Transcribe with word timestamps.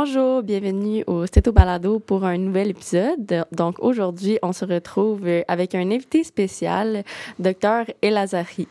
Bonjour, 0.00 0.44
bienvenue 0.44 1.02
au 1.08 1.26
Steto 1.26 1.50
Balado 1.50 1.98
pour 1.98 2.24
un 2.24 2.38
nouvel 2.38 2.70
épisode. 2.70 3.44
Donc 3.50 3.80
aujourd'hui, 3.80 4.38
on 4.42 4.52
se 4.52 4.64
retrouve 4.64 5.26
avec 5.48 5.74
un 5.74 5.90
invité 5.90 6.22
spécial, 6.22 7.02
Dr 7.40 7.90
Elazari. 8.00 8.68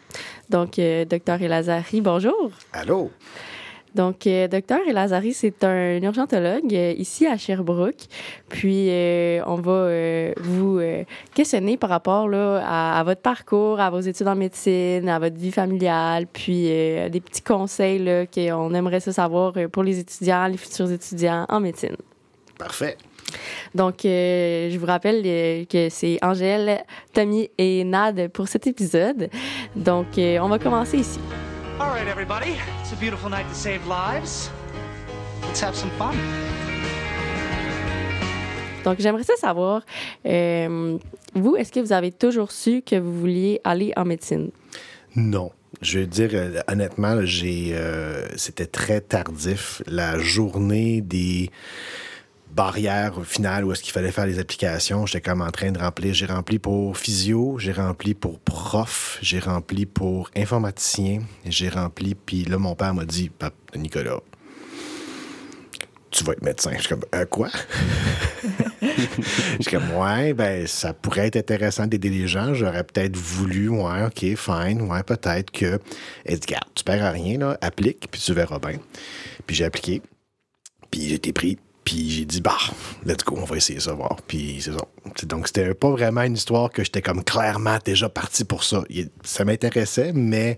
Donc 0.50 0.80
euh, 0.80 1.04
Dr 1.04 1.42
Elazari, 1.42 2.00
bonjour. 2.00 2.52
Allô? 2.72 3.12
Donc, 3.96 4.28
euh, 4.28 4.48
docteur 4.48 4.80
Elazari, 4.88 5.34
c'est 5.34 5.64
un 5.64 6.02
urgentologue 6.02 6.74
euh, 6.74 6.94
ici 6.98 7.26
à 7.26 7.38
Sherbrooke. 7.38 8.06
Puis, 8.50 8.90
euh, 8.90 9.42
on 9.46 9.56
va 9.56 10.34
vous 10.42 10.80
questionner 11.34 11.78
par 11.78 11.90
rapport 11.90 12.28
là, 12.28 12.64
à, 12.66 13.00
à 13.00 13.04
votre 13.04 13.22
parcours, 13.22 13.80
à 13.80 13.90
vos 13.90 14.00
études 14.00 14.28
en 14.28 14.36
médecine, 14.36 15.10
à 15.10 15.20
votre 15.20 15.38
vie 15.38 15.52
familiale, 15.52 16.28
puis 16.28 16.64
des 16.64 17.22
petits 17.24 17.42
conseils 17.42 18.00
là, 18.00 18.26
qu'on 18.26 18.74
aimerait 18.74 19.00
ça 19.00 19.12
savoir 19.12 19.54
pour 19.72 19.84
les 19.84 20.00
étudiants, 20.00 20.48
les 20.48 20.58
futurs 20.58 20.92
étudiants 20.92 21.46
en 21.50 21.60
médecine. 21.60 21.96
Parfait. 22.58 22.98
Donc, 23.76 24.06
euh, 24.06 24.70
je 24.70 24.78
vous 24.78 24.86
rappelle 24.86 25.22
euh, 25.26 25.66
que 25.66 25.90
c'est 25.90 26.18
Angèle, 26.22 26.84
Tommy 27.14 27.50
et 27.58 27.84
Nad 27.84 28.30
pour 28.30 28.48
cet 28.48 28.68
épisode. 28.68 29.30
Donc, 29.76 30.18
euh, 30.18 30.40
on 30.40 30.50
va 30.50 30.60
commencer 30.60 30.98
ici. 30.98 31.20
All 31.80 31.92
right, 31.92 32.08
everybody. 32.08 32.56
It's 32.82 32.92
a 32.92 32.96
beautiful 32.96 33.30
night 33.30 33.48
to 33.50 33.54
save 33.54 33.86
lives. 33.86 34.50
Let's 35.44 35.62
have 35.62 35.76
some 35.76 35.92
fun. 35.92 36.16
Donc, 38.84 39.00
j'aimerais 39.00 39.24
ça 39.24 39.36
savoir, 39.36 39.84
euh, 40.26 40.98
vous, 41.36 41.56
est-ce 41.56 41.72
que 41.72 41.80
vous 41.80 41.94
avez 41.94 42.12
toujours 42.12 42.52
su 42.52 42.82
que 42.82 42.96
vous 42.96 43.20
vouliez 43.20 43.62
aller 43.64 43.94
en 43.96 44.06
médecine? 44.06 44.50
Non. 45.16 45.52
Je 45.84 46.00
veux 46.00 46.08
dire, 46.08 46.32
euh, 46.34 46.62
honnêtement, 46.68 47.24
j'ai, 47.24 47.74
euh, 47.74 48.26
c'était 48.38 48.66
très 48.66 49.00
tardif. 49.00 49.84
La 49.86 50.18
journée 50.18 51.02
des 51.02 51.52
barrières 52.58 53.14
finales 53.24 53.64
où 53.64 53.72
est-ce 53.72 53.84
qu'il 53.84 53.94
fallait 53.94 54.12
faire 54.12 54.26
les 54.26 54.40
applications, 54.40 55.06
j'étais 55.06 55.30
comme 55.30 55.42
en 55.42 55.52
train 55.52 55.72
de 55.72 55.78
remplir. 55.78 56.14
J'ai 56.16 56.26
rempli 56.26 56.58
pour 56.58 56.98
physio, 56.98 57.58
j'ai 57.60 57.72
rempli 57.72 58.16
pour 58.16 58.40
prof, 58.40 59.20
j'ai 59.22 59.40
rempli 59.40 59.86
pour 59.86 60.32
informaticien, 60.36 61.22
j'ai 61.46 61.70
rempli. 61.70 62.16
Puis 62.16 62.46
là, 62.46 62.58
mon 62.58 62.76
père 62.76 62.96
m'a 62.96 63.06
dit, 63.06 63.30
Papa 63.30 63.56
Nicolas, 63.76 64.20
tu 66.10 66.24
vas 66.24 66.34
être 66.34 66.42
médecin. 66.42 66.72
Je 66.74 66.80
suis 66.80 66.90
comme, 66.90 67.04
Euh, 67.14 67.26
quoi? 67.26 67.50
Je 68.82 69.64
suis 69.64 69.72
comme, 69.72 69.92
ouais, 69.96 70.34
ben, 70.34 70.66
ça 70.66 70.94
pourrait 70.94 71.28
être 71.28 71.36
intéressant 71.36 71.86
d'aider 71.86 72.10
les 72.10 72.28
gens. 72.28 72.54
J'aurais 72.54 72.84
peut-être 72.84 73.16
voulu, 73.18 73.70
ouais, 73.70 74.06
OK, 74.06 74.36
fine, 74.36 74.82
ouais, 74.82 75.04
peut-être 75.04 75.52
que. 75.52 75.80
Dit, 76.28 76.40
garde, 76.48 76.70
tu 76.74 76.84
perds 76.84 77.04
à 77.04 77.12
rien, 77.12 77.38
là, 77.38 77.58
applique, 77.62 78.08
puis 78.10 78.20
tu 78.20 78.34
verras 78.34 78.60
bien. 78.60 78.80
Puis 79.46 79.56
j'ai 79.56 79.66
appliqué, 79.66 80.02
puis 80.90 81.10
j'ai 81.10 81.16
été 81.16 81.34
pris, 81.34 81.58
puis 81.88 82.10
j'ai 82.10 82.26
dit, 82.26 82.42
bah, 82.42 82.58
let's 83.06 83.24
go, 83.24 83.38
on 83.42 83.46
va 83.46 83.56
essayer 83.56 83.80
ça, 83.80 83.94
voir. 83.94 84.18
Puis 84.28 84.58
c'est 84.60 84.74
ça. 84.74 85.26
Donc, 85.26 85.48
c'était 85.48 85.74
pas 85.74 85.90
vraiment 85.90 86.24
une 86.24 86.34
histoire 86.34 86.70
que 86.70 86.84
j'étais 86.84 87.02
comme 87.02 87.24
clairement 87.24 87.78
déjà 87.86 88.10
parti 88.10 88.44
pour 88.44 88.66
ça. 88.66 88.84
Ça 89.24 89.46
m'intéressait, 89.46 90.12
mais. 90.14 90.58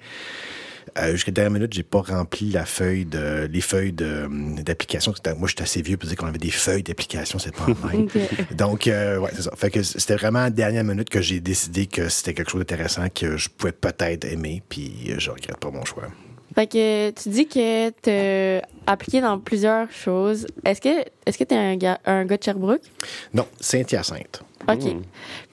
Euh, 0.97 1.11
Jusqu'à 1.11 1.29
la 1.29 1.33
dernière 1.33 1.51
minute, 1.51 1.71
j'ai 1.71 1.83
pas 1.83 2.01
rempli 2.01 2.49
la 2.49 2.65
feuille 2.65 3.05
de, 3.05 3.47
les 3.51 3.61
feuilles 3.61 3.93
de, 3.93 4.23
hum, 4.25 4.55
d'application. 4.63 5.13
Moi, 5.37 5.47
j'étais 5.47 5.61
assez 5.61 5.83
vieux 5.83 5.97
pour 5.97 6.09
dire 6.09 6.17
qu'on 6.17 6.25
avait 6.25 6.39
des 6.39 6.49
feuilles 6.49 6.81
d'application, 6.81 7.37
c'est 7.37 7.55
pas 7.55 7.65
en. 7.65 8.07
Donc, 8.55 8.87
euh, 8.87 9.19
ouais, 9.19 9.29
c'est 9.35 9.43
ça. 9.43 9.51
Fait 9.55 9.69
que 9.69 9.83
c'était 9.83 10.15
vraiment 10.15 10.39
à 10.39 10.43
la 10.45 10.49
dernière 10.49 10.83
minute 10.83 11.11
que 11.11 11.21
j'ai 11.21 11.41
décidé 11.41 11.85
que 11.85 12.09
c'était 12.09 12.33
quelque 12.33 12.49
chose 12.49 12.61
d'intéressant 12.61 13.07
que 13.13 13.37
je 13.37 13.49
pouvais 13.49 13.71
peut-être 13.71 14.25
aimer, 14.25 14.63
puis 14.67 15.11
euh, 15.11 15.19
je 15.19 15.29
regrette 15.29 15.57
pas 15.57 15.69
mon 15.69 15.85
choix. 15.85 16.07
Fait 16.55 16.67
que 16.67 17.11
tu 17.11 17.29
dis 17.29 17.47
que 17.47 17.89
tu 17.89 18.09
as 18.09 18.91
appliqué 18.91 19.21
dans 19.21 19.39
plusieurs 19.39 19.91
choses. 19.91 20.47
Est-ce 20.65 20.81
que 20.81 21.05
est-ce 21.25 21.37
que 21.37 21.43
tu 21.43 21.53
es 21.53 21.57
un 21.57 21.75
gars, 21.75 21.99
un 22.05 22.25
gars 22.25 22.37
de 22.37 22.43
Sherbrooke? 22.43 22.81
Non, 23.33 23.45
Saint-Hyacinthe. 23.59 24.41
OK. 24.67 24.95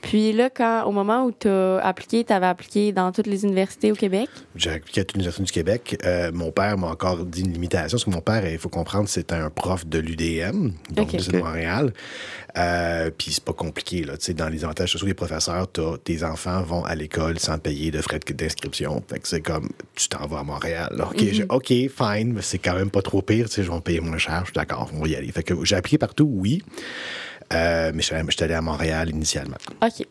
Puis 0.03 0.33
là, 0.33 0.51
quand, 0.51 0.85
au 0.85 0.93
moment 0.93 1.25
où 1.25 1.33
tu 1.33 1.49
as 1.49 1.79
appliqué, 1.79 2.25
tu 2.25 2.33
avais 2.33 2.47
appliqué 2.47 2.93
dans 2.93 3.13
toutes 3.13 3.27
les 3.27 3.45
universités 3.45 3.93
au 3.93 3.95
Québec? 3.95 4.29
J'ai 4.55 4.71
appliqué 4.71 5.01
à 5.01 5.05
l'Université 5.15 5.45
du 5.45 5.53
Québec. 5.53 5.99
Euh, 6.05 6.31
mon 6.33 6.51
père 6.51 6.77
m'a 6.77 6.89
encore 6.89 7.25
dit 7.25 7.43
une 7.43 7.53
limitation, 7.53 7.97
parce 7.97 8.05
que 8.05 8.11
mon 8.11 8.21
père, 8.21 8.47
il 8.51 8.59
faut 8.59 8.69
comprendre, 8.69 9.09
c'est 9.09 9.33
un 9.33 9.49
prof 9.51 9.87
de 9.87 9.99
l'UDM, 9.99 10.71
donc 10.91 11.15
Ok. 11.15 11.21
c'est 11.21 11.33
de 11.33 11.39
Montréal. 11.39 11.93
Euh, 12.59 13.11
puis 13.17 13.33
c'est 13.33 13.45
pas 13.45 13.53
compliqué, 13.53 14.03
là. 14.05 14.17
Tu 14.17 14.27
sais, 14.27 14.35
dans 14.35 14.49
les 14.49 14.65
avantages 14.65 14.93
sociaux 14.93 15.07
des 15.07 15.15
professeurs, 15.15 15.67
tes 16.05 16.25
enfants 16.25 16.63
vont 16.63 16.85
à 16.85 16.95
l'école 16.95 17.39
sans 17.39 17.59
payer 17.59 17.91
de 17.91 18.01
frais 18.01 18.19
d'inscription. 18.19 19.03
Fait 19.09 19.19
que 19.19 19.29
c'est 19.29 19.41
comme, 19.43 19.69
tu 19.95 20.09
t'en 20.09 20.27
vas 20.27 20.39
à 20.41 20.43
Montréal. 20.43 20.89
là. 20.97 21.09
OK, 21.51 21.67
fine, 21.69 22.33
mais 22.33 22.43
c'est 22.43 22.59
quand 22.59 22.75
même 22.75 22.91
pas 22.91 23.03
trop 23.03 23.21
pire. 23.23 23.47
Tu 23.49 23.57
sais, 23.57 23.63
je 23.63 23.71
vais 23.71 23.81
payer 23.81 24.01
moins 24.01 24.19
cher. 24.19 24.41
Je 24.41 24.47
suis 24.47 24.55
d'accord, 24.55 24.91
on 24.95 25.01
va 25.03 25.09
y 25.09 25.17
aller. 25.17 25.31
Fait 25.33 25.43
que 25.43 25.55
j'ai 25.65 25.77
appliqué 25.77 25.99
partout, 25.99 26.29
oui. 26.33 26.63
Euh, 27.53 27.93
mais 27.95 28.03
je 28.03 28.07
suis 28.07 28.45
allé- 28.45 28.55
à 28.55 28.61
Montréal 28.61 29.11
initialement. 29.11 29.57
OK. 29.83 30.05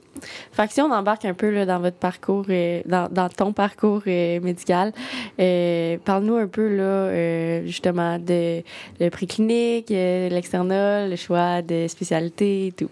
Fait 0.53 0.67
que 0.67 0.73
si 0.73 0.81
on 0.81 0.91
embarque 0.91 1.25
un 1.25 1.33
peu 1.33 1.49
là, 1.49 1.65
dans 1.65 1.79
votre 1.79 1.97
parcours, 1.97 2.45
euh, 2.49 2.81
dans, 2.85 3.09
dans 3.09 3.27
ton 3.27 3.51
parcours 3.51 4.01
euh, 4.07 4.39
médical, 4.39 4.93
euh, 5.39 5.97
parle-nous 6.05 6.37
un 6.37 6.47
peu, 6.47 6.75
là, 6.75 7.65
justement, 7.65 8.17
de 8.19 8.63
le 8.99 9.09
prix 9.09 9.27
clinique, 9.27 9.87
l'external, 9.89 11.09
le 11.09 11.15
choix 11.17 11.61
de 11.61 11.87
spécialité 11.87 12.67
et 12.67 12.71
tout. 12.71 12.89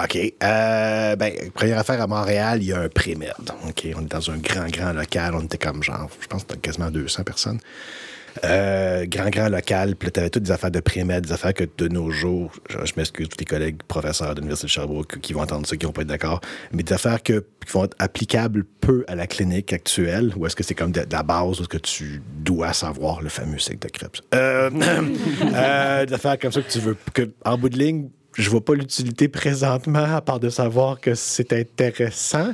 OK. 0.00 0.16
Euh, 0.16 1.16
ben, 1.16 1.32
première 1.52 1.78
affaire 1.78 2.00
à 2.00 2.06
Montréal, 2.06 2.58
il 2.62 2.68
y 2.68 2.72
a 2.72 2.78
un 2.78 2.88
pré-med. 2.88 3.32
OK. 3.68 3.88
On 3.96 4.02
est 4.02 4.10
dans 4.10 4.30
un 4.30 4.36
grand, 4.38 4.68
grand 4.68 4.92
local. 4.92 5.34
On 5.34 5.40
était 5.42 5.58
comme 5.58 5.82
genre, 5.82 6.08
je 6.20 6.28
pense 6.28 6.46
quasiment 6.62 6.90
200 6.92 7.24
personnes. 7.24 7.58
Euh, 8.44 9.06
grand, 9.06 9.30
grand 9.30 9.48
local. 9.48 9.96
Puis 9.96 10.06
là, 10.06 10.10
t'avais 10.12 10.30
toutes 10.30 10.44
des 10.44 10.50
affaires 10.50 10.70
de 10.70 10.80
pré-med, 10.80 11.24
des 11.26 11.32
affaires 11.32 11.54
que 11.54 11.64
de 11.76 11.88
nos 11.88 12.10
jours, 12.10 12.52
je, 12.68 12.92
m'excuse, 12.96 13.28
tous 13.28 13.38
les 13.38 13.44
collègues 13.44 13.82
professeurs 13.82 14.34
de 14.34 14.40
l'Université 14.40 14.66
de 14.66 14.70
Sherbrooke 14.70 15.18
qui 15.20 15.32
vont 15.32 15.42
entendre 15.42 15.66
ça, 15.66 15.76
qui 15.76 15.86
vont 15.86 15.92
pas 15.92 16.02
être 16.02 16.08
d'accord, 16.08 16.40
mais 16.72 16.82
des 16.82 16.92
affaires 16.92 17.22
que, 17.22 17.44
qui 17.66 17.72
vont 17.72 17.84
être 17.84 17.96
applicables 17.98 18.64
peu 18.80 19.04
à 19.08 19.14
la 19.14 19.26
clinique 19.26 19.72
actuelle, 19.72 20.32
ou 20.36 20.46
est-ce 20.46 20.56
que 20.56 20.62
c'est 20.62 20.74
comme 20.74 20.92
la 20.92 21.22
base, 21.22 21.60
où 21.60 21.62
est-ce 21.62 21.68
que 21.68 21.78
tu 21.78 22.22
dois 22.38 22.72
savoir 22.72 23.22
le 23.22 23.28
fameux 23.28 23.58
cycle 23.58 23.86
de 23.86 23.88
Krebs? 23.88 24.20
Euh, 24.34 24.70
euh, 25.54 26.06
des 26.06 26.14
affaires 26.14 26.38
comme 26.38 26.52
ça 26.52 26.62
que 26.62 26.70
tu 26.70 26.80
veux, 26.80 26.96
que, 27.12 27.30
en 27.44 27.58
bout 27.58 27.68
de 27.68 27.78
ligne, 27.78 28.08
je 28.34 28.48
vois 28.48 28.64
pas 28.64 28.74
l'utilité 28.74 29.28
présentement, 29.28 30.04
à 30.14 30.20
part 30.20 30.40
de 30.40 30.48
savoir 30.48 31.00
que 31.00 31.14
c'est 31.14 31.52
intéressant. 31.52 32.52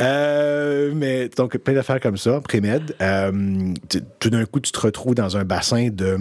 Euh, 0.00 0.92
mais 0.94 1.28
donc, 1.28 1.56
plein 1.58 1.74
d'affaires 1.74 2.00
comme 2.00 2.16
ça, 2.16 2.40
pré-med. 2.40 2.94
Euh, 3.00 3.74
tout 4.18 4.30
d'un 4.30 4.44
coup, 4.46 4.60
tu 4.60 4.72
te 4.72 4.80
retrouves 4.80 5.14
dans 5.14 5.36
un 5.36 5.44
bassin 5.44 5.88
de 5.90 6.18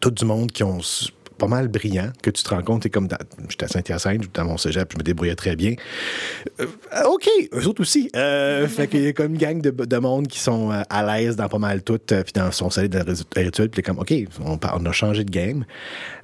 tout 0.00 0.10
du 0.10 0.24
monde 0.24 0.50
qui 0.50 0.62
ont 0.62 0.80
pas 1.40 1.48
mal 1.48 1.68
brillant, 1.68 2.12
que 2.22 2.30
tu 2.30 2.42
te 2.42 2.50
rends 2.50 2.62
compte, 2.62 2.82
c'est 2.82 2.90
comme 2.90 3.08
j'étais 3.48 3.64
à 3.64 3.68
Saint-Hyacinthe, 3.68 4.32
dans 4.34 4.44
mon 4.44 4.58
cégep, 4.58 4.92
je 4.92 4.98
me 4.98 5.02
débrouillais 5.02 5.34
très 5.34 5.56
bien. 5.56 5.74
Euh, 6.60 6.66
OK, 7.06 7.28
eux 7.54 7.66
autres 7.66 7.80
aussi. 7.80 8.10
Euh, 8.14 8.68
fait 8.68 8.86
qu'il 8.88 9.02
y 9.02 9.06
a 9.08 9.12
comme 9.14 9.32
une 9.32 9.38
gang 9.38 9.60
de, 9.60 9.70
de 9.70 9.96
monde 9.96 10.28
qui 10.28 10.38
sont 10.38 10.70
euh, 10.70 10.82
à 10.90 11.02
l'aise 11.04 11.36
dans 11.36 11.48
pas 11.48 11.58
mal 11.58 11.82
tout, 11.82 11.98
euh, 12.12 12.22
puis 12.22 12.32
dans 12.34 12.52
son 12.52 12.68
salaire 12.68 12.90
de 13.04 13.14
rituel, 13.40 13.70
puis 13.70 13.82
comme, 13.82 13.98
OK, 13.98 14.12
on, 14.44 14.56
a 14.58 14.92
changé 14.92 15.24
de 15.24 15.30
game. 15.30 15.64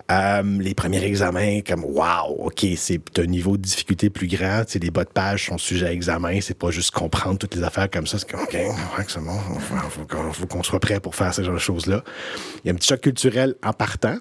Euh, 0.08 0.42
les 0.60 0.74
premiers 0.74 1.02
examens, 1.02 1.60
comme, 1.66 1.84
wow, 1.84 2.28
OK, 2.38 2.64
c'est 2.76 3.00
un 3.18 3.26
niveau 3.26 3.56
de 3.56 3.62
difficulté 3.62 4.08
plus 4.08 4.28
grand. 4.28 4.64
Tu 4.64 4.72
sais, 4.72 4.78
les 4.78 4.90
bas 4.90 5.02
de 5.02 5.08
page 5.08 5.46
sont 5.46 5.58
sujets 5.58 5.86
à 5.86 5.92
examen. 5.92 6.40
C'est 6.40 6.56
pas 6.56 6.70
juste 6.70 6.92
comprendre 6.92 7.38
toutes 7.38 7.56
les 7.56 7.62
affaires 7.64 7.90
comme 7.90 8.06
ça. 8.06 8.18
C'est 8.18 8.30
comme, 8.30 8.42
OK, 8.42 8.52
ouais, 8.52 9.04
c'est 9.08 9.18
bon. 9.20 9.32
Il 9.54 9.60
faut, 9.90 10.04
qu'on- 10.06 10.32
faut 10.32 10.46
qu'on 10.46 10.62
soit 10.62 10.78
prêt 10.78 11.00
pour 11.00 11.16
faire 11.16 11.34
ce 11.34 11.42
genre 11.42 11.54
de 11.54 11.58
choses-là. 11.58 12.04
Il 12.62 12.68
y 12.68 12.70
a 12.70 12.72
un 12.72 12.76
petit 12.76 12.86
choc 12.86 13.00
culturel 13.00 13.56
en 13.64 13.72
partant. 13.72 14.18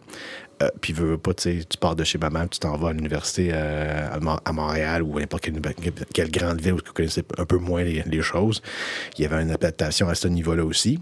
Euh, 0.63 0.69
puis, 0.79 0.93
veux, 0.93 1.11
veux 1.11 1.17
pas, 1.17 1.33
tu 1.33 1.63
pars 1.79 1.95
de 1.95 2.03
chez 2.03 2.17
maman, 2.17 2.47
tu 2.47 2.59
t'en 2.59 2.77
vas 2.77 2.89
à 2.89 2.93
l'université 2.93 3.49
euh, 3.53 4.07
à, 4.09 4.19
Mon- 4.19 4.39
à 4.45 4.53
Montréal 4.53 5.03
ou 5.03 5.19
n'importe 5.19 5.49
quelle, 6.13 6.31
grande 6.31 6.61
ville 6.61 6.73
où 6.73 6.81
tu 6.81 6.91
connaissais 6.91 7.23
un 7.37 7.45
peu 7.45 7.57
moins 7.57 7.83
les 7.83 8.21
choses. 8.21 8.61
Il 9.17 9.23
y 9.23 9.25
avait 9.25 9.41
une 9.41 9.51
adaptation 9.51 10.07
à 10.07 10.15
ce 10.15 10.27
niveau-là 10.27 10.63
aussi. 10.63 10.99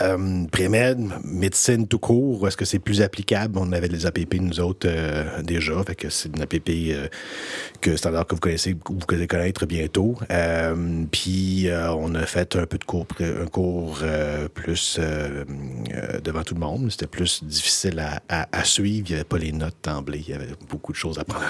Euh, 0.00 0.44
Prémed, 0.50 0.98
médecine 1.24 1.86
tout 1.86 1.98
court, 1.98 2.46
est-ce 2.48 2.56
que 2.56 2.64
c'est 2.64 2.78
plus 2.78 3.02
applicable? 3.02 3.58
On 3.58 3.72
avait 3.72 3.88
les 3.88 4.06
APP, 4.06 4.34
nous 4.40 4.60
autres, 4.60 4.86
euh, 4.88 5.42
déjà. 5.42 5.82
Fait 5.84 5.94
que 5.94 6.08
c'est 6.08 6.28
une 6.34 6.40
APP 6.42 6.68
euh, 6.68 7.08
que 7.80 7.96
standard 7.96 8.26
que 8.26 8.34
vous 8.34 8.40
connaissez, 8.40 8.74
que 8.74 8.92
vous 8.92 9.00
allez 9.10 9.26
connaître 9.26 9.66
bientôt. 9.66 10.14
Euh, 10.30 11.04
puis, 11.10 11.68
euh, 11.68 11.92
on 11.92 12.14
a 12.14 12.24
fait 12.26 12.56
un 12.56 12.66
peu 12.66 12.78
de 12.78 12.84
cours, 12.84 13.06
un 13.20 13.46
cours 13.46 13.98
euh, 14.02 14.48
plus 14.48 14.96
euh, 14.98 15.44
euh, 15.94 16.20
devant 16.20 16.42
tout 16.42 16.54
le 16.54 16.60
monde. 16.60 16.90
C'était 16.90 17.06
plus 17.06 17.44
difficile 17.44 17.98
à, 18.00 18.22
à- 18.28 18.48
à 18.52 18.64
suivre. 18.64 19.06
Il 19.08 19.12
n'y 19.12 19.14
avait 19.16 19.24
pas 19.28 19.38
les 19.38 19.52
notes 19.52 19.76
d'emblée. 19.82 20.22
Il 20.26 20.30
y 20.32 20.34
avait 20.34 20.48
beaucoup 20.70 20.92
de 20.92 20.96
choses 20.96 21.18
à 21.18 21.24
prendre. 21.24 21.46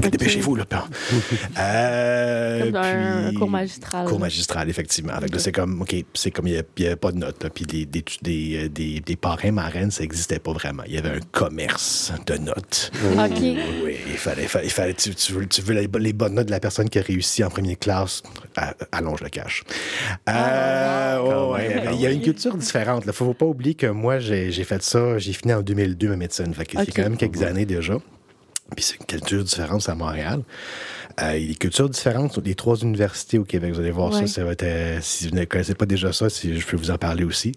Dépêchez-vous, 0.00 0.56
là. 0.56 0.64
Euh, 1.58 2.60
Comme 2.62 2.70
dans 2.72 2.82
un 2.82 3.34
cours 3.34 3.50
magistral. 3.50 4.06
Cours 4.06 4.20
magistral, 4.20 4.68
effectivement. 4.68 5.14
C'est 5.38 5.52
comme, 5.52 5.82
OK, 5.82 5.94
c'est 6.14 6.30
comme 6.30 6.46
il 6.46 6.62
n'y 6.78 6.86
avait, 6.86 6.96
pas 6.96 7.12
de 7.12 7.18
notes. 7.18 7.46
Puis 7.54 7.65
puis 7.66 7.86
des, 7.86 7.86
des, 7.86 8.04
des, 8.22 8.64
euh, 8.64 8.68
des, 8.68 9.00
des 9.00 9.16
parrains 9.16 9.52
marraines, 9.52 9.90
ça 9.90 10.02
n'existait 10.02 10.38
pas 10.38 10.52
vraiment. 10.52 10.82
Il 10.86 10.94
y 10.94 10.98
avait 10.98 11.10
un 11.10 11.20
commerce 11.32 12.12
de 12.26 12.34
notes. 12.36 12.90
OK. 13.18 13.30
Oui, 13.84 13.96
il 14.08 14.16
fallait, 14.16 14.46
il 14.64 14.70
fallait, 14.70 14.94
tu, 14.94 15.14
tu 15.14 15.32
veux, 15.32 15.46
tu 15.46 15.62
veux 15.62 15.74
les, 15.74 15.88
les 15.98 16.12
bonnes 16.12 16.34
notes 16.34 16.46
de 16.46 16.50
la 16.50 16.60
personne 16.60 16.88
qui 16.88 16.98
a 16.98 17.02
réussi 17.02 17.42
en 17.44 17.50
première 17.50 17.78
classe, 17.78 18.22
à- 18.56 18.74
allonge 18.92 19.20
le 19.22 19.28
cash. 19.28 19.62
Euh, 20.28 21.48
ouais, 21.52 21.68
même, 21.84 21.94
il 21.94 22.00
y 22.00 22.06
a 22.06 22.10
une 22.10 22.22
culture 22.22 22.56
différente. 22.56 23.02
Il 23.04 23.08
ne 23.08 23.12
faut 23.12 23.32
pas 23.34 23.46
oublier 23.46 23.74
que 23.74 23.86
moi, 23.86 24.18
j'ai 24.18 24.50
fait 24.64 24.82
ça, 24.82 25.18
j'ai 25.18 25.32
fini 25.32 25.52
en 25.54 25.62
2002 25.62 26.08
ma 26.08 26.16
médecine. 26.16 26.52
Fait 26.54 26.66
que 26.66 26.76
quand 26.76 27.02
même 27.02 27.16
quelques 27.16 27.42
années 27.42 27.66
déjà. 27.66 27.98
Puis 28.74 28.84
c'est 28.84 28.96
une 28.98 29.06
culture 29.06 29.44
différente 29.44 29.82
c'est 29.82 29.92
à 29.92 29.94
Montréal. 29.94 30.42
Euh, 31.22 31.36
il 31.38 31.42
y 31.42 31.44
a 31.46 31.48
des 31.48 31.54
cultures 31.54 31.88
différentes 31.88 32.38
les 32.44 32.54
trois 32.54 32.76
universités 32.76 33.38
au 33.38 33.44
Québec. 33.44 33.72
Vous 33.72 33.80
allez 33.80 33.90
voir 33.90 34.12
Ouais. 34.12 34.20
ça. 34.20 34.26
ça 34.26 34.44
va 34.44 34.52
être, 34.52 34.62
euh, 34.64 34.98
si 35.00 35.28
vous 35.28 35.34
ne 35.36 35.44
connaissez 35.46 35.74
pas 35.74 35.86
déjà 35.86 36.12
ça, 36.12 36.28
si 36.28 36.58
je 36.60 36.66
peux 36.66 36.76
vous 36.76 36.90
en 36.90 36.98
parler 36.98 37.24
aussi. 37.24 37.52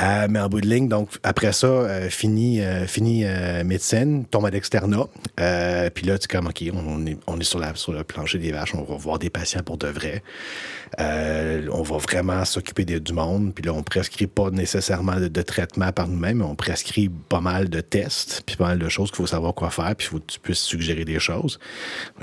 Mais 0.00 0.38
en 0.38 0.48
bout 0.48 0.60
de 0.60 0.66
ligne, 0.66 0.88
donc 0.88 1.10
après 1.22 1.52
ça, 1.52 1.66
euh, 1.66 2.08
fini, 2.08 2.60
euh, 2.60 2.86
fini 2.86 3.24
euh, 3.24 3.64
médecine, 3.64 4.24
tombe 4.26 4.46
à 4.46 4.50
l'externat. 4.50 5.06
Euh, 5.40 5.90
puis 5.90 6.06
là, 6.06 6.18
tu 6.18 6.24
es 6.24 6.28
comme, 6.28 6.46
OK, 6.46 6.62
on 6.72 7.06
est, 7.06 7.16
on 7.26 7.38
est 7.38 7.44
sur, 7.44 7.58
la, 7.58 7.74
sur 7.74 7.92
le 7.92 8.04
plancher 8.04 8.38
des 8.38 8.52
vaches, 8.52 8.74
on 8.74 8.82
va 8.82 8.96
voir 8.96 9.18
des 9.18 9.30
patients 9.30 9.62
pour 9.62 9.76
de 9.76 9.88
vrai. 9.88 10.22
On 10.98 11.82
va 11.82 11.98
vraiment 11.98 12.44
s'occuper 12.44 12.84
du 12.84 13.12
monde. 13.12 13.52
Puis 13.54 13.64
là, 13.64 13.72
on 13.72 13.82
prescrit 13.82 14.26
pas 14.26 14.50
nécessairement 14.50 15.16
de, 15.16 15.42
traitement 15.42 15.92
par 15.92 16.08
nous-mêmes, 16.08 16.38
mais 16.38 16.44
on 16.44 16.54
prescrit 16.54 17.08
pas 17.08 17.40
mal 17.40 17.68
de 17.68 17.80
tests, 17.80 18.42
puis 18.46 18.56
pas 18.56 18.68
mal 18.68 18.78
de 18.78 18.88
choses 18.88 19.10
qu'il 19.10 19.16
faut 19.16 19.26
savoir 19.26 19.54
quoi 19.54 19.70
faire, 19.70 19.94
puis 19.96 20.06
faut 20.06 20.18
que 20.18 20.32
tu 20.32 20.40
puisses 20.40 20.60
suggérer 20.60 21.04
des 21.04 21.18
choses. 21.18 21.58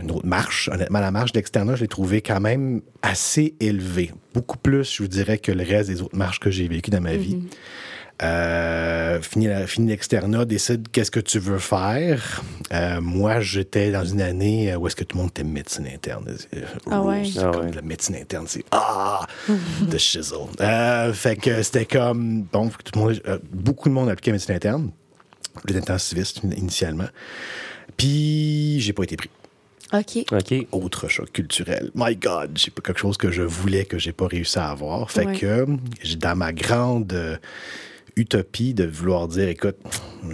Une 0.01 0.11
autre 0.11 0.25
marche, 0.25 0.69
honnêtement, 0.69 0.99
la 0.99 1.11
marche 1.11 1.31
d'externat, 1.31 1.75
je 1.75 1.81
l'ai 1.81 1.87
trouvée 1.87 2.21
quand 2.21 2.39
même 2.39 2.81
assez 3.01 3.55
élevée. 3.59 4.11
Beaucoup 4.35 4.57
plus, 4.57 4.93
je 4.95 5.01
vous 5.01 5.07
dirais, 5.09 5.37
que 5.39 5.51
le 5.51 5.63
reste 5.63 5.89
des 5.89 6.01
autres 6.01 6.15
marches 6.17 6.39
que 6.39 6.51
j'ai 6.51 6.67
vécues 6.67 6.91
dans 6.91 7.01
ma 7.01 7.15
vie. 7.15 7.39
Euh, 8.23 9.21
fini, 9.21 9.47
la- 9.47 9.67
fini 9.67 9.89
l'externat, 9.89 10.45
décide 10.45 10.87
qu'est-ce 10.91 11.11
que 11.11 11.19
tu 11.19 11.37
veux 11.37 11.59
faire. 11.59 12.43
Euh, 12.71 13.01
moi, 13.01 13.41
j'étais 13.41 13.91
dans 13.91 14.05
une 14.05 14.21
année 14.21 14.71
euh, 14.71 14.77
où 14.77 14.87
est-ce 14.87 14.95
que 14.95 15.03
tout 15.03 15.17
le 15.17 15.21
monde 15.23 15.31
était 15.31 15.43
médecine 15.43 15.85
interne. 15.87 16.25
Ah 16.89 17.01
ouais. 17.01 17.23
C'est 17.25 17.39
Ah 17.39 17.51
comme 17.51 17.65
ouais. 17.65 17.71
la 17.73 17.81
médecine 17.81 18.15
interne, 18.15 18.45
c'est 18.47 18.63
ah, 18.71 19.25
de 19.81 19.97
shizzle. 19.97 20.35
Euh, 20.61 21.11
fait 21.11 21.35
que 21.35 21.61
c'était 21.61 21.85
comme 21.85 22.43
bon, 22.43 22.69
tout 22.69 22.91
le 22.95 22.99
monde, 23.01 23.21
euh, 23.27 23.37
beaucoup 23.51 23.89
de 23.89 23.93
monde 23.93 24.09
appliquait 24.09 24.31
la 24.31 24.35
médecine 24.35 24.55
interne, 24.55 24.91
les 25.67 25.75
intensivistes 25.75 26.41
initialement. 26.55 27.09
Puis 27.97 28.79
j'ai 28.79 28.93
pas 28.93 29.03
été 29.03 29.17
pris. 29.17 29.29
OK. 29.99 30.25
OK. 30.31 30.67
Autre 30.71 31.07
choc 31.07 31.31
culturel. 31.31 31.91
My 31.95 32.15
God, 32.15 32.51
j'ai 32.55 32.71
pas 32.71 32.81
quelque 32.81 32.99
chose 32.99 33.17
que 33.17 33.31
je 33.31 33.41
voulais 33.43 33.85
que 33.85 33.97
j'ai 33.97 34.11
pas 34.13 34.27
réussi 34.27 34.57
à 34.59 34.69
avoir. 34.69 35.09
Fait 35.11 35.25
Ouais. 35.25 35.37
que 35.37 35.65
j'ai 36.03 36.15
dans 36.15 36.35
ma 36.35 36.51
grande 36.53 37.13
euh, 37.13 37.37
utopie 38.15 38.73
de 38.73 38.85
vouloir 38.85 39.27
dire, 39.27 39.47
écoute, 39.49 39.77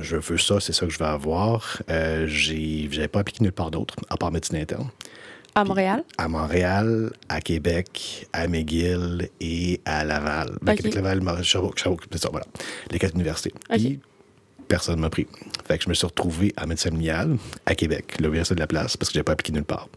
je 0.01 0.15
veux 0.17 0.37
ça, 0.37 0.59
c'est 0.59 0.73
ça 0.73 0.85
que 0.85 0.91
je 0.91 0.99
veux 0.99 1.05
avoir. 1.05 1.81
Euh, 1.89 2.25
j'ai, 2.27 2.87
j'avais 2.91 3.07
pas 3.07 3.19
appliqué 3.21 3.43
nulle 3.43 3.51
part 3.53 3.71
d'autre, 3.71 3.95
à 4.09 4.17
part 4.17 4.31
médecine 4.31 4.57
interne. 4.57 4.87
À 5.53 5.65
Montréal? 5.65 6.03
À 6.17 6.27
Montréal, 6.29 7.11
à 7.27 7.41
Québec, 7.41 8.25
à 8.31 8.47
McGill 8.47 9.27
et 9.41 9.81
à 9.83 10.05
Laval. 10.05 10.57
Ben, 10.61 10.71
Ok. 10.73 10.77
Québec, 10.77 10.95
Laval, 10.95 11.43
Sherbrooke, 11.43 11.77
Sherbrooke, 11.77 12.05
c'est 12.09 12.21
ça, 12.21 12.29
voilà. 12.31 12.45
Les 12.89 12.99
quatre 12.99 13.15
universités. 13.15 13.53
Puis, 13.69 13.99
personne 14.71 14.95
ne 14.95 15.01
m'a 15.01 15.09
pris. 15.09 15.27
Fait 15.67 15.77
que 15.77 15.83
je 15.83 15.89
me 15.89 15.93
suis 15.93 16.07
retrouvé 16.07 16.53
à 16.55 16.65
médecine 16.65 16.91
familiale 16.91 17.37
à 17.65 17.75
Québec, 17.75 18.15
ça 18.45 18.55
de 18.55 18.59
la 18.59 18.67
place, 18.67 18.95
parce 18.95 19.09
que 19.09 19.15
j'ai 19.15 19.23
pas 19.23 19.33
appliqué 19.33 19.51
nulle 19.51 19.65
part. 19.65 19.89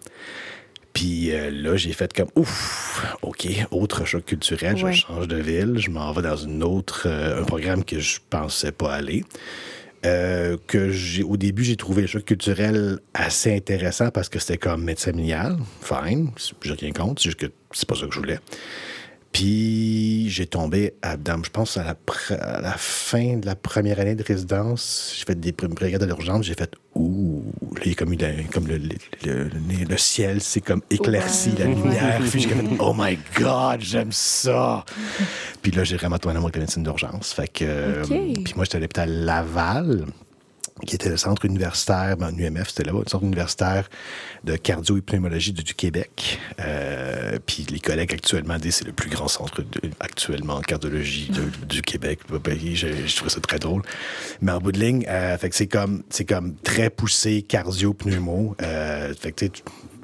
Puis 0.92 1.32
euh, 1.32 1.50
là, 1.50 1.76
j'ai 1.76 1.92
fait 1.92 2.12
comme, 2.12 2.28
ouf, 2.34 3.14
OK, 3.22 3.46
autre 3.70 4.04
choc 4.04 4.24
culturel, 4.24 4.82
Ouais. 4.82 4.92
je 4.92 5.00
change 5.06 5.28
de 5.28 5.36
ville, 5.36 5.74
je 5.78 5.90
m'en 5.90 6.12
vais 6.12 6.22
dans 6.22 6.36
une 6.36 6.64
autre, 6.64 7.04
euh, 7.06 7.40
un 7.40 7.44
programme 7.44 7.84
que 7.84 8.00
je 8.00 8.18
pensais 8.28 8.72
pas 8.72 8.92
aller. 8.92 9.24
Euh, 10.04 10.56
que 10.66 10.90
j'ai, 10.90 11.22
au 11.22 11.36
début, 11.36 11.64
j'ai 11.64 11.76
trouvé 11.76 12.02
le 12.02 12.08
choc 12.08 12.24
culturel 12.24 12.98
assez 13.14 13.54
intéressant 13.56 14.10
parce 14.10 14.28
que 14.28 14.38
c'était 14.38 14.58
comme 14.58 14.82
médecin 14.84 15.12
familial, 15.12 15.56
fine, 15.80 16.30
j'ai 16.62 16.74
rien 16.74 16.92
contre, 16.92 17.22
c'est 17.22 17.30
juste 17.30 17.40
que 17.40 17.46
c'est 17.72 17.88
pas 17.88 17.94
ça 17.94 18.06
que 18.06 18.12
je 18.12 18.18
voulais. 18.18 18.38
Puis 19.34 20.30
j'ai 20.30 20.46
tombé 20.46 20.94
à, 21.02 21.16
je 21.44 21.50
pense, 21.50 21.76
à 21.76 21.82
la, 21.82 21.94
pr- 21.94 22.38
à 22.40 22.60
la 22.60 22.74
fin 22.78 23.36
de 23.38 23.44
la 23.44 23.56
première 23.56 23.98
année 23.98 24.14
de 24.14 24.22
résidence, 24.22 25.12
j'ai 25.18 25.24
fait 25.24 25.34
des 25.38 25.52
regards 25.58 25.98
de 26.00 26.06
l'urgence, 26.06 26.46
j'ai 26.46 26.54
fait 26.54 26.72
ouh, 26.94 27.42
là, 27.74 27.80
il 27.84 27.88
y 27.90 27.92
a 27.92 27.94
comme, 27.96 28.16
comme 28.52 28.68
le, 28.68 28.78
le, 28.78 28.88
le- 29.24 29.44
le- 29.48 29.84
le 29.88 29.96
ciel, 29.98 30.40
c'est 30.40 30.60
comme 30.60 30.82
éclairci, 30.88 31.50
Ouais. 31.50 31.56
la 31.58 31.64
lumière. 31.66 32.20
Puis 32.30 32.42
j'ai 32.42 32.48
comme, 32.48 32.76
oh 32.78 32.94
my 32.96 33.18
God, 33.36 33.80
j'aime 33.80 34.12
ça. 34.12 34.84
Puis 35.62 35.72
là, 35.72 35.82
j'ai 35.82 35.96
vraiment 35.96 36.16
tombé 36.18 36.34
en 36.34 36.36
amour 36.36 36.46
avec 36.46 36.56
la 36.56 36.60
médecine 36.62 36.84
d'urgence. 36.84 37.32
Fait 37.32 37.48
que, 37.48 38.02
puis 38.06 38.54
moi, 38.54 38.64
j'étais 38.64 38.76
à 38.76 38.80
l'hôpital 38.80 39.10
Laval 39.10 40.06
qui 40.86 40.96
était 40.96 41.08
le 41.08 41.16
centre 41.16 41.44
universitaire, 41.44 42.16
ben, 42.16 42.32
UMF, 42.36 42.70
c'était 42.70 42.84
là-bas, 42.84 43.00
le 43.04 43.08
centre 43.08 43.24
universitaire 43.24 43.88
de 44.42 44.56
cardio 44.56 44.96
et 44.96 45.02
pneumologie 45.02 45.52
du, 45.52 45.74
Québec. 45.74 46.38
Euh, 46.60 47.38
puis 47.46 47.64
les 47.70 47.78
collègues 47.78 48.12
actuellement 48.12 48.58
disent 48.58 48.76
c'est 48.76 48.86
le 48.86 48.92
plus 48.92 49.08
grand 49.08 49.28
centre 49.28 49.62
actuellement 50.00 50.54
en 50.54 50.60
cardiologie 50.60 51.30
du 51.68 51.82
Québec. 51.82 52.20
Je, 52.28 53.16
trouve 53.16 53.28
ça 53.28 53.40
très 53.40 53.58
drôle. 53.58 53.82
Mais 54.40 54.52
en 54.52 54.58
bout 54.58 54.72
de 54.72 54.80
ligne, 54.80 55.06
euh, 55.08 55.36
que 55.36 55.54
c'est 55.54 55.68
comme, 55.68 56.02
c'est 56.10 56.24
comme 56.24 56.56
très 56.56 56.90
poussé 56.90 57.42
cardio 57.42 57.94
pneumo. 57.94 58.56
Euh, 58.60 59.14
que 59.14 59.46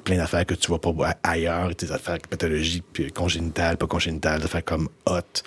plein 0.03 0.17
d'affaires 0.17 0.45
que 0.45 0.53
tu 0.53 0.67
vois 0.67 0.81
pas 0.81 0.93
ailleurs, 1.23 1.69
des 1.75 1.91
affaires 1.91 2.17
pathologie 2.29 2.81
puis 2.81 3.11
congénitales, 3.11 3.77
pas 3.77 3.87
congénitales, 3.87 4.39
des 4.39 4.45
affaires 4.45 4.65
comme 4.65 4.89
hot, 5.05 5.43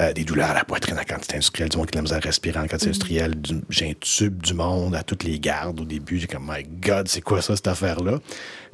euh, 0.00 0.12
des 0.12 0.24
douleurs 0.24 0.50
à 0.50 0.54
la 0.54 0.64
poitrine 0.64 0.98
en 0.98 1.04
quantité 1.04 1.34
industrielle, 1.36 1.68
du 1.68 1.76
monde 1.76 1.90
qui 1.90 1.98
a 1.98 2.00
de 2.00 2.04
la 2.06 2.14
misère 2.14 2.18
à 2.18 2.20
respirer 2.26 2.58
en 2.58 2.66
quantité 2.66 2.88
industrielle, 2.88 3.34
du- 3.34 3.60
j'ai 3.68 3.90
un 3.90 3.94
tube 4.00 4.42
du 4.42 4.54
monde 4.54 4.94
à 4.94 5.02
toutes 5.02 5.24
les 5.24 5.38
gardes 5.38 5.80
au 5.80 5.84
début, 5.84 6.18
j'ai 6.18 6.26
comme 6.26 6.50
my 6.50 6.62
god, 6.64 7.08
c'est 7.08 7.20
quoi 7.20 7.42
ça 7.42 7.54
cette 7.56 7.68
affaire-là? 7.68 8.18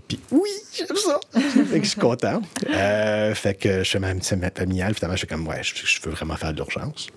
Puis 0.06 0.18
oui, 0.30 0.48
j'aime 0.76 0.96
ça. 0.96 1.20
fait 1.40 1.78
que 1.80 1.84
je 1.84 1.90
suis 1.90 2.00
content. 2.00 2.40
Euh, 2.70 3.34
fait 3.34 3.54
que 3.54 3.82
je 3.82 3.90
fais 3.90 3.98
ma 3.98 4.14
médecine 4.14 4.40
familiale, 4.56 4.94
finalement, 4.94 5.16
je 5.16 5.20
suis 5.20 5.26
comme 5.26 5.46
ouais, 5.48 5.60
je, 5.62 5.74
je 5.84 6.00
veux 6.02 6.12
vraiment 6.12 6.36
faire 6.36 6.52
de 6.52 6.56
l'urgence. 6.56 7.08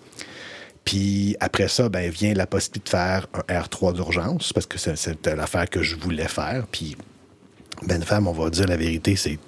Puis 0.84 1.36
après 1.40 1.68
ça, 1.68 1.90
ben, 1.90 2.10
vient 2.10 2.34
la 2.34 2.48
possibilité 2.48 2.86
de 2.86 2.90
faire 2.90 3.28
un 3.48 3.62
R3 3.62 3.94
d'urgence, 3.94 4.52
parce 4.52 4.66
que 4.66 4.78
c'est- 4.80 4.96
c'était 4.96 5.36
l'affaire 5.36 5.70
que 5.70 5.84
je 5.84 5.96
voulais 5.96 6.28
faire. 6.28 6.66
Puis 6.72 6.98
ben 7.84 8.02
femme, 8.04 8.28
on 8.28 8.32
va 8.32 8.50
dire 8.50 8.68
la 8.68 8.78
vérité, 8.78 9.16
c'est 9.16 9.40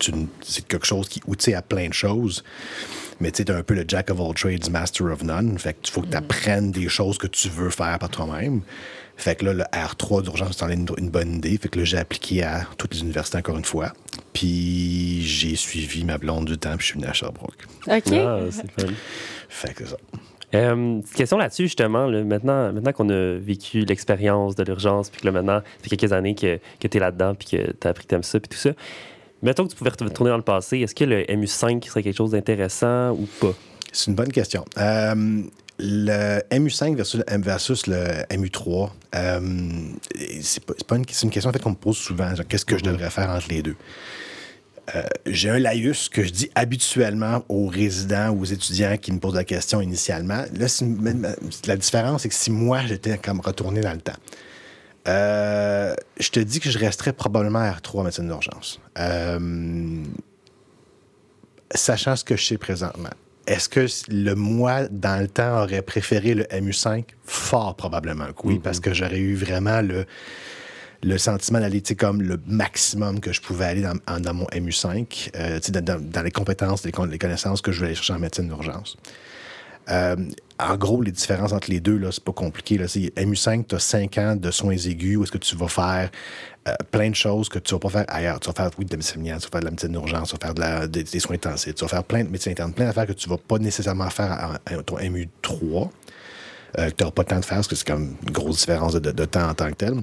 quelque 0.68 0.86
chose 0.86 1.08
qui 1.10 1.22
outille 1.28 1.54
à 1.56 1.62
plein 1.62 1.88
de 1.90 1.94
choses. 1.94 2.44
Mais 3.20 3.32
tu 3.32 3.38
sais, 3.38 3.46
t'es 3.46 3.54
un 3.54 3.64
peu 3.64 3.74
le 3.74 3.86
jack 3.88 4.10
of 4.10 4.20
all 4.20 4.34
trades, 4.34 4.70
master 4.70 5.08
of 5.08 5.24
none. 5.24 5.58
Fait 5.58 5.74
que 5.74 5.90
faut 5.90 6.02
que 6.02 6.10
tu 6.10 6.18
apprennes 6.18 6.72
des 6.72 6.90
choses 6.90 7.18
que 7.18 7.28
tu 7.28 7.50
veux 7.50 7.70
faire 7.70 7.98
par 8.00 8.10
toi-même. 8.10 8.62
Fait 9.16 9.36
que 9.36 9.46
là, 9.46 9.54
le 9.54 9.64
R3 9.64 10.24
d'urgence, 10.24 10.58
c'est 10.58 10.74
une, 10.74 10.88
une 10.98 11.10
bonne 11.10 11.36
idée. 11.36 11.58
Fait 11.58 11.70
que 11.70 11.80
là, 11.80 11.86
j'ai 11.86 11.98
appliqué 11.98 12.44
à 12.44 12.66
toutes 12.78 12.94
les 12.96 13.02
universités 13.02 13.38
encore 13.38 13.58
une 13.58 13.66
fois. 13.66 13.94
Puis 14.34 15.22
j'ai 15.22 15.56
suivi 15.56 16.04
ma 16.04 16.18
blonde 16.18 16.46
du 16.46 16.58
temps, 16.58 16.76
puis 16.76 16.88
je 16.88 16.92
suis 16.92 17.00
venu 17.00 17.08
à 17.08 17.14
Sherbrooke. 17.14 17.68
OK. 17.88 18.14
Ah, 18.14 18.40
c'est 18.50 18.72
fun. 18.72 18.94
Fait 19.50 19.74
que 19.74 19.86
c'est 19.86 19.92
ça. 19.92 19.98
Euh, 20.56 21.02
petite 21.02 21.16
question 21.16 21.38
là-dessus, 21.38 21.64
justement. 21.64 22.06
là, 22.08 22.24
maintenant, 22.24 22.72
maintenant 22.72 22.92
qu'on 22.92 23.10
a 23.10 23.38
vécu 23.38 23.86
l'expérience 23.86 24.56
de 24.56 24.64
l'urgence, 24.64 25.10
puis 25.10 25.22
que 25.22 25.26
là, 25.26 25.32
maintenant, 25.32 25.60
ça 25.60 25.90
fait 25.90 25.96
quelques 25.96 26.14
années 26.14 26.36
que, 26.36 26.60
que 26.80 26.88
tu 26.88 26.98
es 26.98 27.00
là-dedans, 27.00 27.34
puis 27.34 27.48
que 27.50 27.72
tu 27.72 27.88
as 27.88 27.90
appris 27.90 28.04
que 28.04 28.10
t'aimes 28.10 28.24
ça, 28.24 28.40
puis 28.40 28.50
tout 28.50 28.58
ça. 28.58 28.72
Mettons 29.44 29.66
que 29.66 29.72
tu 29.72 29.76
pouvais 29.76 29.90
retourner 29.90 30.32
dans 30.32 30.38
le 30.38 30.42
passé, 30.42 30.80
est-ce 30.80 30.96
que 30.96 31.04
le 31.04 31.24
MU5 31.26 31.86
serait 31.86 32.02
quelque 32.02 32.16
chose 32.16 32.32
d'intéressant 32.32 33.12
ou 33.12 33.28
pas? 33.42 33.54
C'est 33.92 34.10
une 34.10 34.16
bonne 34.16 34.32
question. 34.32 34.64
Euh, 34.78 35.44
le 35.80 36.40
MU5 36.50 36.96
versus 36.96 37.22
le, 37.28 37.42
versus 37.42 37.88
le 37.88 38.24
MU3, 38.32 38.90
euh, 39.16 39.40
c'est 40.42 40.64
pas, 40.88 40.96
une, 40.96 41.06
question 41.06 41.50
en 41.50 41.52
fait, 41.52 41.62
qu'on 41.62 41.72
me 41.72 41.76
pose 41.76 41.98
souvent. 41.98 42.32
Qu'est-ce 42.48 42.66
que 42.66 42.78
je 42.78 42.84
devrais 42.84 43.10
faire 43.10 43.30
entre 43.30 43.50
les 43.50 43.62
deux? 43.62 43.76
Euh, 44.96 45.04
J'ai 45.26 45.50
un 45.50 45.60
laïus 45.60 46.08
que 46.08 46.24
je 46.24 46.30
dis 46.30 46.50
habituellement 46.56 47.44
aux 47.50 47.68
résidents 47.68 48.30
ou 48.30 48.44
aux 48.44 48.46
étudiants 48.46 48.96
qui 48.96 49.12
me 49.12 49.20
posent 49.20 49.36
la 49.36 49.44
question 49.44 49.82
initialement. 49.82 50.46
Là, 50.54 50.68
la 51.68 51.76
différence, 51.76 52.22
c'est 52.22 52.30
que 52.30 52.36
si 52.36 52.50
moi, 52.50 52.80
j'étais 52.86 53.18
comme 53.18 53.42
retourné 53.42 53.82
dans 53.82 53.94
le 53.94 54.02
temps, 54.02 54.14
euh, 55.08 55.94
je 56.20 56.30
te 56.30 56.40
dis 56.40 56.60
que 56.60 56.70
je 56.70 56.80
resterais 56.80 57.14
probablement 57.14 57.60
à 57.60 57.72
R3 57.72 58.00
en 58.00 58.04
médecine 58.04 58.28
d'urgence. 58.28 58.80
Euh, 59.00 60.04
sachant 61.76 62.16
ce 62.16 62.24
que 62.24 62.36
je 62.36 62.46
sais 62.46 62.58
présentement. 62.58 63.10
Est-ce 63.46 63.68
que 63.68 63.86
le 64.10 64.36
moi, 64.36 64.84
dans 64.90 65.20
le 65.22 65.28
temps, 65.28 65.64
aurait 65.64 65.82
préféré 65.82 66.34
le 66.34 66.44
MU5? 66.46 67.04
Fort 67.26 67.76
probablement 67.76 68.28
que 68.28 68.46
oui, 68.48 68.60
parce 68.60 68.80
que 68.80 68.94
j'aurais 68.94 69.20
eu 69.20 69.36
vraiment 69.36 69.82
le, 69.82 70.06
le 71.04 71.18
sentiment 71.18 71.60
d'aller, 71.60 71.82
comme 71.82 72.22
le 72.22 72.40
maximum 72.48 73.20
que 73.20 73.34
je 73.34 73.42
pouvais 73.42 73.66
aller 73.66 73.82
dans, 73.82 74.34
mon 74.34 74.46
MU5, 74.46 75.32
euh, 75.36 75.60
dans, 75.72 76.00
dans- 76.02 76.22
les 76.22 76.32
compétences, 76.32 76.86
les, 76.86 76.94
les 77.10 77.18
connaissances 77.20 77.62
que 77.62 77.74
je 77.74 77.78
voulais 77.80 77.88
aller 77.90 77.96
chercher 77.96 78.14
en 78.14 78.20
médecine 78.20 78.48
d'urgence. 78.48 78.96
En 80.66 80.78
gros, 80.78 81.02
les 81.02 81.12
différences 81.12 81.52
entre 81.52 81.70
les 81.70 81.82
deux, 81.82 82.00
c'est 82.12 82.24
pas 82.24 82.32
compliqué. 82.32 82.78
Là. 82.78 82.88
C'est 82.88 83.14
MU5, 83.18 83.66
tu 83.68 83.76
as 83.76 83.80
5 83.80 84.18
ans 84.18 84.36
de 84.38 84.50
soins 84.50 84.78
aigus 84.78 85.18
où 85.18 85.24
est-ce 85.24 85.32
que 85.32 85.38
tu 85.38 85.58
vas 85.58 85.68
faire 85.68 86.10
euh, 86.70 86.74
plein 86.90 87.10
de 87.10 87.16
choses 87.16 87.50
que 87.50 87.60
tu 87.60 87.74
vas 87.74 87.80
pas 87.80 87.90
faire 87.90 88.06
ailleurs. 88.08 88.40
Tu 88.40 88.48
vas 88.48 88.54
faire, 88.54 88.70
oui, 88.78 88.86
de 88.86 88.92
la 88.92 88.98
médecine, 88.98 89.24
tu 89.24 89.30
vas 89.30 89.40
faire 89.40 89.60
de 89.60 89.66
la 89.66 89.72
médecine 89.72 89.92
d'urgence, 89.92 90.30
tu 90.30 90.38
vas 90.38 90.54
faire 90.54 90.86
de 90.86 90.88
des, 90.88 91.20
soins 91.20 91.36
intensifs, 91.36 91.76
tu 91.76 91.84
vas 91.84 91.90
faire 91.90 92.04
plein 92.06 92.24
de 92.24 92.30
médecine 92.30 92.54
interne, 92.54 92.72
plein 92.72 92.86
d'affaires 92.86 93.08
que 93.08 93.14
tu 93.14 93.28
vas 93.28 93.38
pas 93.38 93.58
nécessairement 93.58 94.10
faire 94.10 94.58
en 94.72 94.82
ton 94.84 94.98
MU3, 95.00 95.90
euh, 96.80 96.90
que 96.90 96.96
tu 96.96 97.04
n'auras 97.04 97.12
pas 97.12 97.24
le 97.24 97.28
temps 97.28 97.40
de 97.40 97.46
faire 97.46 97.58
parce 97.58 97.68
que 97.68 97.76
c'est 97.76 97.88
comme 97.88 98.16
une 98.26 98.32
grosse 98.32 98.60
différence 98.60 98.94
de 98.94 99.26
temps 99.26 99.50
en 99.50 99.54
tant 99.54 99.70
que 99.70 99.76
tel. 99.76 99.96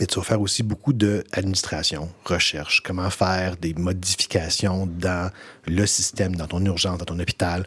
Mais 0.00 0.06
tu 0.06 0.18
vas 0.18 0.24
faire 0.24 0.40
aussi 0.40 0.62
beaucoup 0.62 0.92
d'administration, 0.92 2.08
recherche, 2.24 2.82
comment 2.82 3.10
faire 3.10 3.56
des 3.56 3.74
modifications 3.74 4.86
dans 4.86 5.30
le 5.66 5.86
système, 5.86 6.34
dans 6.36 6.46
ton 6.46 6.64
urgence, 6.64 6.98
dans 6.98 7.04
ton 7.04 7.18
hôpital. 7.18 7.66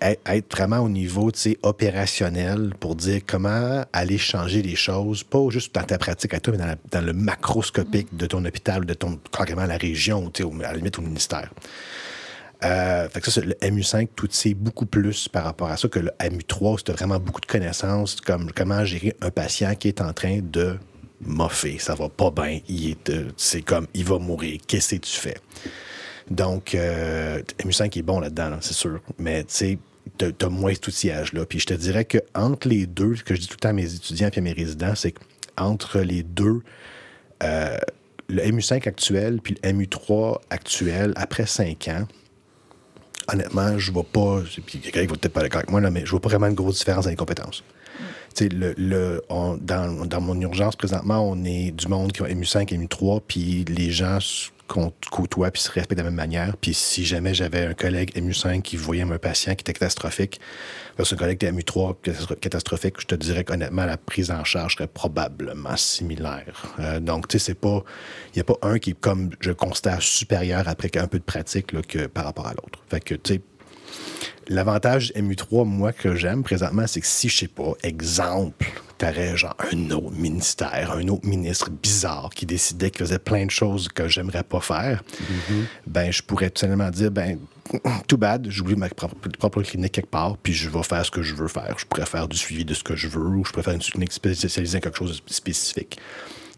Être, 0.00 0.56
vraiment 0.56 0.80
au 0.80 0.88
niveau 0.88 1.30
opérationnel 1.62 2.74
pour 2.78 2.96
dire 2.96 3.20
comment 3.26 3.84
aller 3.92 4.18
changer 4.18 4.62
les 4.62 4.76
choses, 4.76 5.22
pas 5.22 5.48
juste 5.48 5.74
dans 5.74 5.82
ta 5.82 5.98
pratique 5.98 6.34
à 6.34 6.40
toi, 6.40 6.54
mais 6.56 6.76
dans, 6.90 7.04
le 7.04 7.12
macroscopique 7.12 8.14
de 8.14 8.26
ton 8.26 8.44
hôpital, 8.44 8.84
de 8.84 8.94
ton, 8.94 9.18
carrément 9.32 9.64
la 9.64 9.76
région, 9.76 10.30
ou 10.40 10.62
à 10.62 10.62
la 10.62 10.74
limite 10.74 10.98
au 10.98 11.02
ministère. 11.02 11.50
Euh, 12.62 13.08
fait 13.08 13.20
que 13.20 13.30
ça, 13.30 13.40
le 13.40 13.54
MU5, 13.54 14.08
tout 14.14 14.28
c'est 14.30 14.52
beaucoup 14.52 14.84
plus 14.84 15.28
par 15.28 15.44
rapport 15.44 15.70
à 15.70 15.78
ça 15.78 15.88
que 15.88 15.98
le 15.98 16.10
MU3, 16.20 16.78
c'était 16.78 16.92
vraiment 16.92 17.18
beaucoup 17.18 17.40
de 17.40 17.46
connaissances, 17.46 18.20
comme 18.20 18.52
comment 18.52 18.84
gérer 18.84 19.16
un 19.22 19.30
patient 19.30 19.74
qui 19.74 19.88
est 19.88 20.02
en 20.02 20.12
train 20.12 20.40
de 20.42 20.76
moffer, 21.22 21.78
ça 21.78 21.94
va 21.94 22.08
pas 22.08 22.30
bien, 22.30 22.60
euh, 23.08 23.24
c'est 23.36 23.62
comme, 23.62 23.86
il 23.94 24.04
va 24.04 24.18
mourir, 24.18 24.60
qu'est-ce 24.66 24.96
que 24.96 25.00
tu 25.00 25.12
fais? 25.12 25.36
Donc, 26.30 26.74
euh, 26.74 27.42
MU5 27.64 27.98
est 27.98 28.02
bon 28.02 28.20
là-dedans, 28.20 28.50
là, 28.50 28.58
c'est 28.60 28.74
sûr, 28.74 29.00
mais 29.18 29.42
tu 29.44 29.54
sais, 29.54 29.78
t'as 30.16 30.48
moins 30.48 30.72
cet 30.72 30.86
outillage-là. 30.88 31.44
Puis 31.46 31.58
je 31.60 31.66
te 31.66 31.74
dirais 31.74 32.04
que 32.04 32.18
entre 32.34 32.68
les 32.68 32.86
deux, 32.86 33.16
ce 33.16 33.24
que 33.24 33.34
je 33.34 33.40
dis 33.40 33.46
tout 33.48 33.56
le 33.56 33.60
temps 33.60 33.68
à 33.70 33.72
mes 33.72 33.92
étudiants 33.94 34.28
et 34.32 34.38
à 34.38 34.40
mes 34.42 34.52
résidents, 34.52 34.94
c'est 34.94 35.12
qu'entre 35.56 36.00
les 36.00 36.22
deux, 36.22 36.60
euh, 37.42 37.76
le 38.28 38.42
MU5 38.42 38.86
actuel 38.88 39.40
puis 39.42 39.56
le 39.62 39.70
MU3 39.72 40.40
actuel, 40.50 41.12
après 41.16 41.46
5 41.46 41.88
ans, 41.88 42.06
honnêtement, 43.32 43.78
je 43.78 43.90
vois 43.92 44.04
pas, 44.04 44.42
puis 44.66 44.78
quelqu'un 44.78 45.00
va 45.02 45.06
peut-être 45.16 45.32
pas 45.32 45.42
d'accord 45.42 45.58
avec 45.60 45.70
moi, 45.70 45.80
là, 45.80 45.90
mais 45.90 46.04
je 46.04 46.10
vois 46.10 46.20
pas 46.20 46.28
vraiment 46.28 46.46
une 46.46 46.54
grosse 46.54 46.78
différence 46.78 47.04
dans 47.04 47.10
les 47.10 47.16
compétences. 47.16 47.64
Le, 48.40 48.74
le- 48.78 49.22
on- 49.28 49.56
dans, 49.56 50.06
dans 50.06 50.20
mon 50.20 50.40
urgence, 50.40 50.76
présentement, 50.76 51.28
on 51.28 51.44
est 51.44 51.72
du 51.72 51.88
monde 51.88 52.12
qui 52.12 52.22
ont 52.22 52.26
MU5, 52.26 52.68
MU3, 52.72 53.20
puis 53.26 53.64
les 53.68 53.90
gens 53.90 54.18
qu'on 54.70 54.92
côtoie 55.10 55.50
puis 55.50 55.60
se 55.60 55.70
respectent 55.70 55.98
de 55.98 56.04
la 56.04 56.10
même 56.10 56.14
manière. 56.14 56.56
Puis 56.56 56.74
si 56.74 57.04
jamais 57.04 57.34
j'avais 57.34 57.66
un 57.66 57.74
collègue 57.74 58.14
MU5 58.16 58.62
qui 58.62 58.76
voyait 58.76 59.02
un 59.02 59.18
patient 59.18 59.56
qui 59.56 59.62
était 59.62 59.72
catastrophique, 59.72 60.40
versus 60.96 61.14
un 61.14 61.16
collègue 61.16 61.38
qui 61.38 61.46
était 61.46 61.54
MU3 61.54 61.96
catastro- 62.02 62.38
catastrophique, 62.38 62.94
je 63.00 63.06
te 63.06 63.16
dirais 63.16 63.42
qu'honnêtement, 63.42 63.84
la 63.84 63.96
prise 63.96 64.30
en 64.30 64.44
charge 64.44 64.76
serait 64.76 64.86
probablement 64.86 65.76
similaire. 65.76 66.66
Euh, 66.78 67.00
donc, 67.00 67.26
tu 67.26 67.38
sais, 67.38 67.46
c'est 67.46 67.54
pas... 67.54 67.82
Il 68.34 68.38
n'y 68.38 68.42
a 68.42 68.44
pas 68.44 68.58
un 68.62 68.78
qui 68.78 68.90
est, 68.90 69.00
comme 69.00 69.30
je 69.40 69.50
constate, 69.50 70.02
supérieur 70.02 70.68
après 70.68 70.90
un 70.96 71.08
peu 71.08 71.18
de 71.18 71.24
pratique 71.24 71.72
que 71.88 72.06
par 72.06 72.24
rapport 72.24 72.46
à 72.46 72.52
l'autre. 72.52 72.78
Fait 72.88 73.00
que, 73.00 73.14
tu 73.14 73.34
sais, 73.34 73.40
L'avantage 74.48 75.12
MU3, 75.14 75.64
moi, 75.64 75.92
que 75.92 76.16
j'aime 76.16 76.42
présentement, 76.42 76.86
c'est 76.86 77.00
que 77.00 77.06
si, 77.06 77.28
je 77.28 77.36
sais 77.36 77.48
pas, 77.48 77.72
exemple, 77.84 78.66
t'aurais 78.98 79.36
genre 79.36 79.56
un 79.72 79.90
autre 79.90 80.10
ministère, 80.10 80.92
un 80.92 81.06
autre 81.08 81.26
ministre 81.26 81.70
bizarre 81.70 82.30
qui 82.34 82.46
décidait 82.46 82.90
qu'il 82.90 83.06
faisait 83.06 83.18
plein 83.18 83.46
de 83.46 83.50
choses 83.50 83.88
que 83.88 84.08
j'aimerais 84.08 84.42
pas 84.42 84.60
faire, 84.60 85.02
ben, 85.86 86.12
je 86.12 86.22
pourrais 86.22 86.50
tout 86.50 86.60
simplement 86.60 86.90
dire, 86.90 87.10
ben, 87.10 87.38
tout 88.08 88.18
bad, 88.18 88.48
j'oublie 88.50 88.76
ma 88.76 88.88
propre, 88.88 89.14
propre 89.38 89.62
clinique 89.62 89.92
quelque 89.92 90.10
part, 90.10 90.36
puis 90.36 90.52
je 90.52 90.68
vais 90.68 90.82
faire 90.82 91.06
ce 91.06 91.10
que 91.10 91.22
je 91.22 91.34
veux 91.34 91.48
faire. 91.48 91.76
Je 91.78 91.86
pourrais 91.86 92.06
faire 92.06 92.26
du 92.26 92.36
suivi 92.36 92.64
de 92.64 92.74
ce 92.74 92.82
que 92.82 92.96
je 92.96 93.08
veux, 93.08 93.20
ou 93.20 93.44
je 93.44 93.52
pourrais 93.52 93.62
faire 93.62 93.74
une 93.74 93.80
clinique 93.80 94.12
spécialisée 94.12 94.78
en 94.78 94.80
quelque 94.80 94.98
chose 94.98 95.22
de 95.24 95.32
spécifique. 95.32 95.98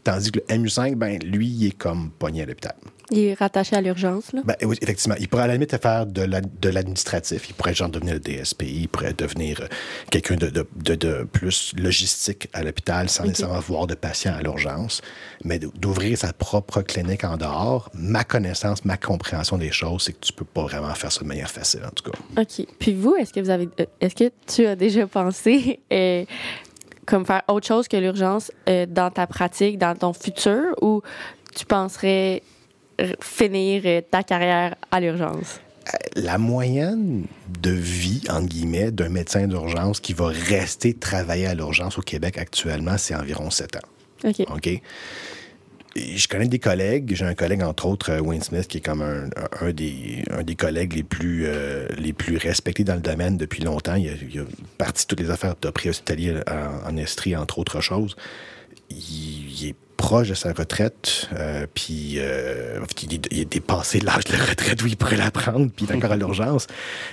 Tandis 0.05 0.33
que 0.33 0.41
le 0.49 0.57
MU5, 0.57 0.95
ben, 0.97 1.19
lui, 1.23 1.47
il 1.47 1.67
est 1.69 1.79
comme 1.79 2.11
pogné 2.11 2.43
à 2.43 2.47
l'hôpital. 2.47 2.75
Il 3.11 3.19
est 3.21 3.35
rattaché 3.35 3.77
à 3.77 3.81
l'urgence, 3.81 4.33
là. 4.33 4.41
Ben, 4.45 4.57
oui, 4.63 4.77
effectivement. 4.81 5.15
Il 5.21 5.29
pourrait 5.29 5.43
à 5.43 5.47
la 5.49 5.53
limite 5.53 5.81
faire 5.81 6.07
de 6.07 6.23
la- 6.23 6.41
de 6.41 6.69
l'administratif. 6.71 7.49
il 7.49 7.55
pourrait 7.55 7.75
genre 7.75 7.89
devenir 7.91 8.15
le 8.15 8.21
DSP. 8.21 8.63
Il 8.63 8.89
pourrait 8.89 9.13
devenir 9.13 9.61
euh, 9.61 9.67
quelqu'un 10.11 10.37
de, 10.37 10.49
de- 10.49 10.67
de- 10.77 10.95
de 10.95 11.25
plus 11.31 11.73
logistique 11.77 12.49
à 12.53 12.63
l'hôpital 12.65 13.09
sans 13.09 13.25
nécessairement 13.25 13.61
voir 13.61 13.87
de 13.87 13.95
patients 13.95 14.33
à 14.35 14.43
l'urgence. 14.43 15.03
Mais 15.45 15.59
d'ouvrir 15.59 16.17
sa 16.19 16.33
propre 16.33 16.83
clinique 16.83 17.25
en 17.25 17.37
dehors, 17.37 17.91
ma 17.95 18.25
connaissance, 18.25 18.85
ma 18.85 18.97
compréhension 18.97 19.59
des 19.59 19.71
choses, 19.73 20.03
c'est 20.05 20.15
que 20.15 20.21
tu 20.27 20.33
peux 20.33 20.45
pas 20.47 20.63
vraiment 20.63 20.95
faire 20.95 21.13
ça 21.13 21.21
de 21.21 21.27
manière 21.27 21.51
facile, 21.51 21.83
en 21.85 21.91
tout 21.91 22.11
cas. 22.11 22.19
OK. 22.41 22.67
Puis 22.79 22.95
vous, 22.95 23.15
est-ce 23.17 23.33
que 23.33 23.41
vous 23.41 23.51
avez 23.51 23.69
euh, 23.79 23.85
est-ce 24.01 24.15
que 24.15 24.31
tu 24.47 24.65
as 24.67 24.75
déjà 24.75 25.07
pensé 25.07 25.81
euh, 25.93 26.25
comme 27.07 27.27
faire 27.27 27.43
autre 27.49 27.67
chose 27.67 27.89
que 27.89 27.97
l'urgence 27.97 28.51
euh, 28.69 28.87
dans 28.87 29.11
ta 29.11 29.27
pratique, 29.27 29.79
dans 29.79 29.95
ton 29.95 30.13
futur 30.13 30.75
ou 30.81 31.03
tu 31.55 31.65
penserais 31.67 32.43
finir 33.21 33.83
euh, 33.85 34.01
ta 34.01 34.23
carrière 34.23 34.75
à 34.91 35.01
l'urgence? 35.01 35.61
La 36.15 36.39
moyenne 36.39 37.27
de 37.61 37.71
vie, 37.71 38.23
entre 38.29 38.47
guillemets, 38.47 38.93
d'un 38.93 39.09
médecin 39.09 39.49
d'urgence 39.49 39.99
qui 39.99 40.13
va 40.13 40.29
rester 40.29 40.95
travailler 40.95 41.47
à 41.47 41.55
l'urgence 41.55 41.99
au 41.99 42.03
Québec 42.03 42.39
actuellement, 42.39 42.97
c'est 42.99 43.15
environ 43.15 43.51
7 43.51 43.77
ans. 43.77 44.29
OK. 44.29 44.47
OK? 44.55 44.83
Je 45.95 46.27
connais 46.27 46.49
des 46.49 46.59
collègues. 46.59 47.15
J'ai 47.15 47.25
un 47.27 47.35
collègue, 47.35 47.63
entre 47.63 47.87
autres, 47.87 48.11
euh, 48.13 48.21
Wayne 48.21 48.43
Smith, 48.43 48.67
qui 48.67 48.79
est 48.79 48.81
comme 48.81 49.03
un, 49.03 49.71
des, 49.73 50.55
collègues 50.57 50.95
les 50.95 51.03
plus, 51.03 51.45
euh, 51.47 51.87
les 51.99 52.13
plus 52.13 52.37
respectés 52.39 52.85
dans 52.85 52.95
le 52.95 53.01
domaine 53.01 53.37
depuis 53.37 53.63
longtemps. 53.63 53.97
Il 53.97 54.09
a, 54.09 54.13
il 54.13 54.45
parti 54.79 55.07
toutes 55.07 55.21
les 55.21 55.31
affaires 55.31 55.55
de 55.61 55.71
préhospitalier 55.71 56.37
en, 56.87 56.97
Estrie, 56.97 57.37
entre 57.37 57.59
autres 57.59 57.81
choses. 57.81 58.17
Il, 58.91 59.69
est 59.69 59.75
proche 59.97 60.29
de 60.31 60.35
sa 60.35 60.53
retraite, 60.53 61.29
euh, 61.35 61.65
puis 61.73 62.15
il, 62.15 62.19
est- 62.19 63.29
il 63.31 63.39
est 63.41 63.45
dépassé 63.53 64.01
l'âge 64.01 64.25
de 64.25 64.33
la 64.33 64.45
retraite 64.45 64.83
où 64.83 64.87
il 64.89 64.97
pourrait 64.97 65.17
la 65.17 65.31
prendre, 65.31 65.71
puis 65.71 65.87
il 65.87 65.93
est 65.93 65.95
encore 65.97 66.11
à 66.13 66.17
l'urgence. 66.17 66.67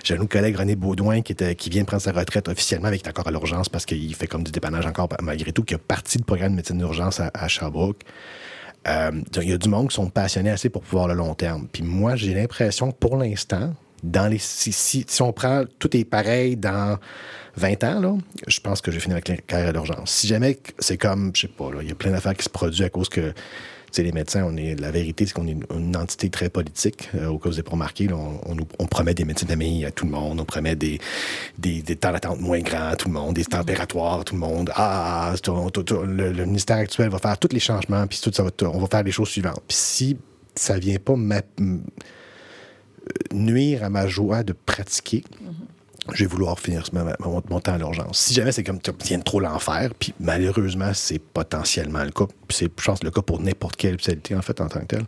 J'ai 0.04 0.16
un 0.16 0.20
autre 0.22 0.30
collègue, 0.30 0.56
René 0.56 0.76
Baudouin, 0.76 1.22
qui, 1.22 1.34
était, 1.34 1.54
qui 1.54 1.70
vient 1.70 1.82
de 1.84 1.88
prendre 1.88 2.02
sa 2.02 2.12
retraite 2.12 2.48
officiellement, 2.48 2.90
est 2.90 3.08
encore 3.08 3.28
à 3.28 3.32
l'urgence 3.32 3.70
parce 3.70 3.86
qu'il 3.86 4.16
fait 4.16 4.26
comme 4.28 4.44
du 4.44 4.52
dépannage 4.52 4.88
encore 4.88 5.10
malgré 5.22 5.52
tout, 5.52 5.64
qui 5.64 5.76
a 5.76 5.78
parti 5.78 6.18
du 6.18 6.24
programme 6.24 6.52
de 6.54 6.56
médecine 6.56 6.80
d'urgence 6.80 7.20
à, 7.20 7.30
à 7.36 7.48
Sherbrooke. 7.48 8.02
Euh, 8.88 9.12
il 9.42 9.50
y 9.50 9.54
a 9.54 9.58
du 9.58 9.70
monde 9.70 9.90
qui 9.90 9.96
sont 9.96 10.10
passionnés 10.10 10.52
assez 10.52 10.70
pour 10.70 10.82
pouvoir 10.82 11.08
le 11.08 11.14
long 11.14 11.36
terme. 11.36 11.68
Puis 11.72 11.84
moi, 11.84 12.16
j'ai 12.16 12.34
l'impression 12.34 12.92
que 12.92 12.98
pour 12.98 13.18
l'instant, 13.18 13.74
dans 14.04 14.28
les 14.28 14.38
si, 14.38 14.72
si, 14.72 15.06
si 15.08 15.22
on 15.22 15.34
prend 15.34 15.64
tout 15.80 15.96
est 15.96 16.06
pareil 16.06 16.56
dans 16.56 16.98
20 17.58 17.84
ans, 17.84 18.00
là, 18.00 18.18
je 18.48 18.60
pense 18.62 18.82
que 18.82 18.92
je 18.92 18.98
vais 18.98 19.02
finir 19.02 19.16
avec 19.16 19.28
la 19.28 19.38
carrière 19.38 19.74
d'urgence. 19.74 20.12
Si 20.12 20.28
jamais 20.28 20.58
c'est 20.80 20.98
comme, 20.98 21.32
je 21.36 21.42
sais 21.42 21.48
pas, 21.48 21.70
il 21.82 21.90
y 21.90 21.92
a 21.92 21.96
plein 21.96 22.12
d'affaires 22.12 22.36
qui 22.36 22.44
se 22.44 22.50
produisent 22.50 22.82
à 22.82 22.90
cause 22.90 23.10
que 23.10 23.34
les 23.98 24.12
médecins, 24.12 24.44
on 24.46 24.56
est, 24.58 24.80
la 24.80 24.92
vérité, 24.92 25.26
c'est 25.26 25.34
qu'on 25.34 25.48
est 25.48 25.58
une, 25.76 25.96
entité 25.98 26.30
très 26.30 26.50
politique. 26.50 27.10
Euh, 27.16 27.28
au 27.28 27.38
cas 27.38 27.50
où 27.50 27.52
vous 27.52 27.56
n'avez 27.58 27.64
pas 27.64 27.72
remarqué, 27.72 28.08
on, 28.12 28.86
promet 28.88 29.14
des 29.14 29.26
médecins 29.26 29.46
de 29.46 29.52
famille 29.52 29.86
à 29.86 29.92
tout 29.92 30.06
le 30.06 30.12
monde, 30.12 30.40
on 30.40 30.46
promet 30.46 30.76
des, 30.76 31.00
des, 31.58 31.82
temps 31.96 32.12
d'attente 32.12 32.40
moins 32.40 32.60
grands 32.60 32.90
à 32.90 32.96
tout 32.96 33.08
le 33.08 33.14
monde, 33.14 33.36
des 33.36 33.46
températoires 33.46 34.22
à 34.22 34.24
tout 34.24 34.36
le 34.36 34.40
monde. 34.40 34.72
Ah, 34.76 35.34
tout- 35.42 35.70
tout- 35.72 36.02
le, 36.04 36.46
ministère 36.46 36.78
actuel 36.78 37.10
va 37.10 37.20
faire 37.20 37.38
tous 37.38 37.54
les 37.54 37.60
changements, 37.60 38.06
puis 38.08 38.20
tout 38.22 38.32
ça 38.34 38.46
on 38.64 38.80
va 38.80 38.88
faire 38.88 39.04
les 39.04 39.12
choses 39.12 39.30
suivantes. 39.30 39.62
Puis 39.68 39.78
si 39.78 40.18
ça 40.56 40.78
vient 40.80 40.98
pas 40.98 41.14
m- 41.14 41.42
nuire 43.34 43.84
à 43.84 43.90
ma 43.90 44.08
joie 44.08 44.44
de 44.44 44.54
pratiquer, 44.54 45.24
je 46.14 46.24
vais 46.24 46.30
vouloir 46.30 46.60
finir 46.60 46.84
ma- 46.94 47.04
ma- 47.04 47.16
mon, 47.24 47.42
temps 47.60 47.74
à 47.74 47.78
l'urgence. 47.78 48.20
Si 48.20 48.34
jamais 48.34 48.52
c'est 48.52 48.64
comme 48.64 48.80
tu 48.82 48.92
viens 49.06 49.20
trop 49.20 49.40
l'enfer, 49.40 49.92
puis 49.98 50.14
malheureusement, 50.20 50.92
c'est 50.94 51.20
potentiellement 51.20 52.04
le 52.04 52.12
cas, 52.12 52.26
puis 52.48 52.58
c'est, 52.58 52.66
je 52.80 52.86
pense, 52.86 53.04
le 53.04 53.12
cas 53.12 53.22
pour 53.22 53.42
n'importe 53.42 53.76
quelle 53.76 53.94
spécialité, 53.96 54.36
en 54.36 54.42
fait, 54.42 54.60
en 54.62 54.68
tant 54.68 54.80
que 54.82 54.86
tel, 54.86 55.06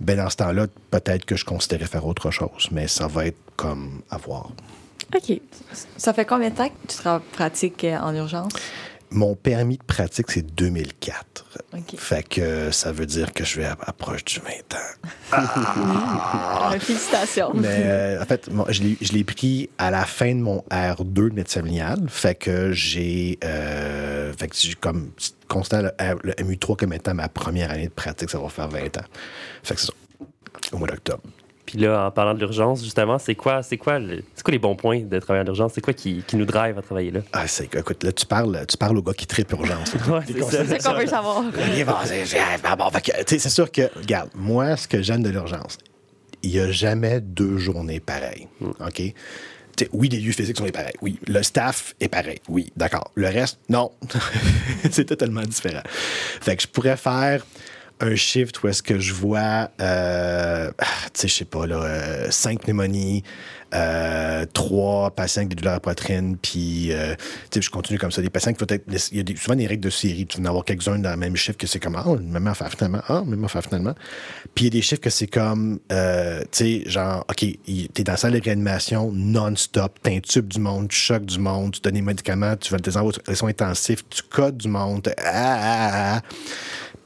ben 0.00 0.16
dans 0.16 0.30
ce 0.30 0.36
temps-là, 0.36 0.66
peut-être 0.90 1.24
que 1.24 1.36
je 1.36 1.44
considérais 1.44 1.86
faire 1.86 2.06
autre 2.06 2.30
chose, 2.30 2.68
mais 2.70 2.86
ça 2.88 3.06
va 3.06 3.26
être 3.26 3.38
comme 3.56 4.02
à 4.10 4.16
voir. 4.18 4.50
OK. 5.14 5.40
Ça 5.96 6.12
fait 6.12 6.24
combien 6.24 6.50
de 6.50 6.54
temps 6.54 6.68
que 6.68 6.86
tu 6.86 6.98
pratiques 7.32 7.84
euh, 7.84 7.98
en 7.98 8.14
urgence? 8.14 8.52
Mon 9.10 9.34
permis 9.34 9.78
de 9.78 9.82
pratique, 9.84 10.30
c'est 10.30 10.42
2004. 10.54 11.44
OK. 11.74 11.80
Fait 11.96 12.22
que 12.22 12.70
ça 12.70 12.92
veut 12.92 13.06
dire 13.06 13.32
que 13.32 13.42
je 13.44 13.56
vais 13.60 13.64
à- 13.64 13.76
approche 13.80 14.24
du 14.24 14.38
20 14.40 14.50
ans. 14.74 15.08
Ah, 15.32 16.70
félicitations. 16.80 17.52
Mais 17.54 17.82
euh, 17.84 18.22
en 18.22 18.26
fait, 18.26 18.48
je 18.68 19.12
l'ai- 19.12 19.24
pris 19.24 19.70
à 19.78 19.90
la 19.90 20.04
fin 20.04 20.34
de 20.34 20.40
mon 20.40 20.62
R2 20.70 21.04
de 21.30 21.34
médecine 21.34 21.62
familiale. 21.62 22.04
Fait 22.08 22.34
que 22.34 22.72
j'ai. 22.72 23.38
euh, 23.44 24.32
fait 24.38 24.48
que 24.48 24.56
j'ai 24.56 24.74
comme 24.74 25.10
le, 25.82 25.88
R- 25.88 26.18
le 26.22 26.32
MU3 26.34 26.76
comme 26.76 26.92
étant 26.92 27.14
ma 27.14 27.28
première 27.28 27.70
année 27.70 27.86
de 27.88 27.92
pratique, 27.92 28.28
ça 28.30 28.38
va 28.38 28.48
faire 28.50 28.68
20 28.68 28.98
ans. 28.98 29.04
Fait 29.62 29.74
que 29.74 29.80
c'est 29.80 29.86
ça. 29.86 29.92
Au 30.72 30.76
mois 30.78 30.88
d'octobre. 30.88 31.22
Puis 31.68 31.76
là, 31.80 32.06
en 32.06 32.10
parlant 32.10 32.32
de 32.32 32.38
l'urgence, 32.38 32.82
justement, 32.82 33.18
c'est 33.18 33.34
quoi, 33.34 33.62
c'est 33.62 33.76
quoi, 33.76 33.98
le- 33.98 34.22
c'est 34.34 34.42
quoi 34.42 34.52
les 34.52 34.58
bons 34.58 34.74
points 34.74 35.00
de 35.02 35.18
travailler 35.18 35.42
à 35.42 35.44
l'urgence? 35.44 35.72
C'est 35.74 35.82
quoi 35.82 35.92
qui, 35.92 36.24
qui 36.26 36.36
nous 36.36 36.46
drive 36.46 36.78
à 36.78 36.80
travailler 36.80 37.10
là? 37.10 37.20
Ah, 37.34 37.46
c'est 37.46 37.74
écoute, 37.74 38.02
là, 38.04 38.10
tu 38.10 38.24
parles, 38.24 38.64
tu 38.66 38.78
parles 38.78 38.96
au 38.96 39.02
gars 39.02 39.12
qui 39.12 39.26
tripe 39.26 39.52
urgence. 39.52 39.92
Ouais, 40.08 40.20
c'est 40.26 40.40
ça. 40.44 40.64
C'est 40.66 40.82
qu'on 40.82 40.94
veut 40.98 41.06
savoir. 41.06 41.44
C'est- 42.06 42.24
c'est- 42.24 42.76
bon, 42.78 42.88
fait 42.90 43.00
que, 43.02 43.10
tu 43.18 43.34
sais, 43.34 43.38
c'est 43.38 43.50
sûr 43.50 43.70
que, 43.70 43.82
regarde, 43.98 44.30
moi, 44.34 44.78
ce 44.78 44.88
que 44.88 45.02
j'aime 45.02 45.22
de 45.22 45.28
l'urgence, 45.28 45.76
il 46.42 46.52
n'y 46.52 46.58
a 46.60 46.70
jamais 46.72 47.20
deux 47.20 47.58
journées 47.58 48.00
pareilles. 48.00 48.48
OK? 48.62 48.94
Tu 48.94 49.14
t'sais, 49.76 49.90
oui, 49.92 50.08
les 50.08 50.20
lieux 50.20 50.32
physiques 50.32 50.56
sont 50.56 50.64
les 50.64 50.72
pareils. 50.72 50.94
Oui, 51.02 51.18
le 51.26 51.42
staff 51.42 51.94
est 52.00 52.08
pareil. 52.08 52.38
Oui, 52.48 52.72
d'accord. 52.76 53.10
Le 53.14 53.26
reste, 53.28 53.58
non. 53.68 53.90
c'est 54.90 55.04
totalement 55.04 55.42
différent. 55.42 55.82
Fait 56.40 56.56
que 56.56 56.62
je 56.62 56.66
pourrais 56.68 56.96
faire 56.96 57.44
un 58.00 58.14
shift 58.14 58.62
où 58.62 58.68
est-ce 58.68 58.82
que 58.82 58.98
je 58.98 59.12
vois, 59.12 59.70
euh, 59.80 60.70
tu 61.12 61.20
sais, 61.20 61.28
je 61.28 61.34
sais 61.34 61.44
pas, 61.44 61.66
là, 61.66 61.82
euh, 61.82 62.30
cinq 62.30 62.60
pneumonies, 62.62 63.22
euh, 63.74 64.46
trois 64.54 65.10
patients 65.10 65.40
avec 65.40 65.50
des 65.50 65.56
douleurs 65.56 65.74
à 65.74 65.80
poitrine, 65.80 66.38
puis, 66.40 66.90
euh, 66.92 67.14
tu 67.50 67.58
sais, 67.58 67.62
je 67.62 67.70
continue 67.70 67.98
comme 67.98 68.10
ça. 68.10 68.22
Des 68.22 68.30
patients 68.30 68.52
qui 68.52 68.60
vont 68.60 68.66
être. 68.68 68.84
Il 69.12 69.28
y 69.28 69.32
a 69.32 69.36
souvent 69.36 69.56
des 69.56 69.66
règles 69.66 69.84
de 69.84 69.90
série. 69.90 70.26
Tu 70.26 70.38
vas 70.38 70.44
en 70.44 70.46
avoir 70.46 70.64
quelques-uns 70.64 70.98
dans 70.98 71.10
le 71.10 71.16
même 71.16 71.36
chiffre 71.36 71.58
que 71.58 71.66
c'est 71.66 71.78
comme, 71.78 71.96
ah, 71.96 72.04
même 72.18 72.46
affaire 72.46 72.70
finalement, 72.70 73.02
ah, 73.08 73.22
même 73.26 73.44
affaire 73.44 73.62
finalement. 73.62 73.94
Puis 74.54 74.64
il 74.64 74.68
y 74.68 74.68
a 74.68 74.70
des 74.70 74.82
chiffres 74.82 75.02
que 75.02 75.10
c'est 75.10 75.26
comme, 75.26 75.80
euh, 75.92 76.40
tu 76.50 76.82
sais, 76.82 76.82
genre, 76.86 77.26
OK, 77.28 77.44
t'es 77.92 78.04
dans 78.04 78.12
la 78.12 78.16
salle 78.16 78.32
de 78.32 78.42
réanimation 78.42 79.12
non-stop, 79.12 79.98
t'intubes 80.02 80.48
du 80.48 80.60
monde, 80.60 80.88
tu 80.88 80.96
choques 80.96 81.26
du 81.26 81.38
monde, 81.38 81.72
tu 81.72 81.80
donnes 81.80 81.94
des 81.94 82.02
médicaments, 82.02 82.56
tu 82.56 82.72
vas 82.72 82.78
des 82.78 82.92
soins 83.34 83.48
intensifs, 83.50 84.02
tu 84.08 84.22
codes 84.22 84.56
du 84.56 84.68
monde, 84.68 85.12
ah, 85.18 85.24
ah, 85.26 86.16
ah. 86.16 86.22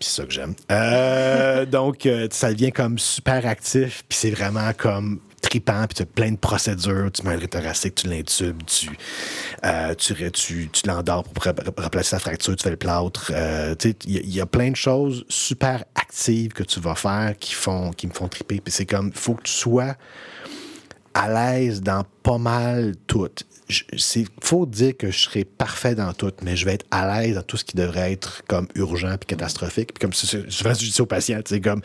C'est 0.03 0.21
ça 0.23 0.25
que 0.27 0.33
j'aime. 0.33 0.55
Euh, 0.71 1.65
donc, 1.67 2.07
euh, 2.07 2.29
ça 2.31 2.53
devient 2.53 2.73
comme 2.73 2.99
super 2.99 3.47
actif, 3.47 4.05
puis 4.09 4.19
c'est 4.19 4.31
vraiment 4.31 4.73
comme 4.77 5.21
tripant, 5.41 5.87
puis 5.89 5.97
tu 5.97 6.03
as 6.03 6.07
plein 6.07 6.31
de 6.33 6.37
procédures. 6.37 7.11
Tu 7.13 7.27
mets 7.27 7.35
un 7.35 7.47
thoracique, 7.47 7.97
tu 7.97 8.09
l'intubes, 8.09 8.63
tu, 8.67 8.91
euh, 9.65 9.95
tu, 9.95 10.31
tu, 10.71 10.71
l'endors 10.87 11.25
pour 11.25 11.45
remplacer 11.45 12.11
sa 12.11 12.19
fracture, 12.21 12.55
tu 12.57 12.63
fais 12.63 12.71
le 12.71 12.77
plâtre. 12.77 13.27
Tu 13.27 13.89
sais, 13.91 13.97
il 14.07 14.13
y, 14.13 14.19
a- 14.19 14.21
il 14.23 14.35
y 14.35 14.41
a 14.41 14.47
plein 14.47 14.71
de 14.71 14.77
choses 14.77 15.25
super 15.29 15.85
actives 15.95 16.53
que 16.53 16.63
tu 16.63 16.79
vas 16.81 16.95
faire 16.95 17.35
qui, 17.39 17.55
font, 17.55 17.91
qui 17.91 18.07
me 18.07 18.13
font 18.13 18.29
triper. 18.29 18.61
Puis 18.61 18.73
c'est 18.73 18.87
comme, 18.87 19.09
il 19.09 19.19
faut 19.19 19.35
que 19.35 19.43
tu 19.43 19.53
sois 19.53 19.97
à 21.15 21.29
l'aise 21.29 21.83
dans 21.83 22.05
pas 22.23 22.39
mal 22.39 22.95
tout. 23.07 23.29
Il 24.17 24.27
faut 24.41 24.67
dire 24.67 24.97
que 24.97 25.11
je 25.11 25.19
serai 25.19 25.45
parfait 25.45 25.95
dans 25.95 26.13
tout, 26.13 26.33
mais 26.43 26.57
je 26.57 26.65
vais 26.65 26.75
être 26.75 26.87
à 26.91 27.21
l'aise 27.23 27.35
dans 27.37 27.43
tout 27.43 27.57
ce 27.57 27.65
qui 27.65 27.77
devrait 27.77 28.13
être 28.13 28.43
comme 28.49 28.69
urgent 28.75 29.17
puis 29.19 29.27
catastrophique. 29.27 29.93
Puis 29.95 30.01
comme 30.01 30.13
c'est- 30.13 30.27
c'est- 30.27 30.51
souvent, 30.51 30.75
je 30.75 30.79
dis 30.91 31.01
aux 31.01 31.07
patients, 31.07 31.41
c'est 31.45 31.61
comme, 31.61 31.81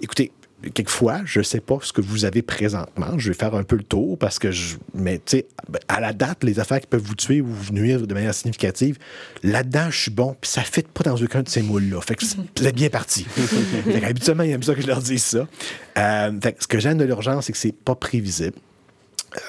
écoutez, 0.00 0.32
quelquefois, 0.74 1.20
je 1.26 1.42
sais 1.42 1.60
pas 1.60 1.78
ce 1.82 1.92
que 1.92 2.00
vous 2.00 2.24
avez 2.24 2.40
présentement. 2.42 3.18
Je 3.18 3.28
vais 3.28 3.34
faire 3.36 3.54
un 3.54 3.62
peu 3.62 3.76
le 3.76 3.82
tour 3.84 4.18
parce 4.18 4.38
que 4.38 4.50
je. 4.50 4.76
Mais, 4.94 5.18
tu 5.18 5.36
sais, 5.38 5.46
à 5.86 6.00
la 6.00 6.12
date, 6.12 6.42
les 6.44 6.58
affaires 6.58 6.80
qui 6.80 6.86
peuvent 6.86 7.02
vous 7.02 7.14
tuer 7.14 7.40
ou 7.42 7.46
vous 7.46 7.72
nuire 7.72 8.06
de 8.06 8.14
manière 8.14 8.34
significative, 8.34 8.96
là-dedans, 9.42 9.90
je 9.90 9.98
suis 10.00 10.10
bon, 10.10 10.34
puis 10.40 10.50
ça 10.50 10.62
ne 10.62 10.66
fit 10.66 10.82
pas 10.82 11.04
dans 11.04 11.16
aucun 11.16 11.42
de 11.42 11.48
ces 11.48 11.60
moules-là. 11.62 12.00
Fait 12.00 12.14
que 12.16 12.24
c'est- 12.24 12.36
vous 12.58 12.66
êtes 12.66 12.74
bien 12.74 12.88
parti. 12.88 13.24
fait 13.24 14.02
habituellement, 14.04 14.42
ils 14.44 14.52
aiment 14.52 14.62
ça 14.62 14.74
que 14.74 14.80
je 14.80 14.86
leur 14.86 15.02
dise 15.02 15.22
ça. 15.24 15.46
Euh, 15.98 16.40
fait 16.42 16.52
que 16.54 16.62
ce 16.62 16.66
que 16.68 16.78
j'aime 16.80 16.98
de 16.98 17.04
l'urgence, 17.04 17.46
c'est 17.46 17.52
que 17.52 17.58
c'est 17.58 17.72
pas 17.76 17.94
prévisible. 17.94 18.56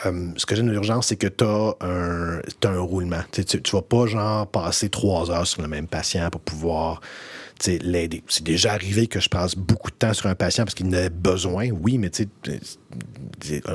Euh, 0.05 0.29
ce 0.35 0.45
que 0.45 0.55
j'aime 0.55 0.67
de 0.67 0.71
l'urgence, 0.71 1.07
c'est 1.07 1.15
que 1.15 1.27
tu 1.27 1.43
as 1.43 1.75
un, 1.81 2.79
roulement. 2.79 3.21
Tu 3.31 3.41
ne 3.41 3.71
vas 3.71 3.81
pas, 3.81 4.05
genre, 4.07 4.47
passer 4.47 4.89
trois 4.89 5.31
heures 5.31 5.47
sur 5.47 5.61
le 5.61 5.67
même 5.67 5.87
patient 5.87 6.29
pour 6.29 6.41
pouvoir 6.41 7.01
l'aider. 7.65 8.23
C'est 8.27 8.43
déjà 8.43 8.73
arrivé 8.73 9.07
que 9.07 9.19
je 9.19 9.29
passe 9.29 9.55
beaucoup 9.55 9.89
de 9.89 9.95
temps 9.95 10.13
sur 10.13 10.27
un 10.27 10.35
patient 10.35 10.63
parce 10.63 10.75
qu'il 10.75 10.87
en 10.87 10.93
a 10.93 11.09
besoin, 11.09 11.69
oui, 11.71 11.97
mais 11.97 12.09
c'est- 12.11 12.29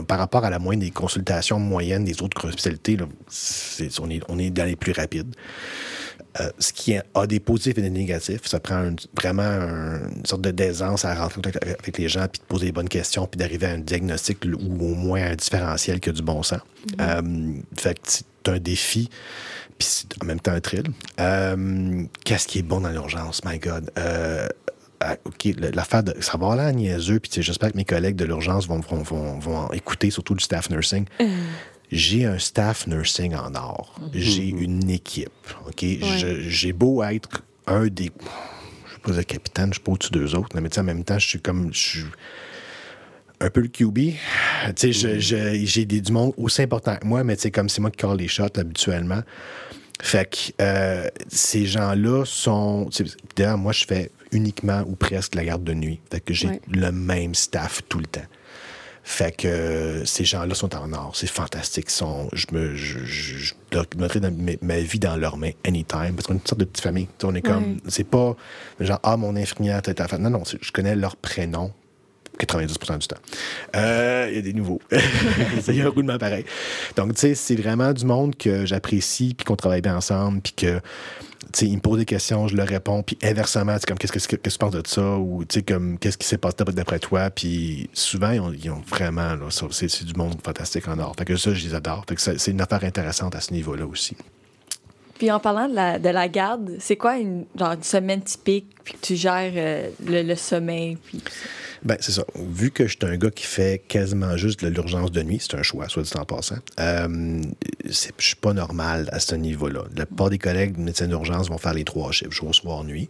par 0.06 0.18
rapport 0.18 0.44
à 0.44 0.50
la 0.50 0.58
moyenne 0.58 0.80
des 0.80 0.90
consultations 0.90 1.58
moyennes 1.58 2.04
des 2.04 2.22
autres 2.22 2.50
spécialités, 2.50 2.96
on, 4.00 4.10
est, 4.10 4.20
on 4.28 4.38
est 4.38 4.50
dans 4.50 4.64
les 4.64 4.76
plus 4.76 4.92
rapides. 4.92 5.34
Euh, 6.40 6.48
ce 6.58 6.72
qui 6.72 6.94
a 6.96 7.26
des 7.26 7.40
positifs 7.40 7.76
et 7.76 7.82
des 7.82 7.90
négatifs. 7.90 8.40
Ça 8.46 8.58
prend 8.58 8.76
un- 8.76 8.96
vraiment 9.14 9.42
un- 9.42 10.08
une 10.16 10.24
sorte 10.24 10.40
de 10.40 10.50
d'aisance 10.50 11.04
à 11.04 11.14
rentrer 11.14 11.40
en 11.40 11.42
contact 11.42 11.58
avec 11.62 11.98
les 11.98 12.08
gens, 12.08 12.26
puis 12.26 12.40
de 12.40 12.44
poser 12.46 12.66
les 12.66 12.72
bonnes 12.72 12.88
questions, 12.88 13.26
puis 13.26 13.38
d'arriver 13.38 13.66
à 13.66 13.72
un 13.72 13.78
diagnostic 13.78 14.38
ou 14.46 14.56
au 14.82 14.94
moins 14.94 15.22
un 15.32 15.34
différentiel 15.34 16.00
qui 16.00 16.08
a 16.08 16.12
du 16.12 16.22
bon 16.22 16.42
sens. 16.42 16.60
Euh, 17.02 17.20
fait 17.76 17.94
que 17.94 18.00
c'est 18.06 18.24
un 18.48 18.58
défi, 18.58 19.10
puis 19.78 19.86
c'est 19.90 20.06
en 20.22 20.24
même 20.24 20.40
temps 20.40 20.52
un 20.52 20.60
thrill. 20.60 20.84
Euh, 21.20 22.04
Qu'est-ce 22.24 22.48
qui 22.48 22.60
est 22.60 22.62
bon 22.62 22.80
dans 22.80 22.90
l'urgence, 22.90 23.44
my 23.44 23.58
God? 23.58 23.90
Ah, 25.04 25.16
OK, 25.24 25.44
le- 25.46 25.70
l'affaire 25.72 26.04
de. 26.04 26.14
Ça 26.20 26.38
va 26.38 26.54
l'air 26.54 26.72
niaiseux, 26.72 27.18
puis 27.18 27.42
j'espère 27.42 27.72
que 27.72 27.76
mes 27.76 27.84
collègues 27.84 28.14
de 28.14 28.24
l'urgence 28.24 28.68
vont, 28.68 28.78
vont, 28.78 29.02
vont, 29.02 29.38
vont 29.40 29.70
écouter, 29.72 30.10
surtout 30.10 30.34
du 30.34 30.44
staff 30.44 30.70
nursing. 30.70 31.06
J'ai 31.92 32.24
un 32.24 32.38
staff 32.38 32.86
nursing 32.86 33.34
en 33.34 33.54
or. 33.54 33.94
J'ai 34.14 34.48
une 34.48 34.88
équipe. 34.90 35.30
OK? 35.68 35.84
J'ai 36.48 36.72
beau 36.72 37.02
être 37.02 37.42
un 37.66 37.86
des. 37.86 38.06
Je 38.86 38.92
sais 38.94 39.00
pas 39.02 39.12
le 39.12 39.22
capitaine, 39.22 39.66
je 39.68 39.74
suis 39.74 39.82
pas 39.82 39.92
au-dessus 39.92 40.10
d'eux 40.10 40.34
autres, 40.34 40.58
mais 40.60 40.78
en 40.78 40.82
même 40.82 41.04
temps, 41.04 41.18
je 41.18 41.28
suis 41.28 41.40
comme. 41.40 41.72
Je 41.72 41.78
suis 41.78 42.04
un 43.40 43.50
peu 43.50 43.60
le 43.60 43.68
QB. 43.68 43.98
Tu 43.98 44.14
sais, 44.76 44.92
je- 44.92 45.18
j'ai 45.66 45.84
des- 45.84 46.00
du 46.00 46.12
monde 46.12 46.32
aussi 46.36 46.62
important 46.62 46.96
que 46.96 47.06
moi, 47.06 47.24
mais 47.24 47.36
sais, 47.36 47.50
comme 47.50 47.68
c'est 47.68 47.80
moi 47.80 47.90
qui 47.90 47.98
call 47.98 48.16
les 48.16 48.28
shots 48.28 48.56
habituellement. 48.56 49.20
Fait 50.00 50.28
que 50.30 50.62
euh, 50.62 51.08
ces 51.28 51.66
gens-là 51.66 52.24
sont. 52.24 52.88
D'ailleurs, 53.36 53.58
moi, 53.58 53.72
je 53.72 53.84
fais 53.84 54.10
uniquement 54.32 54.82
ou 54.86 54.96
presque 54.96 55.34
la 55.34 55.44
garde 55.44 55.62
de 55.64 55.74
nuit. 55.74 56.00
Fait 56.10 56.20
que 56.20 56.32
j'ai 56.32 56.48
Ouais. 56.48 56.60
le 56.72 56.90
même 56.90 57.34
staff 57.34 57.82
tout 57.88 57.98
le 57.98 58.06
temps. 58.06 58.20
Fait 59.04 59.36
que 59.36 59.48
euh, 59.48 60.04
ces 60.04 60.24
gens-là 60.24 60.54
sont 60.54 60.74
en 60.76 60.92
or. 60.92 61.12
C'est 61.14 61.26
fantastique. 61.28 61.90
Sont, 61.90 62.28
je 62.32 62.46
me, 62.52 62.76
je, 62.76 63.00
je, 63.04 63.36
je 63.38 63.54
leur 63.72 63.84
mettrais 63.98 64.20
dans 64.20 64.30
mes- 64.30 64.58
ma 64.62 64.78
vie 64.78 65.00
dans 65.00 65.16
leurs 65.16 65.36
mains 65.36 65.50
anytime. 65.66 66.14
Parce 66.14 66.26
qu'on 66.28 66.34
est 66.34 66.38
une 66.38 66.46
sorte 66.46 66.60
de 66.60 66.64
petite 66.64 66.82
famille. 66.84 67.08
On 67.24 67.34
est 67.34 67.42
comme. 67.42 67.78
C'est 67.88 68.04
pas 68.08 68.36
genre, 68.78 69.00
ah, 69.02 69.16
mon 69.16 69.34
infirmière, 69.36 69.82
t'es 69.82 69.94
Non, 70.18 70.30
non, 70.30 70.44
c'est- 70.44 70.58
je 70.62 70.70
connais 70.70 70.94
leur 70.94 71.16
prénom 71.16 71.72
90 72.38 72.78
du 72.98 73.06
temps. 73.08 73.16
Euh, 73.76 74.26
Il 74.30 74.36
y 74.36 74.38
a 74.38 74.42
des 74.42 74.52
nouveaux. 74.52 74.80
Il 75.68 75.74
y 75.76 75.80
a 75.82 75.86
un 75.86 75.88
roulement 75.90 76.16
pareil. 76.18 76.44
Donc, 76.96 77.14
tu 77.14 77.20
sais, 77.20 77.34
c'est 77.34 77.56
vraiment 77.56 77.92
du 77.92 78.04
monde 78.06 78.36
que 78.36 78.64
j'apprécie, 78.66 79.34
puis 79.36 79.44
qu'on 79.44 79.56
travaille 79.56 79.82
bien 79.82 79.96
ensemble, 79.96 80.40
puis 80.40 80.52
que, 80.54 80.80
ils 81.60 81.76
me 81.76 81.80
posent 81.80 81.98
des 81.98 82.04
questions, 82.04 82.48
je 82.48 82.56
leur 82.56 82.66
réponds, 82.66 83.02
puis 83.02 83.18
inversement, 83.22 83.76
comme, 83.86 83.98
qu'est-ce 83.98 84.28
que, 84.28 84.36
que 84.36 84.48
tu 84.48 84.58
penses 84.58 84.72
de 84.72 84.82
ça, 84.86 85.16
ou, 85.16 85.44
comme, 85.66 85.98
qu'est-ce 85.98 86.18
qui 86.18 86.26
s'est 86.26 86.38
passé 86.38 86.56
d'après 86.72 86.98
toi, 86.98 87.30
puis 87.30 87.90
souvent, 87.92 88.30
ils 88.30 88.70
ont, 88.70 88.82
vraiment, 88.86 89.36
c'est, 89.50 90.04
du 90.04 90.14
monde 90.14 90.36
fantastique 90.42 90.88
en 90.88 90.98
or. 90.98 91.14
Fait 91.16 91.24
que 91.24 91.36
ça, 91.36 91.52
je 91.54 91.64
les 91.64 91.74
adore. 91.74 92.04
Que 92.06 92.14
c'est 92.18 92.50
une 92.50 92.60
affaire 92.60 92.84
intéressante 92.84 93.34
à 93.34 93.40
ce 93.40 93.52
niveau-là 93.52 93.86
aussi. 93.86 94.16
Puis 95.22 95.30
en 95.30 95.38
parlant 95.38 95.68
de 95.68 95.74
la, 95.76 96.00
de 96.00 96.32
garde, 96.32 96.72
c'est 96.80 96.96
quoi 96.96 97.16
une, 97.16 97.44
semaine 97.82 98.22
typique, 98.22 98.66
puis 98.82 98.94
que 98.94 98.98
tu 99.06 99.14
gères 99.14 99.52
euh, 99.54 99.88
le, 100.04 100.22
le 100.22 100.34
sommeil, 100.34 100.96
puis? 100.96 101.22
Ben, 101.84 101.96
c'est 102.00 102.10
ça. 102.10 102.24
Vu 102.34 102.72
que 102.72 102.88
je 102.88 102.96
suis 102.98 103.06
un 103.08 103.16
gars 103.16 103.30
qui 103.30 103.44
fait 103.44 103.84
quasiment 103.86 104.36
juste 104.36 104.64
de 104.64 104.68
l'urgence 104.68 105.12
de 105.12 105.22
nuit, 105.22 105.38
c'est 105.40 105.56
un 105.56 105.62
choix, 105.62 105.88
soit 105.88 106.02
dit 106.02 106.10
en 106.16 106.24
passant, 106.24 106.56
euh, 106.80 107.40
c'est- 107.88 108.12
je 108.18 108.26
suis 108.26 108.34
pas 108.34 108.52
normal 108.52 109.08
à 109.12 109.20
ce 109.20 109.36
niveau-là. 109.36 109.84
La 109.96 110.06
plupart 110.06 110.28
des 110.28 110.38
collègues 110.38 110.76
médecins 110.76 111.06
d'urgence 111.06 111.48
vont 111.50 111.58
faire 111.58 111.74
les 111.74 111.84
trois 111.84 112.10
chiffres, 112.10 112.32
jour, 112.32 112.52
soir, 112.52 112.82
nuit. 112.82 113.08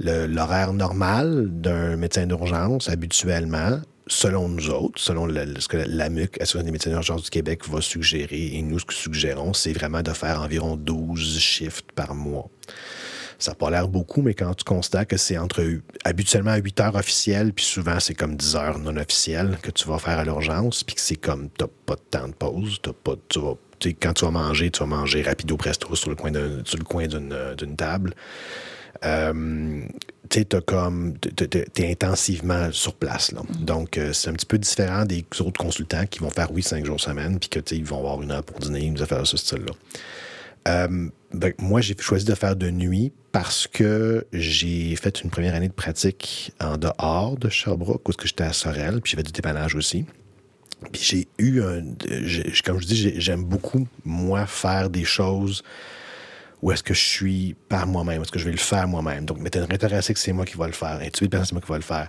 L'horaire 0.00 0.74
normal 0.74 1.46
d'un 1.48 1.96
médecin 1.96 2.26
d'urgence, 2.26 2.90
habituellement, 2.90 3.80
selon 4.06 4.48
nous 4.48 4.70
autres, 4.70 5.00
selon 5.00 5.28
ce 5.28 5.68
que 5.68 5.76
l'AMUC, 5.76 6.40
Association 6.40 6.62
des 6.62 6.72
médecins 6.72 6.90
d'urgence 6.90 7.22
du 7.22 7.30
Québec, 7.30 7.68
va 7.68 7.80
suggérer, 7.80 8.50
et 8.54 8.62
nous, 8.62 8.78
ce 8.78 8.84
que 8.84 8.94
suggérons, 8.94 9.52
c'est 9.52 9.72
vraiment 9.72 10.02
de 10.02 10.12
faire 10.12 10.40
environ 10.40 10.76
12 10.76 11.38
shifts 11.38 11.92
par 11.92 12.14
mois. 12.14 12.48
Ça 13.38 13.52
n'a 13.52 13.54
pas 13.56 13.70
l'air 13.70 13.88
beaucoup, 13.88 14.22
mais 14.22 14.34
quand 14.34 14.54
tu 14.54 14.62
constates 14.64 15.08
que 15.08 15.16
c'est 15.16 15.36
entre 15.36 15.64
habituellement 16.04 16.54
8 16.54 16.80
heures 16.80 16.94
officielles, 16.94 17.52
puis 17.52 17.64
souvent 17.64 17.98
c'est 17.98 18.14
comme 18.14 18.36
10 18.36 18.54
heures 18.54 18.78
non 18.78 18.96
officielles 18.96 19.58
que 19.60 19.72
tu 19.72 19.88
vas 19.88 19.98
faire 19.98 20.18
à 20.18 20.24
l'urgence, 20.24 20.84
puis 20.84 20.94
que 20.94 21.00
c'est 21.00 21.16
comme 21.16 21.48
t'as 21.50 21.66
pas 21.86 21.96
de 21.96 22.02
temps 22.08 22.28
de 22.28 22.34
pause, 22.34 22.78
t'as 22.80 22.92
pas, 22.92 23.14
tu 23.28 23.40
vas, 23.40 23.54
quand 24.00 24.12
tu 24.12 24.24
vas 24.24 24.30
manger, 24.30 24.70
tu 24.70 24.78
vas 24.80 24.86
manger 24.86 25.22
rapido 25.22 25.56
presto 25.56 25.92
sur 25.96 26.10
le 26.10 26.16
coin 26.16 26.32
euh, 26.34 27.54
d'une 27.56 27.74
table. 27.74 28.14
Euh, 29.04 29.82
tu 30.30 30.38
sais, 30.38 30.44
t'as 30.44 30.60
comme, 30.60 31.14
t'es- 31.18 31.90
intensivement 31.90 32.70
sur 32.72 32.94
place. 32.94 33.32
Là. 33.32 33.42
Donc, 33.60 33.98
euh, 33.98 34.12
c'est 34.12 34.30
un 34.30 34.34
petit 34.34 34.46
peu 34.46 34.58
différent 34.58 35.04
des 35.04 35.24
autres 35.40 35.58
consultants 35.60 36.06
qui 36.06 36.20
vont 36.20 36.30
faire, 36.30 36.50
oui, 36.52 36.62
cinq 36.62 36.86
jours 36.86 37.00
semaine, 37.00 37.38
puis 37.38 37.48
que, 37.48 37.58
tu 37.58 37.74
sais, 37.74 37.80
ils 37.80 37.84
vont 37.84 37.98
avoir 37.98 38.22
une 38.22 38.30
heure 38.30 38.44
pour 38.44 38.58
dîner, 38.60 38.84
une 38.84 39.00
affaire 39.00 39.20
de 39.20 39.26
ce 39.26 39.36
style-là. 39.36 39.72
Euh, 40.68 41.08
ben, 41.34 41.52
moi, 41.58 41.80
j'ai 41.80 41.96
choisi 41.98 42.24
de 42.24 42.34
faire 42.34 42.54
de 42.54 42.70
nuit 42.70 43.12
parce 43.32 43.66
que 43.66 44.26
j'ai 44.32 44.94
fait 44.96 45.22
une 45.22 45.30
première 45.30 45.54
année 45.54 45.68
de 45.68 45.72
pratique 45.72 46.52
en 46.60 46.76
dehors 46.76 47.36
de 47.36 47.48
Sherbrooke, 47.48 48.06
où 48.08 48.12
est-ce 48.12 48.18
que 48.18 48.28
j'étais 48.28 48.44
à 48.44 48.52
Sorel, 48.52 49.00
puis 49.00 49.10
j'ai 49.10 49.16
fait 49.16 49.22
du 49.24 49.32
dépannage 49.32 49.74
aussi. 49.74 50.04
Puis 50.92 51.02
j'ai 51.02 51.28
eu 51.38 51.62
un. 51.62 51.82
Comme 52.64 52.80
je 52.80 52.86
dis, 52.86 52.96
j'ai- 52.96 53.20
j'aime 53.20 53.44
beaucoup, 53.44 53.86
moi, 54.04 54.46
faire 54.46 54.88
des 54.90 55.04
choses 55.04 55.62
où 56.62 56.70
est-ce 56.70 56.82
que 56.82 56.94
je 56.94 57.04
suis 57.04 57.56
par 57.68 57.86
moi-même, 57.86 58.22
est-ce 58.22 58.30
que 58.30 58.38
je 58.38 58.44
vais 58.44 58.52
le 58.52 58.56
faire 58.56 58.86
moi-même? 58.86 59.24
Donc, 59.24 59.38
m'étonnerait 59.38 59.74
intéressé 59.74 60.14
que 60.14 60.20
c'est 60.20 60.32
moi 60.32 60.44
qui 60.44 60.56
va 60.56 60.66
le 60.66 60.72
faire. 60.72 60.98
Le 61.00 61.28
patient, 61.28 61.44
c'est 61.44 61.52
moi 61.52 61.60
qui 61.60 61.68
va 61.68 61.76
le 61.76 61.82
faire. 61.82 62.08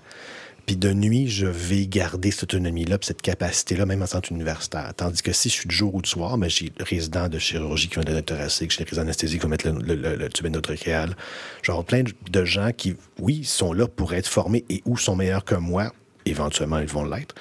Puis 0.66 0.78
de 0.78 0.94
nuit, 0.94 1.28
je 1.28 1.46
vais 1.46 1.88
garder 1.88 2.32
cette 2.32 2.44
autonomie-là, 2.44 2.98
cette 3.02 3.22
capacité-là, 3.22 3.86
même 3.86 4.02
en 4.02 4.06
centre 4.06 4.32
universitaire. 4.32 4.94
Tandis 4.96 5.22
que 5.22 5.34
si 5.34 5.50
je 5.50 5.54
suis 5.56 5.68
de 5.68 5.72
jour 5.72 5.94
ou 5.94 6.02
de 6.02 6.08
soir, 6.08 6.38
mais 6.38 6.50
j'ai 6.50 6.72
le 6.78 6.86
résident 6.86 7.28
de 7.28 7.38
chirurgie 7.38 7.90
qui 7.90 7.96
va 7.98 8.04
le 8.04 8.22
thoracique, 8.22 8.72
j'ai 8.72 8.80
le 8.80 8.86
résident 8.86 9.02
d'anesthésie 9.02 9.40
qui 9.40 9.44
va 9.44 9.50
mettre 9.50 9.68
le, 9.68 9.96
le, 9.96 10.16
le, 10.16 10.30
tube 10.30 10.46
endotrachéal. 10.46 11.18
Genre 11.64 11.84
plein 11.84 12.04
de 12.04 12.46
gens 12.46 12.72
qui, 12.72 12.96
oui, 13.20 13.44
sont 13.44 13.74
là 13.74 13.88
pour 13.88 14.14
être 14.14 14.28
formés 14.28 14.64
et 14.70 14.82
ou 14.86 14.96
sont 14.98 15.18
meilleurs 15.18 15.44
que 15.44 15.56
moi. 15.56 15.92
Éventuellement, 16.26 16.80
ils 16.80 16.88
vont 16.88 17.04
l'être. 17.04 17.36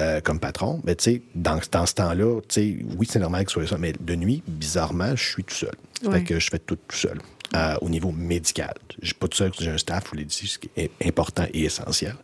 Euh, 0.00 0.20
comme 0.20 0.38
patron, 0.40 0.80
mais 0.84 0.94
tu 0.96 1.04
sais, 1.04 1.22
dans, 1.34 1.58
dans 1.72 1.86
ce 1.86 1.94
temps-là, 1.94 2.40
tu 2.48 2.54
sais, 2.54 2.76
oui, 2.98 3.06
c'est 3.10 3.18
normal 3.18 3.44
que 3.44 3.50
ce 3.52 3.60
soit 3.60 3.68
ça, 3.68 3.78
mais 3.78 3.92
de 3.98 4.14
nuit, 4.14 4.42
bizarrement, 4.46 5.14
je 5.16 5.24
suis 5.24 5.44
tout 5.44 5.54
seul. 5.54 5.74
Ouais. 6.04 6.18
Fait 6.18 6.24
que 6.24 6.38
je 6.40 6.48
fais 6.50 6.58
tout 6.58 6.76
tout 6.88 6.96
seul. 6.96 7.18
euh, 7.54 7.76
au 7.80 7.88
niveau 7.88 8.10
médical. 8.12 8.74
Je 9.00 9.06
suis 9.06 9.14
pas 9.14 9.28
tout 9.28 9.36
seul, 9.36 9.52
j'ai 9.58 9.70
un 9.70 9.78
staff, 9.78 10.04
je 10.06 10.10
vous 10.10 10.16
l'ai 10.16 10.24
dit, 10.24 10.46
ce 10.46 10.58
qui 10.58 10.68
est 10.76 10.90
important 11.04 11.44
et 11.54 11.64
essentiel. 11.64 12.14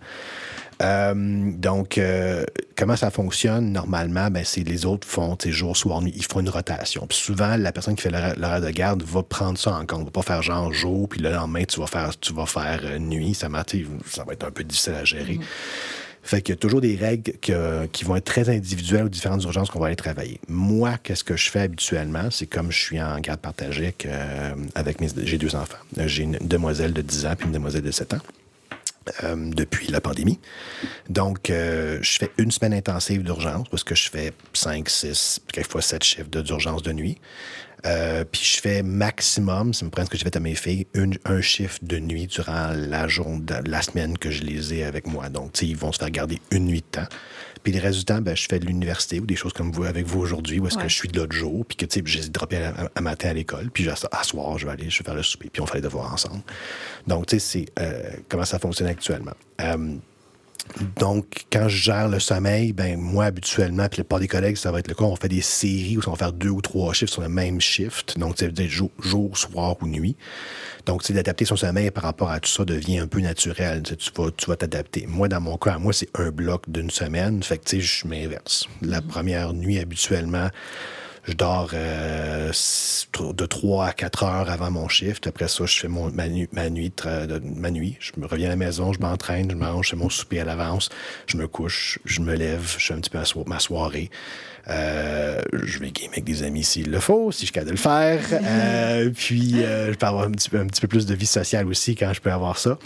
Euh, 0.83 1.15
donc, 1.55 1.97
euh, 1.97 2.45
comment 2.77 2.97
ça 2.97 3.11
fonctionne 3.11 3.73
normalement? 3.73 4.31
Ben, 4.31 4.43
c'est 4.45 4.65
les 4.65 4.85
autres 4.85 5.07
font 5.07 5.37
tu 5.37 5.49
sais, 5.49 5.53
jour, 5.55 5.77
soir, 5.77 6.01
nuit. 6.03 6.13
Ils 6.17 6.25
font 6.25 6.41
une 6.41 6.49
rotation. 6.49 7.07
Puis 7.07 7.19
souvent, 7.19 7.57
la 7.57 7.71
personne 7.71 7.95
qui 7.95 8.03
fait 8.03 8.11
l'horaire 8.11 8.61
de 8.61 8.71
garde 8.71 9.03
va 9.05 9.23
prendre 9.23 9.59
ça 9.59 9.73
en 9.75 9.87
compte. 9.87 10.05
Va 10.07 10.11
pas 10.11 10.23
faire 10.23 10.43
genre 10.43 10.73
jour, 10.73 11.09
puis 11.09 11.21
le 11.21 11.31
lendemain, 11.31 11.63
tu 11.65 11.79
vas 11.79 11.87
faire, 11.87 12.19
tu 12.19 12.33
vas 12.33 12.47
faire 12.47 12.81
nuit. 12.99 13.35
Ça, 13.35 13.49
m'a- 13.49 13.63
tu 13.65 13.85
sais, 13.85 13.91
ça 14.11 14.25
va 14.25 14.33
être 14.33 14.45
un 14.45 14.51
peu 14.51 14.65
difficile 14.65 14.95
à 14.95 15.05
gérer. 15.05 15.39
Fait 16.23 16.41
qu'il 16.41 16.53
y 16.55 16.57
a 16.57 16.61
toujours 16.61 16.81
des 16.81 16.95
règles 16.95 17.33
qui 17.41 18.05
vont 18.05 18.17
être 18.17 18.25
très 18.25 18.49
individuelles 18.49 19.07
aux 19.07 19.09
différentes 19.09 19.43
urgences 19.43 19.71
qu'on 19.71 19.81
va 19.81 19.87
aller 19.87 19.97
travailler. 19.97 20.41
Moi, 20.49 20.97
qu'est-ce 21.03 21.25
que 21.25 21.37
je 21.37 21.51
fais 21.51 21.61
habituellement? 21.61 22.31
C'est 22.31 22.47
comme 22.47 22.71
je 22.71 22.79
suis 22.79 23.03
en 23.03 23.19
garde 23.19 23.41
partagée 23.41 23.85
avec, 23.85 24.07
euh, 24.07 24.55
avec 24.75 25.01
mes... 25.01 25.09
J'ai 25.25 25.39
deux 25.39 25.57
enfants. 25.57 25.79
J'ai 25.97 26.23
une 26.23 26.39
demoiselle 26.41 26.93
de 26.93 27.03
10 27.03 27.27
ans 27.27 27.35
puis 27.37 27.47
une 27.47 27.53
demoiselle 27.53 27.83
de 27.83 27.91
7 27.91 28.15
ans. 28.15 28.21
euh, 29.25 29.51
depuis 29.51 29.89
la 29.89 30.01
pandémie. 30.01 30.39
Donc, 31.09 31.51
euh, 31.51 31.99
je 32.03 32.19
fais 32.19 32.31
une 32.39 32.51
semaine 32.51 32.75
intensive 32.75 33.23
d'urgence 33.23 33.69
parce 33.69 33.85
que 33.85 33.95
je 33.95 34.09
fais 34.11 34.33
5, 34.53 34.89
6, 34.89 35.41
quelquefois 35.53 35.83
7 35.83 36.05
chiffres 36.05 36.29
d'urgence 36.29 36.83
de 36.83 36.93
nuit. 36.93 37.19
Euh, 37.85 38.25
puis 38.31 38.42
je 38.45 38.61
fais 38.61 38.83
maximum, 38.83 39.75
ça 39.75 39.85
me 39.85 39.90
prend 39.90 40.05
ce 40.05 40.11
que 40.11 40.16
j'ai 40.16 40.25
fait 40.25 40.37
à 40.37 40.40
mes 40.40 40.55
filles, 40.55 40.87
une- 40.95 41.18
un 41.25 41.40
chiffre 41.40 41.79
de 41.83 41.99
nuit 41.99 42.27
durant 42.29 42.71
la 42.75 43.09
journée, 43.09 43.45
la 43.66 43.83
semaine 43.83 44.16
que 44.16 44.31
je 44.31 44.42
les 44.45 44.75
ai 44.75 44.85
avec 44.85 45.07
moi. 45.07 45.29
Donc, 45.29 45.53
tu 45.53 45.61
sais, 45.61 45.66
ils 45.66 45.77
vont 45.77 45.90
se 45.92 45.99
faire 45.99 46.11
garder 46.11 46.40
une 46.53 46.66
nuit 46.66 46.81
de 46.83 46.87
temps. 47.01 47.09
Puis 47.64 47.73
le 47.73 47.81
reste 47.81 47.99
du 47.99 48.05
temps, 48.05 48.21
ben, 48.21 48.37
je 48.37 48.47
fais 48.49 48.59
de 48.59 48.66
l'université 48.66 49.21
ou 49.21 49.27
des 49.27 49.37
choses 49.37 49.53
comme 49.53 49.71
vous 49.73 49.85
avec 49.85 50.05
vous 50.07 50.21
aujourd'hui, 50.21 50.59
où 50.59 50.66
est-ce 50.66 50.77
Ouais. 50.77 50.83
que 50.85 50.88
je 50.88 50.95
suis 50.97 51.09
de 51.09 51.18
l'autre 51.21 51.35
jour, 51.35 51.64
puis 51.64 51.77
que, 51.77 51.87
tu 51.87 52.01
sais, 52.01 52.03
j'ai 52.05 52.29
droppé 52.29 52.57
à, 52.57 52.71
à- 52.71 52.88
à 52.95 53.01
matin 53.01 53.29
à 53.31 53.33
l'école, 53.35 53.71
puis 53.71 53.88
à, 53.88 53.95
à 54.12 54.25
soir, 54.25 54.59
je 54.59 54.66
vais 54.66 54.73
aller, 54.73 54.90
je 54.90 54.99
vais 54.99 55.05
faire 55.05 55.14
le 55.14 55.23
souper, 55.23 55.49
puis 55.53 55.61
on 55.62 55.66
fait 55.66 55.77
les 55.77 55.83
devoirs 55.83 56.12
ensemble. 56.12 56.42
Donc, 57.07 57.27
tu 57.27 57.38
sais, 57.38 57.66
c'est 57.75 57.83
euh, 57.83 58.03
comment 58.29 58.45
ça 58.45 58.59
fonctionne 58.59 58.88
actuellement. 58.88 59.35
Euh, 59.61 59.97
donc, 60.98 61.44
quand 61.53 61.68
je 61.68 61.77
gère 61.77 62.09
le 62.09 62.18
sommeil, 62.18 62.72
ben 62.72 62.98
moi, 62.98 63.27
habituellement, 63.27 63.88
puis 63.88 63.98
la 63.98 64.05
plupart 64.05 64.20
des 64.20 64.29
collègues, 64.29 64.57
ça 64.57 64.70
va 64.70 64.79
être 64.79 64.88
le 64.88 64.94
cas, 64.94 65.05
on 65.05 65.16
fait 65.16 65.29
des 65.29 65.42
séries 65.42 65.98
où 65.98 66.01
on 66.07 66.12
va 66.12 66.16
faire 66.16 66.33
deux 66.33 66.48
ou 66.48 66.61
trois 66.61 66.92
chiffres 66.92 67.12
sur 67.12 67.22
le 67.22 67.29
même 67.29 67.61
shift. 67.61 68.18
Donc, 68.18 68.38
ça 68.38 68.46
veut 68.46 68.53
dire 68.53 68.70
jour, 68.70 69.37
soir 69.37 69.77
ou 69.81 69.87
nuit. 69.87 70.16
Donc, 70.87 71.03
sais, 71.03 71.12
d'adapter 71.12 71.44
son 71.44 71.57
sommeil 71.57 71.90
par 71.90 72.05
rapport 72.05 72.31
à 72.31 72.40
tout 72.40 72.51
ça 72.51 72.64
devient 72.64 72.98
un 72.98 73.07
peu 73.07 73.20
naturel. 73.20 73.83
Tu 73.83 74.11
vas 74.16 74.31
tu 74.37 74.46
vas 74.46 74.57
t'adapter. 74.57 75.07
Moi, 75.07 75.29
dans 75.29 75.40
mon 75.40 75.57
cas, 75.57 75.79
moi, 75.79 75.92
c'est 75.92 76.09
un 76.14 76.31
bloc 76.31 76.68
d'une 76.68 76.90
semaine. 76.90 77.42
Fait 77.42 77.59
que, 77.59 77.64
tu 77.64 77.77
sais, 77.77 77.83
je 77.83 78.07
m'inverse. 78.07 78.68
La 78.81 79.03
première 79.03 79.53
nuit, 79.53 79.79
habituellement, 79.79 80.48
je 81.25 81.33
dors 81.35 81.71
euh, 81.75 82.51
de 83.21 83.47
3 83.47 83.87
à 83.87 83.93
4 83.93 84.25
heures 84.25 84.51
avant 84.51 84.71
mon 84.71 84.89
shift. 84.89 85.27
Après 85.27 85.47
ça, 85.49 85.65
je 85.67 85.79
fais 85.79 85.89
mon, 85.89 86.11
ma, 86.11 86.29
nu- 86.29 86.49
ma 86.53 86.69
nuit. 86.69 86.91
de 87.05 87.41
ma 87.45 87.71
nuit. 87.71 87.97
Je 88.01 88.13
me 88.17 88.27
reviens 88.27 88.47
à 88.49 88.51
la 88.51 88.57
maison, 88.57 88.93
je 88.93 88.99
m'entraîne, 88.99 89.51
je 89.51 89.57
mange, 89.57 89.87
je 89.87 89.91
fais 89.91 89.97
mon 89.97 90.09
souper 90.11 90.41
à 90.41 90.45
l'avance. 90.45 90.89
Je 91.27 91.37
me 91.37 91.47
couche, 91.47 91.99
je 92.05 92.21
me 92.21 92.35
lève, 92.35 92.75
je 92.79 92.85
fais 92.87 92.95
un 92.95 93.01
petit 93.01 93.11
peu 93.11 93.19
ma, 93.19 93.25
so- 93.25 93.45
ma 93.47 93.61
soirée. 93.61 94.11
Euh, 94.69 95.41
je 95.65 95.79
vais 95.81 95.91
gamer 95.91 96.11
avec 96.13 96.25
des 96.25 96.43
amis 96.45 96.63
s'il 96.65 96.91
le 96.91 97.01
faut, 97.01 97.33
si 97.33 97.41
je 97.41 97.45
suis 97.47 97.53
capable 97.53 97.71
de 97.73 97.77
le 97.77 97.81
faire. 97.81 98.21
Euh, 98.45 99.11
puis, 99.11 99.53
je 99.63 99.93
peux 99.95 100.07
avoir 100.07 100.25
un 100.25 100.31
petit, 100.33 100.51
peu, 100.51 100.59
un 100.59 100.67
petit 100.67 100.81
peu 100.81 100.89
plus 100.89 101.07
de 101.07 101.15
vie 101.15 101.27
sociale 101.27 101.67
aussi 101.67 101.95
quand 101.97 102.13
je 102.13 102.21
peux 102.21 102.31
avoir 102.33 102.59
ça. 102.59 102.79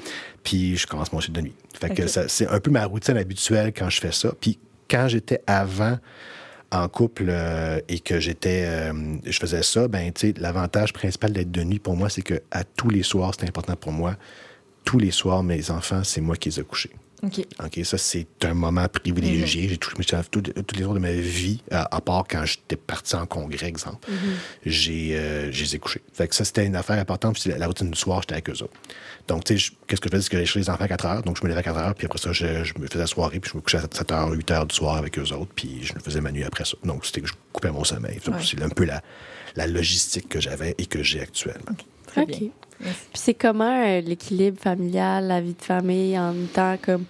Puis, 0.45 0.77
je 0.77 0.87
commence 0.87 1.13
mon 1.13 1.21
shift 1.21 1.35
de 1.35 1.41
nuit. 1.41 1.55
Fait 1.79 1.91
que 1.91 2.07
c'est 2.07 2.47
un 2.49 2.61
peu 2.61 2.71
ma 2.71 2.85
routine 2.87 3.17
habituelle 3.17 3.73
quand 3.77 3.91
je 3.91 4.01
fais 4.01 4.13
ça. 4.13 4.33
Puis, 4.41 4.59
quand 4.89 5.09
j'étais 5.09 5.43
avant 5.47 5.99
en 6.83 6.89
couple 6.89 7.27
euh, 7.29 7.81
et 7.89 8.01
que 8.01 8.21
j'étais 8.21 8.65
euh, 8.67 8.93
je 9.25 9.39
faisais 9.39 9.63
ça, 9.63 9.89
ben 9.89 10.13
tu 10.13 10.29
sais, 10.29 10.35
l'avantage 10.39 10.93
principal 10.93 11.33
d'être 11.33 11.51
de 11.51 11.63
nuit 11.63 11.79
pour 11.79 11.97
moi, 11.97 12.09
c'est 12.09 12.23
que 12.23 12.43
à 12.51 12.65
tous 12.65 12.91
les 12.91 13.03
soirs, 13.03 13.33
c'est 13.39 13.47
important 13.47 13.77
pour 13.77 13.93
moi. 13.93 14.17
Tous 14.85 14.99
les 14.99 15.11
soirs, 15.11 15.43
mes 15.43 15.71
enfants, 15.71 16.05
c'est 16.05 16.21
moi 16.21 16.37
qui 16.37 16.49
les 16.51 16.61
ai 16.61 16.65
couchés. 16.65 16.91
OK. 17.23 17.47
OK, 17.65 17.81
ça, 17.85 17.99
c'est 17.99 18.27
un 18.45 18.55
moment 18.55 18.87
privilégié. 18.89 19.69
J'ai 19.69 19.77
touché 19.79 20.17
tous 20.31 20.43
les 20.77 20.83
jours 20.83 20.95
de 20.95 20.99
ma 20.99 21.13
vie, 21.13 21.63
à, 21.71 21.97
à 21.97 22.01
part 22.01 22.25
quand 22.29 22.45
j'étais 22.45 22.77
parti 22.77 23.15
en 23.17 23.27
congrès, 23.27 23.67
exemple. 23.67 24.09
J'ai, 24.65 25.17
euh, 25.17 25.51
je 25.53 25.63
les 25.65 25.77
ai 25.77 25.79
couchés. 25.79 26.03
Fait 26.13 26.29
que 26.29 26.35
ça, 26.35 26.45
c'était 26.45 26.67
une 26.67 26.77
affaire 26.77 26.99
importante. 26.99 27.39
Puis 27.41 27.51
la, 27.51 27.59
la 27.59 27.67
routine 27.67 27.91
du 27.91 27.99
soir, 27.99 28.21
j'étais 28.23 28.35
avec 28.35 28.51
eux 28.51 28.63
autres. 28.63 28.75
Donc, 29.29 29.45
tu 29.45 29.59
sais, 29.59 29.73
qu'est-ce 29.87 30.01
que 30.01 30.09
je 30.09 30.13
faisais? 30.13 30.23
C'est 30.23 30.29
que 30.31 30.37
j'allais 30.37 30.47
chez 30.47 30.59
les 30.61 30.71
enfants 30.71 30.85
à 30.85 30.89
4 30.89 31.07
heures. 31.07 31.23
Donc, 31.23 31.37
je 31.39 31.43
me 31.45 31.49
levais 31.49 31.61
à 31.61 31.63
4 31.63 31.77
heures. 31.79 31.95
Puis 31.95 32.07
après 32.07 32.19
ça, 32.19 32.33
je, 32.33 32.65
je 32.65 32.75
me 32.79 32.87
faisais 32.87 32.99
la 32.99 33.07
soirée. 33.07 33.41
Puis 33.41 33.51
je 33.51 33.57
me 33.57 33.63
couchais 33.63 33.79
à 33.79 33.83
7 33.91 34.13
heures, 34.13 34.31
8 34.31 34.51
heures 34.53 34.67
du 34.67 34.75
soir 34.75 34.97
avec 34.97 35.19
eux 35.19 35.33
autres. 35.33 35.51
Puis 35.55 35.81
je 35.83 35.95
me 35.95 36.01
faisais 36.01 36.21
ma 36.21 36.31
nuit 36.31 36.45
après 36.45 36.65
ça. 36.65 36.77
Donc, 36.85 37.05
c'était 37.07 37.23
que 37.23 37.29
je 37.29 37.35
coupais 37.53 37.71
mon 37.71 37.83
sommeil. 37.85 38.21
Ouais. 38.29 38.35
C'est 38.43 38.63
un 38.63 38.69
peu 38.69 38.85
la, 38.85 39.03
la 39.57 39.67
logistique 39.67 40.29
que 40.29 40.41
j'avais 40.41 40.75
et 40.79 40.87
que 40.87 41.03
j'ai 41.03 41.21
actuellement. 41.21 41.73
Très 42.17 42.35
OK. 42.35 42.39
bien. 42.39 42.51
Puis 42.81 42.93
c'est 43.15 43.35
comment 43.35 43.85
euh, 43.87 44.01
l'équilibre 44.01 44.59
familial, 44.61 45.27
la 45.27 45.41
vie 45.41 45.55
de 45.55 45.63
famille 45.63 46.19
en 46.19 46.33
même 46.33 46.49
temps 46.49 46.77
comme. 46.81 47.05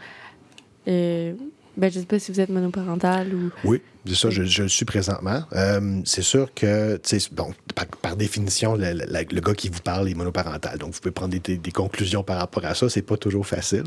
Euh, 0.88 1.34
ben, 1.76 1.90
je 1.90 2.00
sais 2.00 2.06
pas 2.06 2.18
si 2.18 2.32
vous 2.32 2.40
êtes 2.40 2.48
monoparental 2.48 3.34
ou. 3.34 3.50
Oui, 3.64 3.82
c'est 4.06 4.14
ça, 4.14 4.30
je, 4.30 4.44
je 4.44 4.62
le 4.62 4.68
suis 4.68 4.84
présentement. 4.84 5.42
Euh, 5.52 6.00
c'est 6.04 6.22
sûr 6.22 6.52
que, 6.54 6.98
bon, 7.32 7.52
par, 7.74 7.86
par 7.86 8.16
définition, 8.16 8.76
le, 8.76 9.40
gars 9.40 9.54
qui 9.54 9.68
vous 9.68 9.80
parle 9.80 10.08
est 10.08 10.14
monoparental. 10.14 10.78
Donc, 10.78 10.94
vous 10.94 11.00
pouvez 11.00 11.12
prendre 11.12 11.36
des, 11.36 11.72
conclusions 11.72 12.22
par 12.22 12.38
rapport 12.38 12.64
à 12.64 12.74
ça. 12.74 12.88
C'est 12.88 13.02
pas 13.02 13.16
toujours 13.16 13.46
facile. 13.46 13.84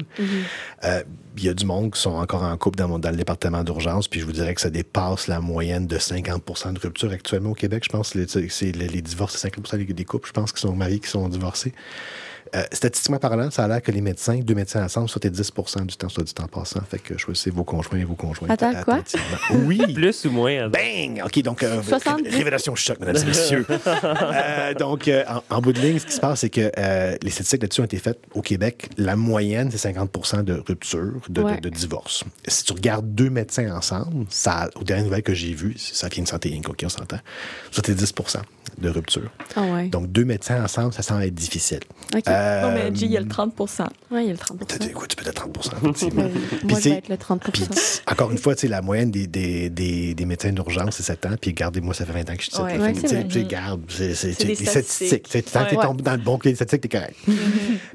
Euh, 0.83 1.03
Il 1.37 1.43
y 1.43 1.49
a 1.49 1.53
du 1.53 1.65
monde 1.65 1.93
qui 1.93 1.99
sont 2.01 2.11
encore 2.11 2.43
en 2.43 2.55
couple 2.57 2.77
dans, 2.77 2.97
le 2.97 3.17
département 3.17 3.63
d'urgence, 3.63 4.07
puis 4.07 4.19
je 4.19 4.25
vous 4.25 4.33
dirais 4.33 4.53
que 4.53 4.61
ça 4.61 4.69
dépasse 4.69 5.27
la 5.27 5.39
moyenne 5.39 5.87
de 5.87 5.97
50% 5.97 6.73
de 6.73 6.79
rupture 6.79 7.11
actuellement 7.11 7.51
au 7.51 7.55
Québec. 7.55 7.83
Je 7.85 7.89
pense 7.89 8.11
que 8.11 8.19
les, 8.19 8.49
c'est 8.49 8.71
les, 8.71 8.87
les 8.87 9.01
divorces, 9.01 9.33
c'est 9.33 9.49
50 9.49 9.75
des, 9.77 9.85
des 9.85 10.05
couples, 10.05 10.27
je 10.27 10.33
pense, 10.33 10.51
qui 10.51 10.61
sont 10.61 10.75
mariés, 10.75 10.99
qui 10.99 11.09
sont 11.09 11.27
divorcés. 11.27 11.73
Euh, 12.55 12.63
statistiquement 12.71 13.19
parlant, 13.19 13.51
ça 13.51 13.63
a 13.63 13.67
l'air 13.67 13.81
que 13.81 13.91
les 13.91 14.01
médecins, 14.01 14.39
deux 14.39 14.55
médecins 14.55 14.83
ensemble, 14.83 15.07
soit 15.09 15.23
10% 15.25 15.85
du 15.85 15.95
temps, 15.95 16.09
soit 16.09 16.23
du 16.23 16.33
temps 16.33 16.47
passant. 16.47 16.81
Fait 16.89 16.99
que 16.99 17.17
choisissez 17.17 17.49
vos 17.51 17.63
conjoints 17.63 17.99
et 17.99 18.03
vos 18.03 18.15
conjoints. 18.15 18.49
Attends, 18.49 18.73
quoi? 18.83 18.99
Oui! 19.65 19.79
Plus 19.93 20.25
ou 20.25 20.31
moins. 20.31 20.67
Bang! 20.69 21.21
OK, 21.25 21.41
donc, 21.43 21.63
euh, 21.63 21.81
70. 21.83 22.23
ré- 22.29 22.37
révélation 22.37 22.75
choc, 22.75 22.99
mesdames 22.99 23.17
et 23.17 23.25
messieurs. 23.25 23.65
Euh, 24.29 24.73
donc, 24.73 25.07
euh, 25.07 25.23
en, 25.49 25.55
en 25.57 25.61
bout 25.61 25.73
de 25.73 25.79
ligne, 25.79 25.99
ce 25.99 26.05
qui 26.05 26.13
se 26.13 26.19
passe, 26.19 26.41
c'est 26.41 26.49
que 26.49 26.71
euh, 26.77 27.15
les 27.21 27.29
statistiques 27.29 27.61
là-dessus 27.63 27.81
ont 27.81 27.85
été 27.85 27.97
faites 27.97 28.19
au 28.33 28.41
Québec. 28.41 28.89
La 28.97 29.15
moyenne, 29.15 29.69
c'est 29.71 29.91
50% 29.91 30.43
de 30.43 30.53
rupture, 30.67 31.21
de, 31.29 31.41
de- 31.41 31.45
Ouais. 31.49 31.59
de 31.59 31.69
divorce. 31.69 32.23
Si 32.47 32.63
tu 32.63 32.73
regardes 32.73 33.13
deux 33.15 33.29
médecins 33.29 33.73
ensemble, 33.75 34.25
ça, 34.29 34.69
aux 34.75 34.83
dernières 34.83 35.05
nouvelles 35.05 35.23
que 35.23 35.33
j'ai 35.33 35.53
vues, 35.53 35.75
ça 35.77 36.07
vient 36.09 36.23
de 36.23 36.27
Santé 36.27 36.53
Inc., 36.55 36.67
OK, 36.69 36.81
on 36.85 36.89
s'entend, 36.89 37.17
ça, 37.71 37.81
c'est 37.85 37.95
10% 37.99 38.41
de 38.77 38.89
rupture. 38.89 39.29
Ah 39.55 39.61
ouais. 39.63 39.87
Donc, 39.87 40.11
deux 40.11 40.25
médecins 40.25 40.63
ensemble, 40.63 40.93
ça 40.93 41.01
semble 41.01 41.23
être 41.23 41.33
difficile. 41.33 41.79
OK. 42.15 42.23
Euh, 42.39 42.61
Non, 42.61 42.71
mais 42.73 42.95
G, 42.95 43.05
il 43.05 43.11
y 43.11 43.17
a 43.17 43.19
le 43.19 43.25
30% 43.27 43.83
ouais, 44.11 44.23
il 44.23 44.27
y 44.27 44.29
a 44.29 44.31
le 44.33 44.37
30 44.37 44.65
T'as 44.67 44.77
dit 44.77 44.91
quoi? 44.91 45.07
Tu 45.07 45.15
peux 45.15 45.27
être 45.27 45.33
30 45.33 45.57
effectivement. 45.83 46.23
Ben, 46.23 46.31
Puis 46.31 46.67
Moi, 46.67 46.77
je 46.79 46.83
c'est- 46.83 46.89
vais 46.89 46.95
être 46.97 47.09
le 47.09 47.17
30 47.17 47.43
Puis, 47.51 47.63
encore 48.11 48.31
une 48.31 48.37
fois, 48.37 48.55
tu 48.55 48.61
sais, 48.61 48.67
la 48.67 48.81
moyenne 48.81 49.11
des, 49.11 49.27
des, 49.27 49.69
des, 49.69 50.13
des 50.15 50.25
médecins 50.25 50.51
d'urgence, 50.51 50.95
c'est 50.97 51.03
7 51.03 51.25
ans. 51.25 51.35
Puis, 51.39 51.51
regardez-moi, 51.51 51.93
ça 51.93 52.05
fait 52.05 52.13
20 52.13 52.29
ans 52.29 52.35
que 52.35 52.43
je 52.43 52.49
suis 52.51 52.61
Ouais. 52.61 52.77
là. 52.77 52.83
Ouais, 52.83 52.93
Fait 52.93 53.01
que, 53.01 53.07
c'est 53.09 53.27
tu 53.27 53.43
garde, 53.45 53.81
c'est 53.89 54.07
les 54.45 54.55
statistiques. 54.55 55.23
Tant 55.51 55.65
que 55.65 55.69
tu 55.69 55.75
Ouais. 55.77 55.83
tombes 55.85 56.01
dans 56.01 56.13
le 56.13 56.17
bon 56.17 56.37
clé 56.37 56.51
des 56.51 56.55
statistiques, 56.55 56.89
t'es 56.89 56.97
correct. 56.97 57.15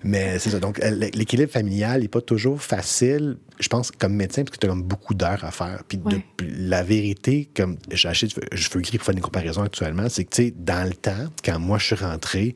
Mais 0.02 0.38
c'est 0.38 0.50
ça. 0.50 0.61
Donc, 0.61 0.80
euh, 0.83 0.90
l'équilibre 1.14 1.50
familial 1.52 2.00
n'est 2.02 2.09
pas 2.09 2.20
toujours 2.20 2.61
facile, 2.61 3.37
je 3.61 3.68
pense, 3.68 3.90
comme 3.90 4.14
médecin, 4.14 4.42
parce 4.44 4.57
que 4.57 4.61
tu 4.61 4.66
as 4.66 4.70
comme 4.70 4.83
beaucoup 4.83 5.14
d'heures 5.14 5.44
à 5.44 5.50
faire. 5.50 5.83
Puis, 5.88 5.98
de- 5.98 6.04
Ouais. 6.16 6.24
la 6.59 6.83
vérité, 6.83 7.48
comme 7.57 7.76
j'ai 7.90 8.09
acheté 8.09 8.28
je 8.52 8.68
veux 8.70 8.80
écrire 8.80 8.98
pour 9.00 9.07
faire 9.07 9.14
des 9.14 9.20
comparaisons 9.20 9.62
actuellement, 9.62 10.09
c'est 10.09 10.24
que, 10.24 10.35
tu 10.35 10.42
sais, 10.46 10.54
dans 10.57 10.87
le 10.87 10.94
temps, 10.94 11.28
quand 11.44 11.59
moi, 11.59 11.78
je 11.78 11.87
suis 11.87 11.94
rentré, 11.96 12.54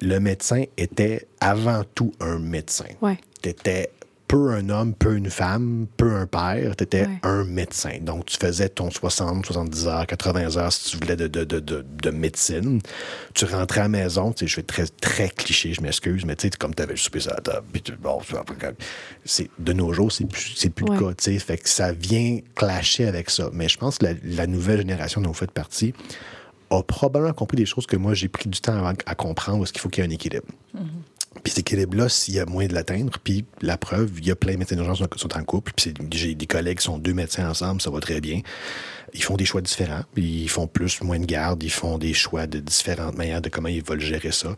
le 0.00 0.18
médecin 0.20 0.64
était 0.76 1.26
avant 1.40 1.82
tout 1.94 2.12
un 2.20 2.38
médecin. 2.38 2.86
Ouais. 3.00 3.18
T'étais 3.42 3.90
peu 4.28 4.50
un 4.52 4.70
homme, 4.70 4.94
peu 4.94 5.14
une 5.14 5.28
femme, 5.28 5.86
peu 5.98 6.10
un 6.14 6.26
père, 6.26 6.74
t'étais 6.74 7.02
Ouais. 7.02 7.18
un 7.22 7.44
médecin. 7.44 7.98
Donc, 8.00 8.24
tu 8.24 8.38
faisais 8.38 8.70
ton 8.70 8.90
60, 8.90 9.44
70 9.44 9.86
heures, 9.88 10.06
80 10.06 10.56
heures 10.56 10.72
si 10.72 10.90
tu 10.90 10.96
voulais 10.96 11.16
de, 11.16 11.26
de, 11.26 11.44
de, 11.44 11.60
de, 11.60 11.84
de 12.02 12.10
médecine. 12.10 12.80
Tu 13.34 13.44
rentrais 13.44 13.80
à 13.80 13.82
la 13.84 13.88
maison, 13.90 14.32
tu 14.32 14.40
sais, 14.40 14.46
je 14.46 14.60
être 14.60 14.66
très, 14.68 14.86
très 14.86 15.28
cliché, 15.28 15.74
je 15.74 15.82
m'excuse, 15.82 16.24
mais 16.24 16.34
tu 16.34 16.48
sais, 16.48 16.56
comme 16.58 16.74
t'avais 16.74 16.92
le 16.94 16.96
souper 16.96 17.20
sur 17.20 17.32
la 17.34 17.42
table, 17.42 17.66
puis 17.72 17.82
tu- 17.82 17.92
bon, 17.96 18.20
tu 18.26 18.34
c'est, 19.26 19.50
de 19.58 19.72
nos 19.74 19.92
jours, 19.92 20.10
c'est 20.10 20.24
plus, 20.24 20.54
c'est 20.56 20.70
plus 20.70 20.86
Ouais. 20.86 20.96
le 20.96 21.08
cas, 21.08 21.14
tu 21.14 21.24
sais. 21.34 21.38
Fait 21.38 21.58
que 21.58 21.68
ça 21.68 21.92
vient 21.92 22.38
clasher 22.54 23.06
avec 23.06 23.28
ça. 23.28 23.50
Mais 23.52 23.68
je 23.68 23.76
pense 23.76 23.98
que 23.98 24.06
la, 24.06 24.12
la 24.24 24.46
nouvelle 24.46 24.78
génération 24.78 25.20
dont 25.20 25.28
vous 25.28 25.34
faites 25.34 25.50
partie 25.50 25.92
a 26.76 26.82
probablement 26.82 27.32
compris 27.32 27.56
des 27.56 27.66
choses 27.66 27.86
que 27.86 27.96
moi, 27.96 28.14
j'ai 28.14 28.28
pris 28.28 28.48
du 28.48 28.60
temps 28.60 28.76
avant- 28.76 28.92
à 29.06 29.14
comprendre, 29.14 29.62
est-ce 29.64 29.72
qu'il 29.72 29.80
faut 29.80 29.88
qu'il 29.88 30.02
y 30.02 30.06
ait 30.06 30.10
un 30.10 30.12
équilibre. 30.12 30.46
Puis 31.42 31.52
cet 31.52 31.60
équilibre-là, 31.60 32.08
s'il 32.08 32.34
y 32.34 32.40
a 32.40 32.46
moyen 32.46 32.68
de 32.68 32.74
l'atteindre, 32.74 33.18
puis 33.24 33.44
la 33.62 33.78
preuve, 33.78 34.10
il 34.18 34.26
y 34.26 34.30
a 34.30 34.36
plein 34.36 34.52
de 34.52 34.58
médecins 34.58 34.76
d'urgence 34.76 35.02
qui 35.10 35.18
sont 35.18 35.34
en 35.36 35.42
couple, 35.44 35.72
puis 35.74 35.94
j'ai 36.12 36.34
des 36.34 36.46
collègues 36.46 36.78
qui 36.78 36.84
sont 36.84 36.98
deux 36.98 37.14
médecins 37.14 37.48
ensemble, 37.48 37.80
ça 37.80 37.90
va 37.90 38.00
très 38.00 38.20
bien. 38.20 38.42
Ils 39.14 39.22
font 39.22 39.36
des 39.36 39.46
choix 39.46 39.62
différents, 39.62 40.02
ils 40.16 40.48
font 40.48 40.66
plus, 40.66 41.00
moins 41.02 41.18
de 41.18 41.24
garde, 41.24 41.62
ils 41.62 41.70
font 41.70 41.96
des 41.98 42.12
choix 42.12 42.46
de 42.46 42.60
différentes 42.60 43.16
manières 43.16 43.40
de 43.40 43.48
comment 43.48 43.68
ils 43.68 43.82
veulent 43.82 44.00
gérer 44.00 44.30
ça. 44.32 44.54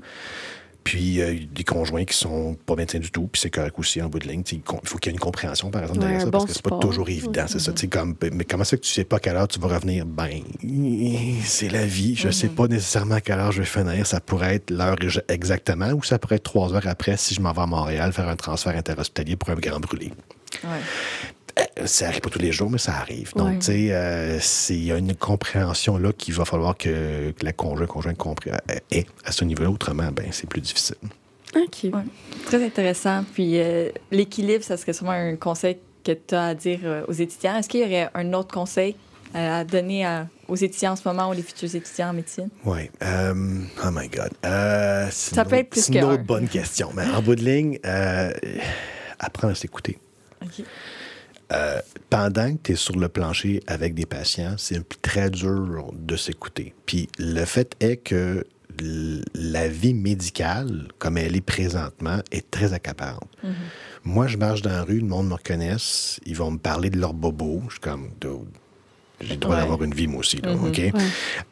Puis 0.84 1.20
euh, 1.20 1.34
des 1.50 1.64
conjoints 1.64 2.04
qui 2.04 2.16
sont 2.16 2.56
pas 2.66 2.76
médecins 2.76 2.98
du 2.98 3.10
tout, 3.10 3.26
puis 3.32 3.40
c'est 3.40 3.50
correct 3.50 3.74
aussi 3.78 4.02
en 4.02 4.08
bout 4.08 4.18
de 4.18 4.28
ligne. 4.28 4.42
Il 4.52 4.60
faut 4.84 4.98
qu'il 4.98 5.10
y 5.10 5.14
ait 5.14 5.16
une 5.16 5.20
compréhension, 5.20 5.70
par 5.70 5.82
exemple, 5.82 6.00
derrière 6.00 6.20
ça, 6.20 6.26
bon 6.26 6.32
parce 6.32 6.44
que 6.44 6.52
c'est 6.52 6.62
pas 6.62 6.78
toujours 6.78 7.08
évident. 7.08 7.46
C'est 7.48 7.58
ça. 7.58 7.72
Comme, 7.90 8.14
mais 8.32 8.44
comment 8.44 8.64
ça 8.64 8.76
que 8.76 8.82
tu 8.82 8.92
sais 8.92 9.04
pas 9.04 9.16
à 9.16 9.20
quelle 9.20 9.36
heure 9.36 9.48
tu 9.48 9.58
vas 9.58 9.68
revenir? 9.68 10.04
Ben, 10.04 10.42
c'est 11.42 11.70
la 11.70 11.86
vie. 11.86 12.14
Je 12.14 12.30
sais 12.30 12.48
pas 12.48 12.68
nécessairement 12.68 13.16
à 13.16 13.20
quelle 13.20 13.38
heure 13.38 13.52
je 13.52 13.60
vais 13.62 13.66
finir. 13.66 14.06
Ça 14.06 14.20
pourrait 14.20 14.56
être 14.56 14.70
l'heure 14.70 14.96
exactement, 15.28 15.90
ou 15.92 16.02
ça 16.02 16.18
pourrait 16.18 16.36
être 16.36 16.44
trois 16.44 16.74
heures 16.74 16.86
après 16.86 17.16
si 17.16 17.34
je 17.34 17.40
m'en 17.40 17.52
vais 17.52 17.62
à 17.62 17.66
Montréal 17.66 18.12
faire 18.12 18.28
un 18.28 18.36
transfert 18.36 18.76
interhospitalier 18.76 19.36
pour 19.36 19.50
un 19.50 19.54
grand 19.54 19.80
brûlé. 19.80 20.12
Ouais. 20.62 20.70
Euh, 21.58 21.86
Ça 21.86 22.08
arrive 22.08 22.20
pas 22.20 22.30
tous 22.30 22.38
les 22.38 22.52
jours, 22.52 22.70
mais 22.70 22.78
ça 22.78 22.94
arrive. 22.94 23.32
Donc, 23.36 23.48
Ouais. 23.48 23.58
tu 23.58 23.66
sais, 23.66 23.88
euh, 23.90 24.38
il 24.70 24.84
y 24.84 24.92
a 24.92 24.96
une 24.96 25.14
compréhension 25.14 25.96
là 25.98 26.12
qu'il 26.12 26.34
va 26.34 26.44
falloir 26.44 26.76
que, 26.76 27.30
que 27.32 27.44
la 27.44 27.52
conjointe, 27.52 28.16
conjointe 28.16 28.38
euh, 28.48 28.76
ait 28.90 29.06
à 29.24 29.32
ce 29.32 29.44
niveau-là. 29.44 29.70
Autrement, 29.70 30.10
ben, 30.12 30.26
c'est 30.32 30.48
plus 30.48 30.60
difficile. 30.60 30.96
OK. 31.54 31.84
Ouais. 31.84 31.90
Très 32.46 32.64
intéressant. 32.64 33.24
Puis 33.34 33.60
euh, 33.60 33.90
l'équilibre, 34.10 34.64
ça 34.64 34.76
serait 34.76 34.92
sûrement 34.92 35.12
un 35.12 35.36
conseil 35.36 35.76
que 36.04 36.12
tu 36.12 36.34
as 36.34 36.46
à 36.48 36.54
dire 36.54 36.80
euh, 36.84 37.04
aux 37.06 37.12
étudiants. 37.12 37.56
Est-ce 37.56 37.68
qu'il 37.68 37.80
y 37.80 37.84
aurait 37.84 38.10
un 38.14 38.32
autre 38.32 38.52
conseil 38.52 38.96
euh, 39.36 39.60
à 39.60 39.64
donner 39.64 40.04
à- 40.04 40.26
aux 40.48 40.56
étudiants 40.56 40.92
en 40.92 40.96
ce 40.96 41.06
moment 41.08 41.30
ou 41.30 41.32
les 41.32 41.42
futurs 41.42 41.72
étudiants 41.74 42.10
en 42.10 42.12
médecine? 42.14 42.48
Oui. 42.64 42.90
oh 43.02 43.90
my 43.92 44.08
God. 44.08 44.30
Euh, 44.44 45.08
Ça 45.10 45.42
une 45.42 45.48
peut 45.48 45.48
autre- 45.48 45.54
être 45.60 45.70
plus 45.70 45.80
C'est 45.82 45.94
une 45.94 46.04
autre 46.04 46.24
bonne 46.24 46.48
question. 46.48 46.90
Mais 46.94 47.04
en 47.14 47.22
bout 47.22 47.36
de 47.36 47.44
ligne, 47.44 47.78
euh, 47.86 48.32
apprendre 49.20 49.52
à 49.52 49.54
s'écouter. 49.54 49.98
OK. 50.42 50.64
Euh, 51.52 51.80
pendant 52.10 52.54
que 52.54 52.62
tu 52.62 52.72
es 52.72 52.76
sur 52.76 52.96
le 52.96 53.08
plancher 53.08 53.62
avec 53.66 53.94
des 53.94 54.06
patients, 54.06 54.54
c'est 54.56 54.82
très 55.02 55.30
dur 55.30 55.90
de 55.92 56.16
s'écouter. 56.16 56.74
Puis 56.86 57.08
le 57.18 57.44
fait 57.44 57.74
est 57.80 57.98
que 57.98 58.46
la 59.34 59.68
vie 59.68 59.94
médicale, 59.94 60.88
comme 60.98 61.16
elle 61.16 61.36
est 61.36 61.40
présentement, 61.40 62.18
est 62.32 62.50
très 62.50 62.72
accaparante. 62.72 63.30
Moi, 64.04 64.26
je 64.26 64.36
marche 64.36 64.62
dans 64.62 64.70
la 64.70 64.82
rue, 64.82 64.98
le 64.98 65.06
monde 65.06 65.28
me 65.28 65.34
reconnaisse, 65.34 66.18
ils 66.26 66.36
vont 66.36 66.50
me 66.50 66.58
parler 66.58 66.90
de 66.90 66.98
leur 66.98 67.14
bobo. 67.14 67.62
Je 67.68 67.72
suis 67.72 67.80
comme, 67.80 68.10
j'ai 69.20 69.34
le 69.34 69.36
droit 69.36 69.54
Ouais. 69.54 69.60
d'avoir 69.62 69.82
une 69.82 69.94
vie, 69.94 70.06
moi 70.06 70.20
aussi, 70.20 70.38
là, 70.38 70.52
OK? 70.54 70.80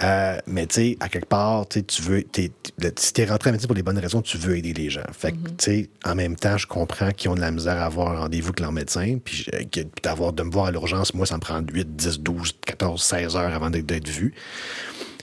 Euh, 0.02 0.38
mais 0.46 0.66
tu 0.66 0.74
sais, 0.74 0.96
à 1.00 1.08
quelque 1.08 1.28
part, 1.28 1.66
tu 1.68 1.82
veux. 2.02 2.22
t'es- 2.22 2.50
si 2.98 3.12
t'es 3.12 3.24
rentré 3.24 3.48
à 3.50 3.52
médecine 3.52 3.68
pour 3.68 3.76
les 3.76 3.82
bonnes 3.82 3.98
raisons, 3.98 4.20
tu 4.22 4.36
veux 4.36 4.56
aider 4.56 4.72
les 4.72 4.90
gens. 4.90 5.02
Fait 5.12 5.32
que, 5.32 5.36
tu 5.36 5.54
sais, 5.58 5.90
en 6.04 6.14
même 6.14 6.36
temps, 6.36 6.58
je 6.58 6.66
comprends 6.66 7.10
qu'ils 7.12 7.30
ont 7.30 7.34
de 7.34 7.40
la 7.40 7.50
misère 7.50 7.80
à 7.80 7.84
avoir 7.84 8.12
un 8.12 8.18
rendez-vous 8.20 8.48
avec 8.48 8.60
leur 8.60 8.72
médecin. 8.72 9.18
Puis 9.24 9.46
que- 9.70 9.80
d'avoir 10.02 10.32
de 10.32 10.42
me 10.42 10.50
voir 10.50 10.66
à 10.66 10.70
l'urgence, 10.72 11.14
moi, 11.14 11.24
ça 11.26 11.36
me 11.36 11.40
prend 11.40 11.60
8, 11.60 11.94
10, 11.96 12.20
12, 12.20 12.52
14, 12.66 13.02
16 13.02 13.36
heures 13.36 13.52
avant 13.54 13.70
d'être 13.70 14.08
vu. 14.08 14.34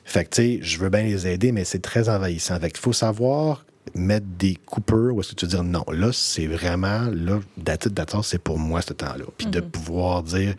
Fait 0.06 0.26
que, 0.26 0.30
tu 0.36 0.42
sais, 0.42 0.60
je 0.64 0.80
veux 0.80 0.90
bien 0.90 1.04
les 1.04 1.28
aider, 1.28 1.52
mais 1.52 1.66
c'est 1.66 1.82
très 1.82 2.10
envahissant. 2.10 2.60
Fait 2.60 2.72
qu'il 2.72 2.80
faut 2.80 2.94
savoir 2.94 3.66
mettre 3.96 4.26
des 4.38 4.56
coupeurs 4.66 5.14
ou 5.14 5.20
est-ce 5.22 5.32
que 5.32 5.36
tu 5.36 5.46
veux 5.46 5.52
dire 5.52 5.64
non, 5.64 5.84
là, 5.92 6.12
c'est 6.14 6.48
vraiment, 6.48 7.08
là, 7.12 7.40
d'attitude 7.58 7.94
d'attente, 7.94 8.24
c'est 8.26 8.42
pour 8.42 8.58
moi 8.60 8.82
ce 8.82 8.94
temps-là. 8.94 9.26
Puis 9.38 9.48
de 9.48 9.60
pouvoir 9.62 10.24
dire, 10.24 10.56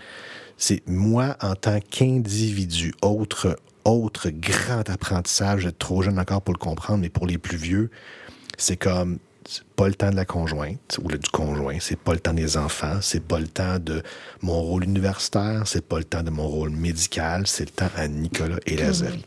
c'est 0.63 0.87
moi 0.87 1.37
en 1.41 1.55
tant 1.57 1.81
qu'individu, 1.81 2.93
autre, 3.03 3.57
autre 3.87 4.29
grand 4.29 4.89
apprentissage, 4.91 5.65
d'être 5.65 5.79
trop 5.79 6.03
jeune 6.03 6.19
encore 6.19 6.43
pour 6.43 6.53
le 6.55 6.59
comprendre, 6.59 7.01
mais 7.01 7.09
pour 7.09 7.27
les 7.27 7.39
plus 7.39 7.57
vieux, 7.57 7.91
c'est 8.59 8.77
comme 8.77 9.19
pas 9.75 9.89
le 9.89 9.95
temps 9.95 10.11
de 10.11 10.17
la 10.17 10.27
conjointe 10.27 10.99
ou 11.03 11.09
le- 11.09 11.17
du 11.19 11.31
conjoint, 11.31 11.79
c'est 11.81 11.99
pas 11.99 12.13
le 12.13 12.21
temps 12.21 12.35
des 12.35 12.59
enfants, 12.59 12.99
c'est 13.01 13.25
pas 13.27 13.41
le 13.41 13.49
temps 13.49 13.79
de 13.79 14.03
mon 14.43 14.61
rôle 14.61 14.85
universitaire, 14.85 15.63
c'est 15.67 15.85
pas 15.85 15.97
le 15.99 16.05
temps 16.05 16.23
de 16.23 16.31
mon 16.31 16.47
rôle 16.47 16.71
médical, 16.71 17.47
c'est 17.47 17.65
le 17.65 17.71
temps 17.71 17.91
à 17.97 18.07
Nicolas 18.07 18.59
et 18.67 18.77
Lazari. 18.77 19.25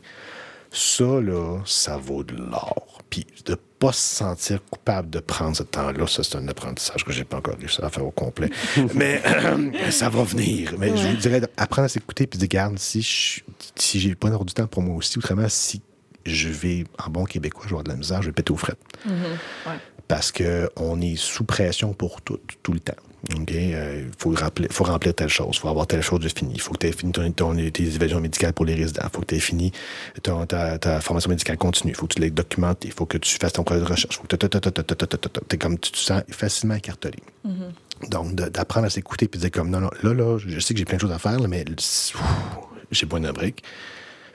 Ça, 0.70 1.20
là, 1.20 1.58
ça 1.66 1.96
vaut 1.96 2.22
de 2.22 2.36
l'or. 2.36 3.00
Puis 3.10 3.26
de 3.44 3.56
pas 3.86 3.92
se 3.92 4.14
sentir 4.16 4.60
coupable 4.70 5.10
de 5.10 5.20
prendre 5.20 5.56
ce 5.56 5.62
temps-là, 5.62 6.06
ça, 6.06 6.22
c'est 6.22 6.36
un 6.36 6.48
apprentissage 6.48 7.04
que 7.04 7.12
j'ai 7.12 7.24
pas 7.24 7.38
encore 7.38 7.56
réussi 7.58 7.82
à 7.82 7.90
faire 7.90 8.06
au 8.06 8.10
complet. 8.10 8.50
Mais 8.94 9.22
ça 9.90 10.08
va 10.08 10.22
venir. 10.22 10.74
Mais 10.78 10.96
je 10.96 11.08
vous 11.08 11.16
dirais, 11.16 11.40
apprendre 11.56 11.86
à 11.86 11.88
s'écouter 11.88 12.26
puis 12.26 12.38
de 12.38 12.44
regarde, 12.44 12.78
si 12.78 13.02
je 13.02 13.40
si 13.76 14.00
j'ai 14.00 14.14
pas 14.14 14.30
du 14.30 14.54
temps 14.54 14.66
pour 14.66 14.82
moi 14.82 14.96
aussi, 14.96 15.18
autrement, 15.18 15.48
si 15.48 15.82
je 16.24 16.48
vais, 16.48 16.84
en 17.04 17.10
bon 17.10 17.24
québécois, 17.24 17.62
je 17.64 17.68
vais 17.68 17.72
avoir 17.72 17.84
de 17.84 17.90
la 17.90 17.96
misère, 17.96 18.22
je 18.22 18.28
vais 18.28 18.32
péter 18.32 18.52
aux 18.52 18.56
frettes 18.56 18.78
Ouais. 19.06 19.78
parce 20.08 20.32
qu'on 20.32 21.00
est 21.00 21.16
sous 21.16 21.44
pression 21.44 21.92
pour 21.92 22.22
tout, 22.22 22.40
tout 22.62 22.72
le 22.72 22.80
temps. 22.80 22.94
OK? 23.40 23.50
Il 23.52 24.10
faut, 24.18 24.30
remplir, 24.34 24.68
faut 24.70 24.84
remplir 24.84 25.14
telle 25.14 25.28
chose, 25.28 25.50
il 25.54 25.58
faut 25.58 25.68
avoir 25.68 25.86
telle 25.86 26.02
chose 26.02 26.20
de 26.20 26.28
fini. 26.28 26.52
Il 26.54 26.60
faut 26.60 26.72
que 26.72 26.78
tu 26.78 26.86
aies 26.88 26.92
fini 26.92 27.12
ton, 27.12 27.30
ton- 27.32 27.54
tes 27.70 27.82
évaluations 27.84 28.20
médicales 28.20 28.52
pour 28.52 28.64
les 28.64 28.74
résidents. 28.74 29.02
Il 29.04 29.10
faut 29.14 29.20
que 29.20 29.26
tu 29.26 29.34
aies 29.36 29.40
fini 29.40 29.72
ton- 30.22 30.44
ta, 30.46 30.78
ta 30.78 31.00
formation 31.00 31.30
médicale 31.30 31.56
continue. 31.56 31.92
Il 31.92 31.96
faut 31.96 32.06
que 32.06 32.14
tu 32.14 32.20
l'aies 32.20 32.30
documenté. 32.30 32.88
Il 32.88 32.94
faut 32.94 33.06
que 33.06 33.18
tu 33.18 33.36
fasses 33.38 33.52
ton 33.54 33.64
projet 33.64 33.80
de 33.80 33.86
recherche. 33.86 34.14
Il 34.16 34.16
faut 34.18 34.26
que 34.26 34.36
tu 34.36 35.58
comme 35.58 35.78
tu 35.78 35.90
te 35.92 35.98
sens 35.98 36.22
facilement 36.30 36.74
écartelé. 36.74 37.18
Donc, 38.10 38.34
de- 38.34 38.48
d'apprendre 38.48 38.86
à 38.86 38.90
s'écouter 38.90 39.28
puis 39.28 39.38
de 39.38 39.44
dire 39.44 39.50
comme 39.52 39.70
non, 39.70 39.80
non, 39.80 39.90
là, 40.02 40.12
là, 40.14 40.38
je 40.38 40.58
sais 40.60 40.74
que 40.74 40.78
j'ai 40.78 40.84
plein 40.84 40.96
de 40.96 41.00
choses 41.02 41.12
à 41.12 41.18
faire, 41.18 41.38
là, 41.38 41.48
mais 41.48 41.64
j'ai 42.90 43.06
besoin 43.06 43.20
d'un 43.20 43.32
break. 43.32 43.62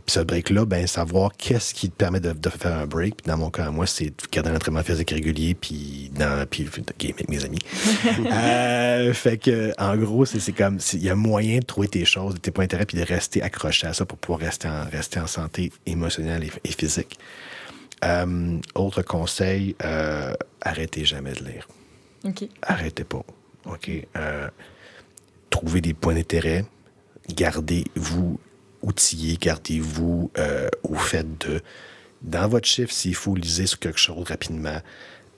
Puis 0.06 0.14
ce 0.14 0.20
break-là, 0.22 0.66
ben, 0.66 0.88
savoir 0.88 1.32
qu'est-ce 1.38 1.74
qui 1.74 1.90
te 1.90 1.96
permet 1.96 2.20
de, 2.20 2.32
de 2.32 2.50
faire 2.50 2.78
un 2.78 2.86
break. 2.86 3.18
Puis 3.18 3.32
dans 3.32 3.38
mon 3.38 3.50
cas, 3.50 3.70
moi, 3.72 3.86
c'est 3.86 4.06
de 4.06 4.14
garder 4.32 4.50
un 4.50 4.56
entraînement 4.56 4.84
physique 4.84 5.12
régulier, 5.12 5.56
puis 5.56 6.12
dans, 6.16 6.46
puis 6.48 6.64
de 6.64 6.70
game 6.98 7.14
avec 7.14 7.30
mes 7.30 7.46
amis. 7.46 7.60
Euh, 8.32 9.14
fait 9.14 9.38
que, 9.38 9.74
en 9.78 9.96
gros, 9.98 10.26
c'est 10.26 10.52
comme, 10.52 10.78
il 10.94 11.04
y 11.04 11.10
a 11.10 11.16
moyen 11.16 11.60
de 11.60 11.66
trouver 11.66 11.88
tes 11.88 12.06
choses, 12.06 12.36
tes 12.42 12.52
points 12.52 12.66
d'intérêt, 12.66 12.86
puis 12.86 12.98
de 12.98 13.04
rester 13.04 13.42
accroché 13.42 13.88
à 13.88 13.94
ça 13.94 14.06
pour 14.06 14.18
pouvoir 14.18 14.40
rester 14.40 14.68
en, 14.68 14.86
rester 14.86 15.20
en 15.20 15.28
santé 15.28 15.72
émotionnelle 15.86 16.44
et, 16.44 16.52
et 16.64 16.72
physique. 16.72 17.18
Euh, 18.04 18.58
autre 18.76 19.02
conseil, 19.02 19.76
euh, 19.84 20.34
arrêtez 20.62 21.06
jamais 21.06 21.34
de 21.34 21.44
lire 21.44 21.68
OK. 22.24 22.48
arrêtez 22.62 23.04
pas. 23.04 23.24
OK? 23.66 23.90
Trouvez 25.50 25.82
des 25.82 25.94
points 25.94 26.14
d'intérêt. 26.14 26.66
Gardez-vous 27.30 28.40
outillé, 28.82 29.38
gardez-vous 29.40 30.32
euh, 30.38 30.70
au 30.84 30.96
fait 30.96 31.26
de. 31.40 31.62
Dans 32.22 32.48
votre 32.50 32.68
chiffre, 32.68 32.92
s'il 32.92 33.16
faut 33.16 33.36
liser 33.36 33.66
sur 33.66 33.80
quelque 33.80 34.00
chose 34.00 34.28
rapidement, 34.28 34.82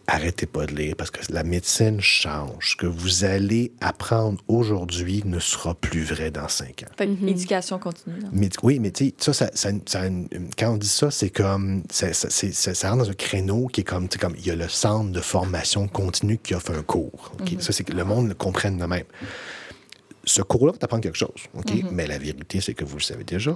arrêtez 0.07 0.47
pas 0.47 0.65
de 0.65 0.75
lire 0.75 0.95
parce 0.97 1.11
que 1.11 1.19
la 1.31 1.43
médecine 1.43 2.01
change. 2.01 2.71
Ce 2.71 2.75
que 2.75 2.87
vous 2.87 3.23
allez 3.23 3.71
apprendre 3.81 4.41
aujourd'hui 4.47 5.21
ne 5.25 5.39
sera 5.39 5.75
plus 5.75 6.03
vrai 6.03 6.31
dans 6.31 6.47
cinq 6.47 6.83
ans. 6.83 6.91
Fait 6.97 7.07
que 7.07 7.25
éducation 7.27 7.77
continue. 7.77 8.15
Mais, 8.33 8.49
oui, 8.63 8.79
mais 8.79 8.89
tu 8.91 9.05
sais, 9.09 9.13
ça, 9.19 9.31
ça, 9.33 9.49
ça- 9.53 9.71
ça- 9.85 10.09
quand 10.57 10.71
on 10.73 10.77
dit 10.77 10.87
ça, 10.87 11.11
c'est 11.11 11.29
comme. 11.29 11.83
Ça, 11.91 12.11
ça, 12.13 12.29
c'est- 12.31 12.51
ça- 12.51 12.73
ça 12.73 12.89
rentre 12.89 13.03
dans 13.05 13.11
un 13.11 13.15
créneau 13.15 13.67
qui 13.67 13.81
est 13.81 13.85
comme. 13.85 14.09
tu 14.09 14.13
sais, 14.15 14.19
comme 14.19 14.35
Il 14.39 14.45
y 14.47 14.49
a 14.51 14.55
le 14.55 14.67
centre 14.69 15.11
de 15.11 15.21
formation 15.21 15.87
continue 15.87 16.39
qui 16.39 16.55
offre 16.55 16.71
un 16.71 16.81
cours. 16.81 17.31
OK? 17.39 17.57
Ça, 17.59 17.71
c'est 17.71 17.83
que 17.83 17.93
le 17.93 18.03
monde 18.03 18.27
le 18.27 18.33
comprenne 18.33 18.77
de 18.79 18.85
même. 18.85 19.05
Ce 20.23 20.41
cours-là 20.41 20.71
va 20.73 20.77
t'apprendre 20.77 21.03
quelque 21.03 21.17
chose. 21.17 21.29
OK? 21.55 21.71
Mais 21.91 22.05
la 22.07 22.17
vérité, 22.17 22.61
c'est 22.61 22.73
que 22.73 22.85
vous 22.85 22.97
le 22.97 23.01
savez 23.01 23.23
déjà. 23.23 23.51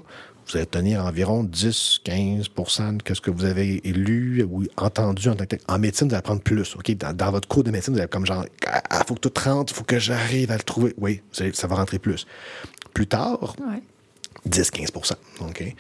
Vous 0.47 0.58
allez 0.58 0.65
tenir 0.65 1.04
environ 1.06 1.43
10, 1.43 2.01
15% 2.06 2.97
de 2.97 3.13
ce 3.13 3.21
que 3.21 3.32
vous 3.32 3.45
avez 3.45 3.82
lu 3.86 4.43
ou 4.43 4.63
entendu 4.78 5.30
en 5.30 5.36
tant 5.36 5.45
que. 5.45 5.56
En 5.67 5.80
médecine, 5.80 6.08
vous 6.08 6.13
allez 6.13 6.19
apprendre 6.19 6.41
plus. 6.41 6.75
OK? 6.75 6.91
Dans, 6.97 7.15
dans 7.15 7.32
votre 7.32 7.47
cours 7.47 7.63
de 7.63 7.71
médecine, 7.71 7.93
vous 7.93 7.99
allez 7.99 8.10
comme 8.10 8.25
genre, 8.25 8.45
ah, 8.67 9.04
faut 9.08 9.15
que 9.15 9.28
tu 9.28 9.39
rentres, 9.43 9.73
il 9.73 9.75
faut 9.75 9.84
que 9.84 9.99
j'arrive 9.99 10.51
à 10.51 10.58
le 10.58 10.63
trouver. 10.63 10.93
Oui, 10.97 11.21
ça 11.32 11.67
va 11.67 11.75
rentrer 11.75 11.99
plus. 11.99 12.25
Plus 12.93 13.08
tard, 13.08 13.56
Ouais. 13.60 13.82
10-15 14.49 15.13
OK? 15.41 15.75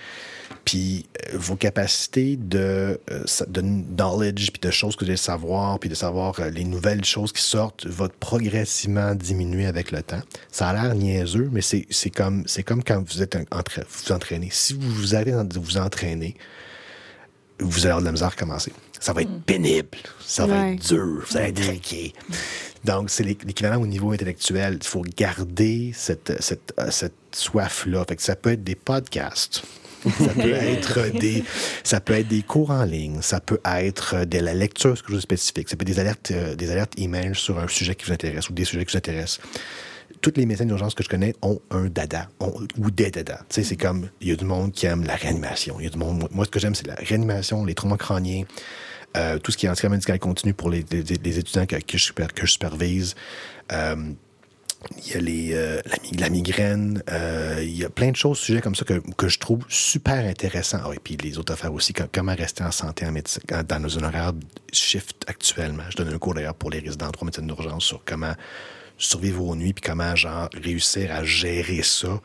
Puis 0.63 1.05
euh, 1.33 1.37
vos 1.37 1.55
capacités 1.55 2.37
de, 2.37 2.99
euh, 3.11 3.23
de 3.47 3.61
knowledge, 3.61 4.51
puis 4.51 4.59
de 4.61 4.71
choses 4.71 4.95
que 4.95 5.03
vous 5.05 5.09
allez 5.11 5.17
savoir, 5.17 5.79
puis 5.79 5.89
de 5.89 5.95
savoir 5.95 6.39
euh, 6.39 6.49
les 6.49 6.63
nouvelles 6.63 7.05
choses 7.05 7.31
qui 7.31 7.41
sortent, 7.41 7.85
va 7.85 8.07
progressivement 8.19 9.13
diminuer 9.13 9.67
avec 9.67 9.91
le 9.91 10.01
temps. 10.01 10.21
Ça 10.51 10.69
a 10.69 10.73
l'air 10.73 10.95
niaiseux, 10.95 11.49
mais 11.51 11.61
c'est 11.61 12.09
comme, 12.09 12.45
comme 12.65 12.83
quand 12.83 13.03
vous 13.07 13.21
êtes 13.21 13.35
un- 13.35 13.43
entra- 13.51 13.83
vous 13.89 14.11
entraînez. 14.11 14.49
Si 14.51 14.73
vous 14.73 14.89
vous 14.89 15.15
de 15.45 15.59
vous 15.59 15.77
entraîner, 15.77 16.35
vous 17.59 17.79
allez 17.81 17.87
avoir 17.91 18.01
de 18.01 18.05
la 18.05 18.11
misère 18.11 18.27
à 18.29 18.31
commencer. 18.31 18.73
Ça 18.99 19.13
va 19.13 19.21
être 19.21 19.41
pénible, 19.45 19.97
ça 20.25 20.47
va 20.47 20.69
être 20.71 20.87
dur, 20.87 21.23
vous 21.29 21.37
allez 21.37 21.49
être 21.49 21.65
raqué. 21.67 22.13
Donc, 22.85 23.09
c'est 23.09 23.23
l'é- 23.23 23.37
l'équivalent 23.45 23.81
au 23.81 23.87
niveau 23.87 24.11
intellectuel. 24.11 24.77
Il 24.81 24.87
faut 24.87 25.01
garder 25.17 25.91
cette, 25.95 26.41
cette, 26.41 26.73
euh, 26.79 26.91
cette 26.91 27.13
soif-là. 27.33 28.05
Fait 28.07 28.15
que 28.15 28.21
ça 28.21 28.35
peut 28.35 28.51
être 28.51 28.63
des 28.63 28.75
podcasts. 28.75 29.63
Ça 30.03 30.27
peut 30.35 30.53
être 30.53 31.09
des, 31.19 31.43
ça 31.83 31.99
peut 31.99 32.13
être 32.13 32.27
des 32.27 32.43
cours 32.43 32.69
en 32.71 32.83
ligne. 32.85 33.21
Ça 33.21 33.39
peut 33.39 33.59
être 33.65 34.23
de 34.25 34.37
la 34.39 34.53
lecture 34.53 34.93
quelque 34.93 35.07
chose 35.07 35.15
de 35.17 35.21
spécifique. 35.21 35.67
Ça 35.69 35.75
peut 35.75 35.83
être 35.83 35.93
des 35.95 35.99
alertes, 35.99 36.31
euh, 36.31 36.55
des 36.55 36.69
alertes 36.71 36.93
email 36.97 37.33
sur 37.33 37.57
un 37.59 37.67
sujet 37.67 37.95
qui 37.95 38.05
vous 38.05 38.13
intéresse 38.13 38.49
ou 38.49 38.53
des 38.53 38.65
sujets 38.65 38.85
qui 38.85 38.91
vous 38.91 38.97
intéressent. 38.97 39.39
Toutes 40.21 40.37
les 40.37 40.45
médecins 40.45 40.65
d'urgence 40.65 40.93
que 40.93 41.03
je 41.03 41.09
connais 41.09 41.33
ont 41.41 41.59
un 41.71 41.85
dada 41.85 42.29
ont- 42.39 42.53
ou 42.77 42.91
des 42.91 43.09
dada. 43.11 43.39
Tu 43.49 43.55
sais, 43.55 43.63
c'est 43.63 43.75
comme, 43.75 44.09
il 44.21 44.29
y 44.29 44.31
a 44.31 44.35
du 44.35 44.45
monde 44.45 44.71
qui 44.71 44.85
aime 44.85 45.03
la 45.03 45.15
réanimation. 45.15 45.77
Il 45.79 45.85
y 45.85 45.87
a 45.87 45.89
du 45.89 45.97
monde, 45.97 46.27
moi, 46.31 46.45
ce 46.45 46.49
que 46.51 46.59
j'aime, 46.59 46.75
c'est 46.75 46.87
la 46.87 46.95
réanimation, 46.95 47.65
les 47.65 47.73
traumas 47.73 47.97
crâniens, 47.97 48.43
euh, 49.15 49.39
tout 49.39 49.51
ce 49.51 49.57
qui 49.57 49.65
est 49.65 49.69
entraînement 49.69 49.95
médical 49.95 50.19
continu 50.19 50.53
pour 50.53 50.69
les, 50.69 50.79
étudiants 50.81 51.65
que, 51.65 51.97
je, 51.97 52.11
que 52.13 52.45
je 52.45 52.51
supervise. 52.51 53.15
Euh, 53.71 53.95
Il 55.03 55.11
y 55.13 55.15
a 55.15 55.19
les, 55.19 55.49
euh, 55.53 55.81
la, 55.85 55.95
mi- 56.03 56.17
la 56.17 56.29
migraine. 56.29 57.03
il 57.59 57.75
y 57.75 57.83
a 57.85 57.89
plein 57.89 58.11
de 58.11 58.15
choses, 58.15 58.37
sujets 58.37 58.61
comme 58.61 58.75
ça 58.75 58.85
que, 58.85 59.01
que 59.17 59.27
je 59.27 59.39
trouve 59.39 59.63
super 59.67 60.23
intéressants. 60.25 60.81
Ah, 60.85 60.91
et 60.93 60.99
puis 61.03 61.17
les 61.17 61.37
autres 61.39 61.53
affaires 61.53 61.73
aussi, 61.73 61.91
comme- 61.93 62.07
comment 62.13 62.35
rester 62.35 62.63
en 62.63 62.71
santé 62.71 63.05
en 63.07 63.11
médecine, 63.11 63.41
dans 63.67 63.79
nos 63.79 63.97
honoraires 63.97 64.33
shift 64.71 65.23
actuellement. 65.27 65.83
Je 65.89 65.97
donne 65.97 66.13
un 66.13 66.17
cours 66.19 66.35
d'ailleurs 66.35 66.53
pour 66.53 66.69
les 66.69 66.79
résidents 66.79 67.07
en 67.07 67.11
droit 67.11 67.25
médecine 67.25 67.47
d'urgence 67.47 67.83
sur 67.85 68.03
comment 68.05 68.33
survivre 68.97 69.43
aux 69.43 69.55
nuits, 69.55 69.73
puis 69.73 69.83
comment 69.85 70.15
genre 70.15 70.49
réussir 70.61 71.11
à 71.13 71.23
gérer 71.23 71.81
ça, 71.83 72.21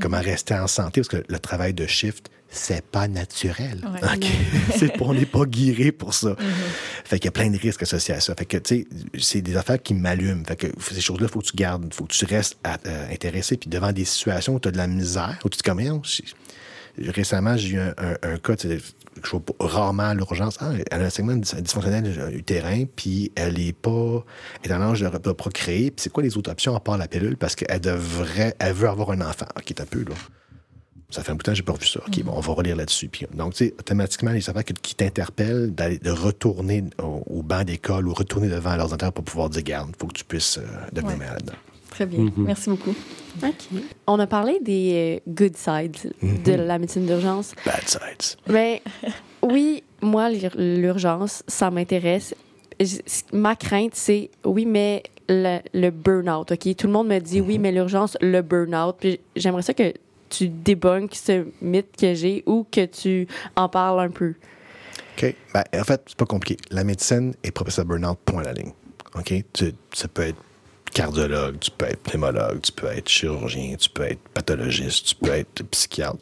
comment 0.00 0.20
rester 0.20 0.54
en 0.54 0.66
santé, 0.66 1.00
parce 1.00 1.08
que 1.08 1.24
le 1.28 1.38
travail 1.38 1.74
de 1.74 1.86
shift, 1.86 2.30
c'est 2.52 2.84
pas 2.84 3.06
naturel. 3.06 3.80
Ouais. 4.02 4.90
On 5.00 5.14
n'est 5.14 5.24
pas 5.24 5.44
guéri 5.44 5.92
pour 5.92 6.14
ça. 6.14 6.34
Fait 7.04 7.18
qu'il 7.20 7.26
y 7.26 7.28
a 7.28 7.32
plein 7.32 7.48
de 7.48 7.56
risques 7.56 7.82
associés 7.82 8.14
à 8.14 8.20
ça. 8.20 8.34
Fait 8.36 8.44
que, 8.44 8.56
tu 8.56 8.80
sais, 8.80 8.86
c'est 9.20 9.40
des 9.40 9.56
affaires 9.56 9.80
qui 9.80 9.94
m'allument. 9.94 10.42
Fait 10.44 10.56
que 10.56 10.66
ces 10.80 11.00
choses-là, 11.00 11.26
il 11.28 11.32
faut 11.32 11.40
que 11.40 11.46
tu 11.46 11.56
gardes, 11.56 11.84
il 11.88 11.94
faut 11.94 12.06
que 12.06 12.12
tu 12.12 12.24
restes 12.24 12.56
à- 12.64 12.78
euh, 12.86 13.12
intéressé. 13.12 13.56
Puis 13.56 13.70
devant 13.70 13.92
des 13.92 14.04
situations 14.04 14.56
où 14.56 14.60
tu 14.60 14.66
as 14.68 14.72
de 14.72 14.78
la 14.78 14.88
misère, 14.88 15.38
où 15.44 15.48
tu 15.48 15.58
te 15.58 15.70
dis, 15.70 17.10
récemment, 17.10 17.56
j'ai 17.56 17.68
eu 17.76 17.78
un, 17.78 17.94
un- 17.98 18.16
un 18.34 18.36
cas, 18.38 18.56
je 19.22 19.30
vois 19.30 19.42
rarement 19.58 20.04
à 20.04 20.14
l'urgence. 20.14 20.56
Ah, 20.60 20.70
elle 20.90 21.02
a 21.02 21.04
un 21.06 21.10
segment 21.10 21.34
dys- 21.36 21.60
dysfonctionnel 21.60 22.32
utérin, 22.34 22.84
puis 22.96 23.32
elle 23.34 23.58
est 23.60 23.72
pas, 23.72 24.24
elle 24.62 24.70
est 24.70 24.74
en 24.74 24.80
âge 24.82 25.00
de 25.00 25.08
de 25.08 25.32
procréer. 25.32 25.90
Puis 25.90 26.02
c'est 26.04 26.10
quoi 26.12 26.22
les 26.22 26.36
autres 26.36 26.50
options 26.50 26.74
à 26.74 26.80
part 26.80 26.96
la 26.98 27.08
pilule? 27.08 27.36
Parce 27.36 27.54
qu'elle 27.56 27.80
devrait, 27.80 28.54
elle 28.58 28.72
veut 28.74 28.88
avoir 28.88 29.10
un 29.10 29.20
enfant. 29.20 29.46
OK, 29.56 29.72
t'as 29.74 29.84
peu, 29.86 30.00
là. 30.00 30.14
Ça 31.12 31.24
fait 31.24 31.32
un 31.32 31.34
bout 31.34 31.38
de 31.38 31.42
temps 31.42 31.50
que 31.52 31.56
j'ai 31.56 31.64
pas 31.64 31.72
vu 31.72 31.86
ça. 31.86 31.98
OK, 32.06 32.22
bon, 32.22 32.32
on 32.36 32.40
va 32.40 32.52
relire 32.52 32.76
là-dessus. 32.76 33.08
Puis, 33.08 33.26
donc, 33.34 33.54
tu 33.54 33.64
sais, 33.66 33.74
automatiquement, 33.76 34.30
les 34.30 34.48
affaires 34.48 34.64
qui, 34.64 34.74
qui 34.74 34.94
t'interpellent, 34.94 35.74
d'aller- 35.74 35.98
de 35.98 36.10
retourner 36.12 36.84
au, 37.02 37.24
au 37.26 37.42
banc 37.42 37.64
d'école 37.64 38.06
ou 38.06 38.14
retourner 38.14 38.48
devant 38.48 38.76
l'ordinateur 38.76 39.12
pour 39.12 39.24
pouvoir 39.24 39.50
dire, 39.50 39.62
garde, 39.64 39.90
faut 39.98 40.06
que 40.06 40.12
tu 40.12 40.24
puisses 40.24 40.58
euh, 40.58 40.62
devenir 40.92 41.14
Ouais. 41.14 41.26
malade. 41.26 41.50
Très 41.90 42.06
bien. 42.06 42.28
Merci 42.36 42.70
beaucoup. 42.70 42.94
OK. 43.42 43.82
On 44.12 44.18
a 44.18 44.26
parlé 44.26 44.58
des 44.60 45.20
euh, 45.26 45.30
good 45.32 45.56
sides 45.56 46.12
de 46.44 46.52
la 46.52 46.78
médecine 46.80 47.06
d'urgence. 47.06 47.52
Bad 47.64 47.86
sides. 47.86 48.38
Mais 48.48 48.82
oui, 49.40 49.84
moi, 50.02 50.30
l'ur- 50.30 50.56
l'urgence, 50.56 51.44
ça 51.46 51.70
m'intéresse. 51.70 52.34
Ma 53.32 53.54
crainte, 53.54 53.94
c'est 53.94 54.30
oui, 54.44 54.66
mais 54.66 55.04
le, 55.28 55.58
le 55.74 55.90
burn-out, 55.90 56.50
OK? 56.50 56.74
Tout 56.76 56.86
le 56.88 56.92
monde 56.92 57.06
me 57.06 57.20
dit 57.20 57.40
oui, 57.40 57.58
mais 57.60 57.70
l'urgence, 57.70 58.16
le 58.20 58.40
burn-out. 58.42 58.96
Puis 58.98 59.20
j'aimerais 59.36 59.62
ça 59.62 59.74
que 59.74 59.92
tu 60.28 60.48
débunkes 60.48 61.14
ce 61.14 61.46
mythe 61.62 61.96
que 61.96 62.14
j'ai 62.14 62.42
ou 62.46 62.66
que 62.68 62.86
tu 62.86 63.28
en 63.54 63.68
parles 63.68 64.00
un 64.00 64.10
peu. 64.10 64.34
OK. 65.16 65.34
Ben, 65.54 65.62
en 65.78 65.84
fait, 65.84 66.02
c'est 66.08 66.16
pas 66.18 66.26
compliqué. 66.26 66.56
La 66.72 66.82
médecine 66.82 67.32
est 67.44 67.52
à 67.78 67.84
burn-out, 67.84 68.18
point 68.24 68.40
à 68.42 68.46
la 68.46 68.52
ligne. 68.54 68.72
OK? 69.14 69.34
Tu- 69.52 69.74
ça 69.92 70.08
peut 70.08 70.22
être 70.22 70.38
cardiologue, 70.92 71.58
tu 71.60 71.70
peux 71.70 71.86
être 71.86 72.02
pneumologue, 72.02 72.60
tu 72.62 72.72
peux 72.72 72.86
être 72.86 73.08
chirurgien, 73.08 73.76
tu 73.76 73.90
peux 73.90 74.04
être 74.04 74.20
pathologiste, 74.34 75.06
tu 75.06 75.14
peux 75.14 75.30
être 75.30 75.62
psychiatre. 75.70 76.18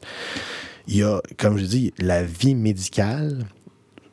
Il 0.87 0.97
y 0.97 1.03
a, 1.03 1.21
comme 1.37 1.59
je 1.59 1.65
dis, 1.65 1.95
la 1.99 2.23
vie 2.23 2.55
médicale, 2.55 3.47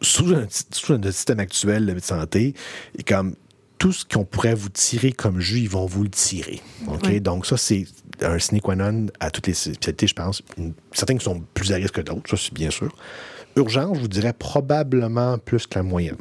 sous 0.02 0.34
un, 0.34 0.46
sous 0.72 0.94
un 0.94 1.02
système 1.04 1.40
actuel 1.40 1.86
de 1.86 2.00
santé, 2.00 2.54
est 2.98 3.08
comme 3.08 3.36
tout 3.78 3.92
ce 3.92 4.06
qu'on 4.06 4.26
pourrait 4.26 4.56
vous 4.56 4.70
tirer 4.70 5.12
comme 5.12 5.40
jus, 5.40 5.60
ils 5.60 5.70
vont 5.70 5.86
vous 5.86 6.04
le 6.04 6.10
tirer. 6.10 6.62
OK? 6.88 7.20
Donc, 7.20 7.46
ça, 7.46 7.58
c'est 7.58 7.86
un 8.22 8.40
sine 8.40 8.62
qua 8.62 8.76
non 8.76 9.08
à 9.20 9.32
toutes 9.32 9.48
les 9.48 9.54
spécialités, 9.54 10.08
je 10.08 10.14
pense. 10.14 10.42
Qui 10.92 11.20
sont 11.20 11.44
plus 11.54 11.72
à 11.72 11.76
risque 11.76 11.96
que 11.96 12.02
d'autres, 12.02 12.30
ça, 12.30 12.38
c'est 12.38 12.54
bien 12.54 12.72
sûr. 12.72 12.96
Urgence, 13.56 13.98
je 13.98 14.02
vous 14.02 14.08
dirais 14.08 14.34
probablement 14.34 15.38
plus 15.38 15.68
que 15.68 15.80
la 15.80 15.84
moyenne. 15.84 16.18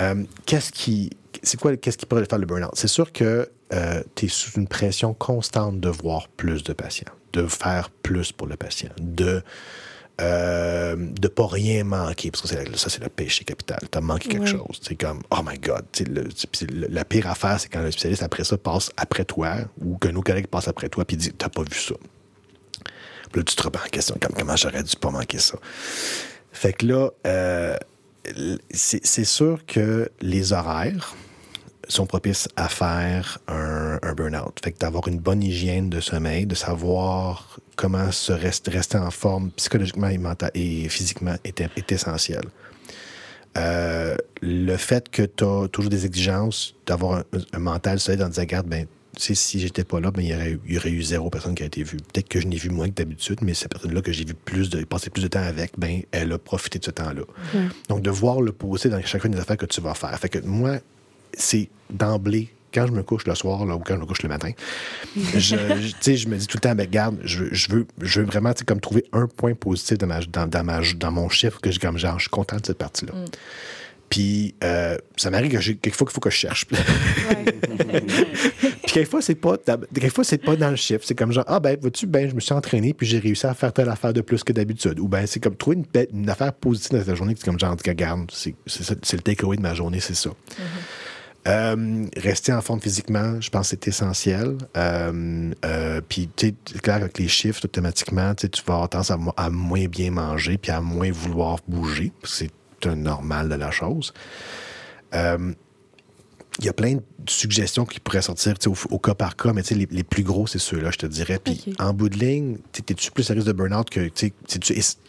Euh, 0.00 0.24
qu'est-ce 0.46 0.72
qui. 0.72 1.10
C'est 1.42 1.58
quoi, 1.58 1.76
qu'est-ce 1.76 1.98
qui 1.98 2.06
pourrait 2.06 2.24
faire 2.24 2.38
le 2.38 2.46
burn-out? 2.46 2.70
C'est 2.74 2.88
sûr 2.88 3.12
que 3.12 3.48
tu 4.14 4.26
es 4.26 4.28
sous 4.28 4.58
une 4.60 4.68
pression 4.68 5.14
constante 5.14 5.80
de 5.80 5.88
voir 5.88 6.28
plus 6.28 6.62
de 6.62 6.72
patients, 6.72 7.12
de 7.32 7.46
faire 7.46 7.88
plus 7.90 8.30
pour 8.32 8.46
le 8.46 8.56
patient, 8.56 8.90
de 9.00 9.42
euh, 10.20 10.94
de 10.96 11.26
pas 11.26 11.46
rien 11.46 11.82
manquer, 11.84 12.30
parce 12.30 12.42
que 12.42 12.48
c'est- 12.48 12.76
ça, 12.76 12.90
c'est 12.90 13.02
le 13.02 13.08
péché 13.08 13.44
capital. 13.44 13.78
Tu 13.90 13.96
as 13.98 14.00
manqué 14.02 14.28
quelque 14.28 14.42
Ouais. 14.42 14.46
chose. 14.46 14.78
C'est 14.82 14.94
comme, 14.94 15.22
oh 15.30 15.38
my 15.44 15.58
God. 15.58 15.84
Le, 16.06 16.24
le- 16.24 16.86
la 16.88 17.04
pire 17.06 17.26
affaire, 17.28 17.58
c'est 17.58 17.68
quand 17.70 17.80
le 17.80 17.90
spécialiste, 17.90 18.22
après 18.22 18.44
ça, 18.44 18.56
passe 18.58 18.90
après 18.98 19.24
toi, 19.24 19.54
ou 19.80 19.96
que 19.96 20.08
nos 20.08 20.20
collègues 20.22 20.46
passent 20.48 20.68
après 20.68 20.90
toi, 20.90 21.04
puis 21.06 21.16
dit, 21.16 21.32
t'as 21.32 21.48
pas 21.48 21.62
vu 21.62 21.74
ça. 21.74 21.94
Puis 23.32 23.40
là, 23.40 23.42
tu 23.44 23.56
te 23.56 23.62
remets 23.62 23.78
en 23.84 23.88
question, 23.88 24.16
comme, 24.20 24.34
comment 24.38 24.54
j'aurais 24.54 24.82
dû 24.82 24.94
pas 24.96 25.10
manquer 25.10 25.38
ça? 25.38 25.56
Fait 26.52 26.74
que 26.74 26.86
là, 26.86 27.08
euh, 27.26 27.76
c'est 28.70 29.04
c'est 29.04 29.24
sûr 29.24 29.64
que 29.66 30.10
les 30.20 30.52
horaires 30.52 31.16
sont 31.88 32.06
propices 32.06 32.48
à 32.56 32.68
faire 32.68 33.38
un, 33.48 33.98
un 34.02 34.12
burn-out. 34.14 34.58
Fait 34.62 34.72
que 34.72 34.78
d'avoir 34.78 35.08
une 35.08 35.18
bonne 35.18 35.42
hygiène 35.42 35.90
de 35.90 36.00
sommeil, 36.00 36.46
de 36.46 36.54
savoir 36.54 37.58
comment 37.76 38.10
se 38.12 38.32
rester, 38.32 38.70
rester 38.70 38.98
en 38.98 39.10
forme 39.10 39.50
psychologiquement 39.52 40.08
et, 40.08 40.84
et 40.84 40.88
physiquement 40.88 41.34
est, 41.44 41.60
est 41.60 41.92
essentiel. 41.92 42.42
Euh, 43.58 44.16
le 44.40 44.76
fait 44.76 45.10
que 45.10 45.22
tu 45.22 45.44
as 45.44 45.68
toujours 45.68 45.90
des 45.90 46.06
exigences, 46.06 46.74
d'avoir 46.86 47.18
un, 47.18 47.24
un 47.52 47.58
mental 47.58 48.00
solide 48.00 48.22
en 48.22 48.28
disant, 48.28 48.42
regarde, 48.42 48.66
ben, 48.66 48.86
tu 49.14 49.22
sais, 49.22 49.34
si 49.34 49.60
j'étais 49.60 49.84
pas 49.84 50.00
là, 50.00 50.10
ben, 50.10 50.22
il, 50.22 50.30
y 50.30 50.34
aurait, 50.34 50.58
il 50.66 50.74
y 50.74 50.78
aurait 50.78 50.90
eu 50.90 51.02
zéro 51.02 51.28
personne 51.28 51.54
qui 51.54 51.62
a 51.62 51.66
été 51.66 51.82
vue. 51.82 51.98
Peut-être 51.98 52.28
que 52.28 52.40
je 52.40 52.46
n'ai 52.46 52.56
vu 52.56 52.70
moins 52.70 52.88
que 52.88 52.94
d'habitude, 52.94 53.40
mais 53.42 53.52
cette 53.52 53.70
personne-là 53.70 54.00
que 54.00 54.10
j'ai 54.10 54.24
vu 54.24 54.32
plus 54.32 54.70
de, 54.70 54.82
passé 54.84 55.10
plus 55.10 55.22
de 55.22 55.28
temps 55.28 55.42
avec, 55.42 55.72
ben, 55.76 56.00
elle 56.12 56.32
a 56.32 56.38
profité 56.38 56.78
de 56.78 56.84
ce 56.84 56.90
temps-là. 56.92 57.22
Donc, 57.90 58.00
de 58.00 58.10
voir 58.10 58.40
le 58.40 58.52
poser 58.52 58.88
dans 58.88 59.02
chacune 59.02 59.32
des 59.32 59.38
affaires 59.38 59.58
que 59.58 59.66
tu 59.66 59.82
vas 59.82 59.94
faire. 59.94 60.18
Fait 60.18 60.30
que 60.30 60.38
moi, 60.38 60.78
c'est 61.36 61.68
d'emblée, 61.90 62.48
quand 62.74 62.86
je 62.86 62.92
me 62.92 63.02
couche 63.02 63.26
le 63.26 63.34
soir 63.34 63.66
là, 63.66 63.76
ou 63.76 63.80
quand 63.80 63.94
je 63.96 64.00
me 64.00 64.06
couche 64.06 64.22
le 64.22 64.28
matin, 64.30 64.50
je, 65.16 65.38
je- 65.38 65.56
tu 65.88 65.94
sais, 66.00 66.16
je 66.16 66.26
me 66.28 66.36
dis 66.38 66.46
tout 66.46 66.56
le 66.56 66.60
temps, 66.62 66.74
ben, 66.74 66.86
regarde, 66.86 67.18
je, 67.22 67.40
veux- 67.44 67.50
je 67.52 67.68
veux, 67.70 67.86
je 68.00 68.20
veux 68.20 68.26
vraiment 68.26 68.52
tu 68.54 68.60
sais, 68.60 68.64
comme 68.64 68.80
trouver 68.80 69.04
un 69.12 69.26
point 69.26 69.54
positif 69.54 69.98
dans, 69.98 70.06
ma, 70.06 70.20
dans, 70.22 70.46
dans, 70.46 70.64
ma, 70.64 70.80
dans 70.96 71.12
mon 71.12 71.28
chiffre 71.28 71.60
que 71.60 71.70
je, 71.70 71.78
comme, 71.78 71.98
genre, 71.98 72.18
je 72.18 72.22
suis 72.24 72.30
content 72.30 72.56
de 72.56 72.64
cette 72.66 72.78
partie-là. 72.78 73.12
Puis, 74.08 74.54
euh, 74.62 74.96
ça 75.16 75.30
m'arrive 75.30 75.52
que 75.52 75.60
j'ai 75.60 75.74
quelquefois 75.76 76.06
qu'il 76.06 76.12
faut 76.14 76.20
que 76.20 76.28
je 76.28 76.36
cherche. 76.36 76.66
Puis 77.62 78.92
quelquefois, 78.92 79.22
c'est 79.22 79.34
pas, 79.34 79.56
dans- 79.66 79.80
quelquefois, 79.94 80.24
c'est 80.24 80.38
pas 80.38 80.56
dans 80.56 80.70
le 80.70 80.76
chiffre. 80.76 81.00
C'est 81.04 81.14
comme 81.14 81.32
genre, 81.32 81.44
ah 81.46 81.60
ben, 81.60 81.78
vois-tu, 81.80 82.06
ben, 82.06 82.28
je 82.28 82.34
me 82.34 82.40
suis 82.40 82.52
entraîné, 82.52 82.92
puis 82.92 83.06
j'ai 83.06 83.18
réussi 83.18 83.46
à 83.46 83.54
faire 83.54 83.72
telle 83.72 83.88
affaire 83.88 84.12
de 84.12 84.20
plus 84.20 84.44
que 84.44 84.52
d'habitude. 84.52 84.98
Ou 85.00 85.08
ben, 85.08 85.26
c'est 85.26 85.40
comme 85.40 85.56
trouver 85.56 85.78
une, 86.12 86.28
affaire 86.28 86.52
positive 86.52 86.98
dans 86.98 87.04
ta 87.04 87.14
journée, 87.14 87.32
que 87.34 87.40
c'est 87.40 87.46
comme 87.46 87.58
genre, 87.58 87.74
regarde, 87.86 88.30
c'est 88.32 88.54
c'est 88.66 88.82
ça- 88.82 88.94
c'est 89.02 89.16
le 89.16 89.22
takeaway 89.22 89.56
de 89.56 89.62
ma 89.62 89.74
journée, 89.74 90.00
c'est 90.00 90.14
ça. 90.14 90.30
Euh, 91.48 92.06
rester 92.16 92.52
en 92.52 92.60
forme 92.60 92.80
physiquement, 92.80 93.40
je 93.40 93.50
pense 93.50 93.70
que 93.70 93.70
c'est 93.70 93.88
essentiel. 93.88 94.56
Euh, 94.76 95.50
euh, 95.64 96.00
puis, 96.08 96.28
tu 96.36 96.48
sais, 96.48 96.54
c'est 96.70 96.80
clair, 96.80 96.96
avec 96.96 97.18
les 97.18 97.26
chiffres, 97.28 97.60
automatiquement, 97.64 98.32
tu 98.34 98.46
vas 98.66 98.74
avoir 98.74 98.88
tendance 98.88 99.10
à, 99.10 99.16
mo- 99.16 99.34
à 99.36 99.50
moins 99.50 99.86
bien 99.86 100.12
manger, 100.12 100.56
puis 100.56 100.70
à 100.70 100.80
moins 100.80 101.10
vouloir 101.10 101.58
bouger. 101.66 102.12
parce 102.20 102.38
que 102.38 102.46
C'est 102.80 102.88
un 102.88 102.94
normal 102.94 103.48
de 103.48 103.56
la 103.56 103.70
chose. 103.72 104.12
Il 106.58 106.66
y 106.66 106.68
a 106.68 106.72
plein 106.74 106.96
de 106.96 107.02
suggestions 107.26 107.86
qui 107.86 107.98
pourraient 107.98 108.20
sortir 108.22 108.54
au, 108.66 108.74
au 108.94 108.98
cas 108.98 109.14
par 109.14 109.36
cas, 109.36 109.52
mais 109.54 109.62
les, 109.70 109.88
les 109.90 110.04
plus 110.04 110.22
gros, 110.22 110.46
c'est 110.46 110.58
ceux-là, 110.58 110.90
je 110.90 110.98
te 110.98 111.06
dirais. 111.06 111.40
Puis 111.42 111.64
en 111.78 111.94
bout 111.94 112.10
de 112.10 112.18
ligne, 112.18 112.58
tu 112.72 112.82
es-tu 112.88 113.10
plus 113.10 113.30
à 113.30 113.34
risque 113.34 113.46
de 113.46 113.52
burn-out 113.52 113.88
que 113.88 114.10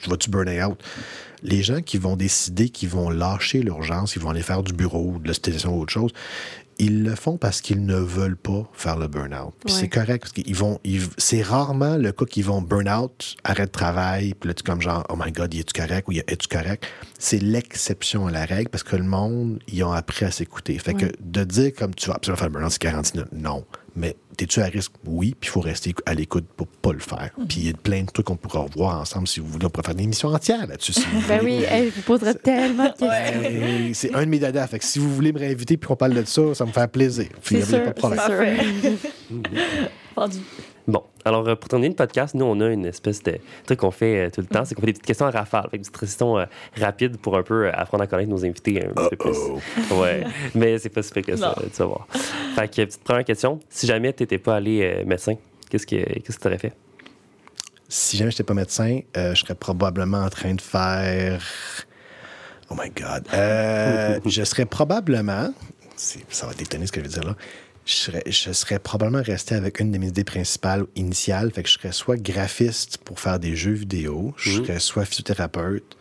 vas-tu 0.08 0.30
burn 0.30 0.50
out? 0.64 0.82
Les 1.44 1.62
gens 1.62 1.82
qui 1.82 1.98
vont 1.98 2.16
décider 2.16 2.70
qu'ils 2.70 2.90
vont 2.90 3.10
lâcher 3.10 3.62
l'urgence, 3.62 4.16
ils 4.16 4.22
vont 4.22 4.30
aller 4.30 4.42
faire 4.42 4.64
du 4.64 4.74
bureau, 4.74 5.20
de 5.22 5.28
l'hospitalisation 5.28 5.76
ou 5.78 5.82
autre 5.82 5.94
chose, 5.94 6.12
ils 6.80 7.04
le 7.04 7.14
font 7.16 7.38
parce 7.38 7.62
qu'ils 7.62 7.86
ne 7.86 7.98
veulent 7.98 8.36
pas 8.38 8.68
faire 8.74 8.98
le 8.98 9.08
burn-out. 9.08 9.54
Puis 9.64 9.72
Ouais. 9.74 9.80
c'est 9.82 9.90
correct, 9.90 10.22
parce 10.22 10.32
qu'ils 10.32 10.56
vont. 10.56 10.80
ils- 10.84 11.04
c'est 11.20 11.44
rarement 11.44 11.98
le 11.98 12.12
cas 12.12 12.26
qu'ils 12.26 12.46
vont 12.46 12.62
burn-out, 12.62 13.36
arrêt 13.44 13.68
de 13.68 13.72
travail, 13.72 14.34
puis 14.34 14.48
là, 14.48 14.54
tu 14.56 14.62
es 14.62 14.64
comme 14.64 14.82
genre, 14.82 15.06
oh 15.10 15.16
my 15.16 15.32
God, 15.32 15.54
es-tu 15.54 15.72
correct 15.80 16.08
ou 16.08 16.14
es-tu 16.14 16.48
correct? 16.48 16.86
C'est 17.20 17.38
l'exception 17.40 18.26
à 18.26 18.32
la 18.32 18.46
règle 18.46 18.70
parce 18.70 18.84
que 18.84 18.96
le 18.96 19.04
monde, 19.04 19.60
ils 19.68 19.84
ont 19.84 19.92
appris 19.92 20.26
à 20.26 20.32
s'écouter. 20.32 20.80
Fait 20.80 20.94
que 20.96 21.06
de 21.22 21.44
dire 21.44 21.74
comme 21.78 21.94
tu 21.94 22.08
vas 22.10 22.16
absolument 22.16 22.38
faire 22.40 22.48
le 22.48 22.54
burn-out, 22.54 22.72
c'est 22.72 22.80
40 22.80 23.14
minutes, 23.14 23.30
non. 23.34 23.66
Mais 23.96 24.16
t'es-tu 24.38 24.62
à 24.62 24.66
risque? 24.66 24.92
Oui, 25.06 25.36
puis 25.40 25.50
il 25.50 25.52
faut 25.52 25.60
rester 25.62 25.94
à 26.06 26.14
l'écoute 26.14 26.46
pour 26.56 26.68
pas 26.68 26.92
le 26.94 27.00
faire. 27.00 27.30
Puis 27.48 27.58
il 27.62 27.68
y 27.68 27.70
a 27.70 27.74
plein 27.74 28.02
de 28.04 28.10
trucs 28.12 28.26
qu'on 28.26 28.36
pourra 28.36 28.60
revoir 28.62 29.00
ensemble 29.02 29.28
si 29.28 29.40
vous 29.40 29.48
voulez. 29.48 29.66
On 29.66 29.70
pourrait 29.70 29.86
faire 29.86 29.96
une 29.96 30.02
émission 30.02 30.30
entière 30.30 30.66
là-dessus. 30.68 30.94
si 30.94 31.02
Ben 31.28 31.40
voulez. 31.40 31.58
oui, 31.60 31.64
hey, 31.70 31.90
je 31.90 31.96
vous 31.96 32.02
poserai 32.02 32.36
tellement 32.36 32.86
de 32.86 32.90
questions. 32.98 33.94
C'est 33.94 34.14
un 34.16 34.22
de 34.26 34.30
mes 34.30 34.40
dadas. 34.40 34.68
Fait 34.68 34.80
que 34.80 34.86
si 34.86 35.00
vous 35.00 35.14
voulez 35.14 35.32
me 35.32 35.40
réinviter 35.40 35.78
puis 35.78 35.88
qu'on 35.88 35.96
parle 35.96 36.14
de 36.14 36.24
ça, 36.26 36.54
ça 36.56 36.66
me 36.66 36.72
fait 36.72 36.88
plaisir. 36.92 37.28
Puis, 37.42 37.42
C'est 37.44 37.54
il 37.56 37.60
y 37.60 37.62
a 37.64 37.66
sûr, 37.66 37.84
pas 37.84 37.90
de 37.92 37.96
problème. 37.96 38.98
Bon, 40.88 41.04
alors 41.24 41.48
euh, 41.48 41.56
pour 41.56 41.70
terminer 41.70 41.90
le 41.90 41.96
podcast, 41.96 42.36
nous, 42.36 42.44
on 42.46 42.60
a 42.60 42.68
une 42.68 42.86
espèce 42.86 43.24
de 43.24 43.38
truc 43.66 43.80
qu'on 43.80 43.92
fait 43.92 44.26
euh, 44.26 44.30
tout 44.30 44.42
le 44.42 44.48
temps, 44.48 44.66
c'est 44.66 44.76
qu'on 44.76 44.82
fait 44.82 44.88
des 44.88 44.94
petites 44.94 45.06
questions 45.06 45.26
à 45.28 45.32
rafale. 45.32 45.70
Fait 45.72 45.78
des 45.78 45.84
petites 45.84 45.98
questions 45.98 46.38
euh, 46.38 46.46
rapides 46.78 47.18
pour 47.18 47.38
un 47.38 47.44
peu 47.44 47.68
euh, 47.68 47.72
apprendre 47.74 48.04
à 48.04 48.08
connaître 48.08 48.30
nos 48.30 48.44
invités 48.44 48.86
un 48.86 48.90
petit 48.90 49.16
peu 49.16 49.18
plus. 49.18 49.96
Ouais, 49.96 50.26
mais 50.56 50.78
c'est 50.80 50.90
pas 50.90 51.02
si 51.02 51.12
pire 51.14 51.24
que 51.24 51.36
ça, 51.38 51.56
tu 51.58 51.78
vas 51.80 51.86
voir. 51.86 52.08
Fait 52.56 52.68
que, 52.68 52.84
petite 52.84 53.04
première 53.04 53.24
question, 53.24 53.60
si 53.70 53.88
jamais 53.88 54.12
tu 54.14 54.24
n'étais 54.24 54.38
pas 54.38 54.56
allé 54.56 54.82
euh, 54.82 55.06
médecin, 55.06 55.36
qu'est-ce 55.70 55.88
que 55.88 55.96
qu'est-ce 55.96 56.38
que 56.38 56.42
tu 56.42 56.48
aurais 56.48 56.58
fait? 56.58 56.74
Si 57.88 58.18
jamais 58.18 58.32
je 58.32 58.36
n'étais 58.36 58.44
pas 58.44 58.54
médecin, 58.54 59.00
euh, 59.18 59.36
je 59.36 59.42
serais 59.42 59.56
probablement 59.56 60.24
en 60.24 60.30
train 60.30 60.54
de 60.54 60.62
faire. 60.62 61.42
Oh 62.70 62.76
my 62.76 62.90
God. 62.90 63.28
Euh, 63.34 64.20
je 64.26 64.44
serais 64.44 64.66
probablement. 64.66 65.54
Ça 65.96 66.48
va 66.48 66.54
t'étonner 66.54 66.88
ce 66.88 66.92
que 66.92 67.00
je 67.02 67.06
vais 67.06 67.12
dire 67.12 67.24
là. 67.24 67.36
Je 67.86 67.94
serais, 67.94 68.24
je 68.26 68.52
serais 68.54 68.80
probablement 68.80 69.24
resté 69.24 69.56
avec 69.56 69.80
une 69.80 69.92
de 69.92 69.98
mes 69.98 70.08
idées 70.08 70.24
principales 70.24 70.86
initiales. 70.96 71.52
Fait 71.52 71.64
que 71.64 71.70
je 71.70 71.74
serais 71.74 71.92
soit 71.92 72.18
graphiste 72.18 72.98
pour 73.00 73.20
faire 73.20 73.40
des 73.40 73.56
jeux 73.56 73.74
vidéo, 73.74 74.34
je 74.38 74.52
Mhm. 74.60 74.66
serais 74.66 74.80
soit 74.80 75.06
physiothérapeute, 75.06 75.98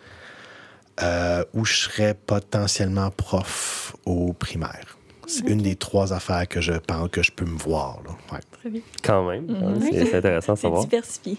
euh, 1.03 1.45
ou 1.55 1.65
je 1.65 1.75
serais 1.75 2.15
potentiellement 2.15 3.11
prof 3.11 3.97
au 4.05 4.33
primaire. 4.33 4.97
C'est 5.27 5.49
une 5.49 5.63
des 5.63 5.77
trois 5.77 6.13
affaires 6.13 6.47
que 6.47 6.61
je 6.61 6.73
pense 6.73 7.09
que 7.11 7.23
je 7.23 7.31
peux 7.33 7.47
me 7.47 7.57
voir. 7.57 8.01
Là. 8.05 8.11
Ouais. 8.33 8.41
Très 8.61 8.69
bien. 8.69 8.81
Quand 9.03 9.27
même. 9.31 9.47
Mhm. 9.47 9.81
C'est 9.91 10.15
intéressant 10.17 10.53
à 10.53 10.57
C'est 10.57 10.63
savoir. 10.63 10.85
diversifié. 10.85 11.39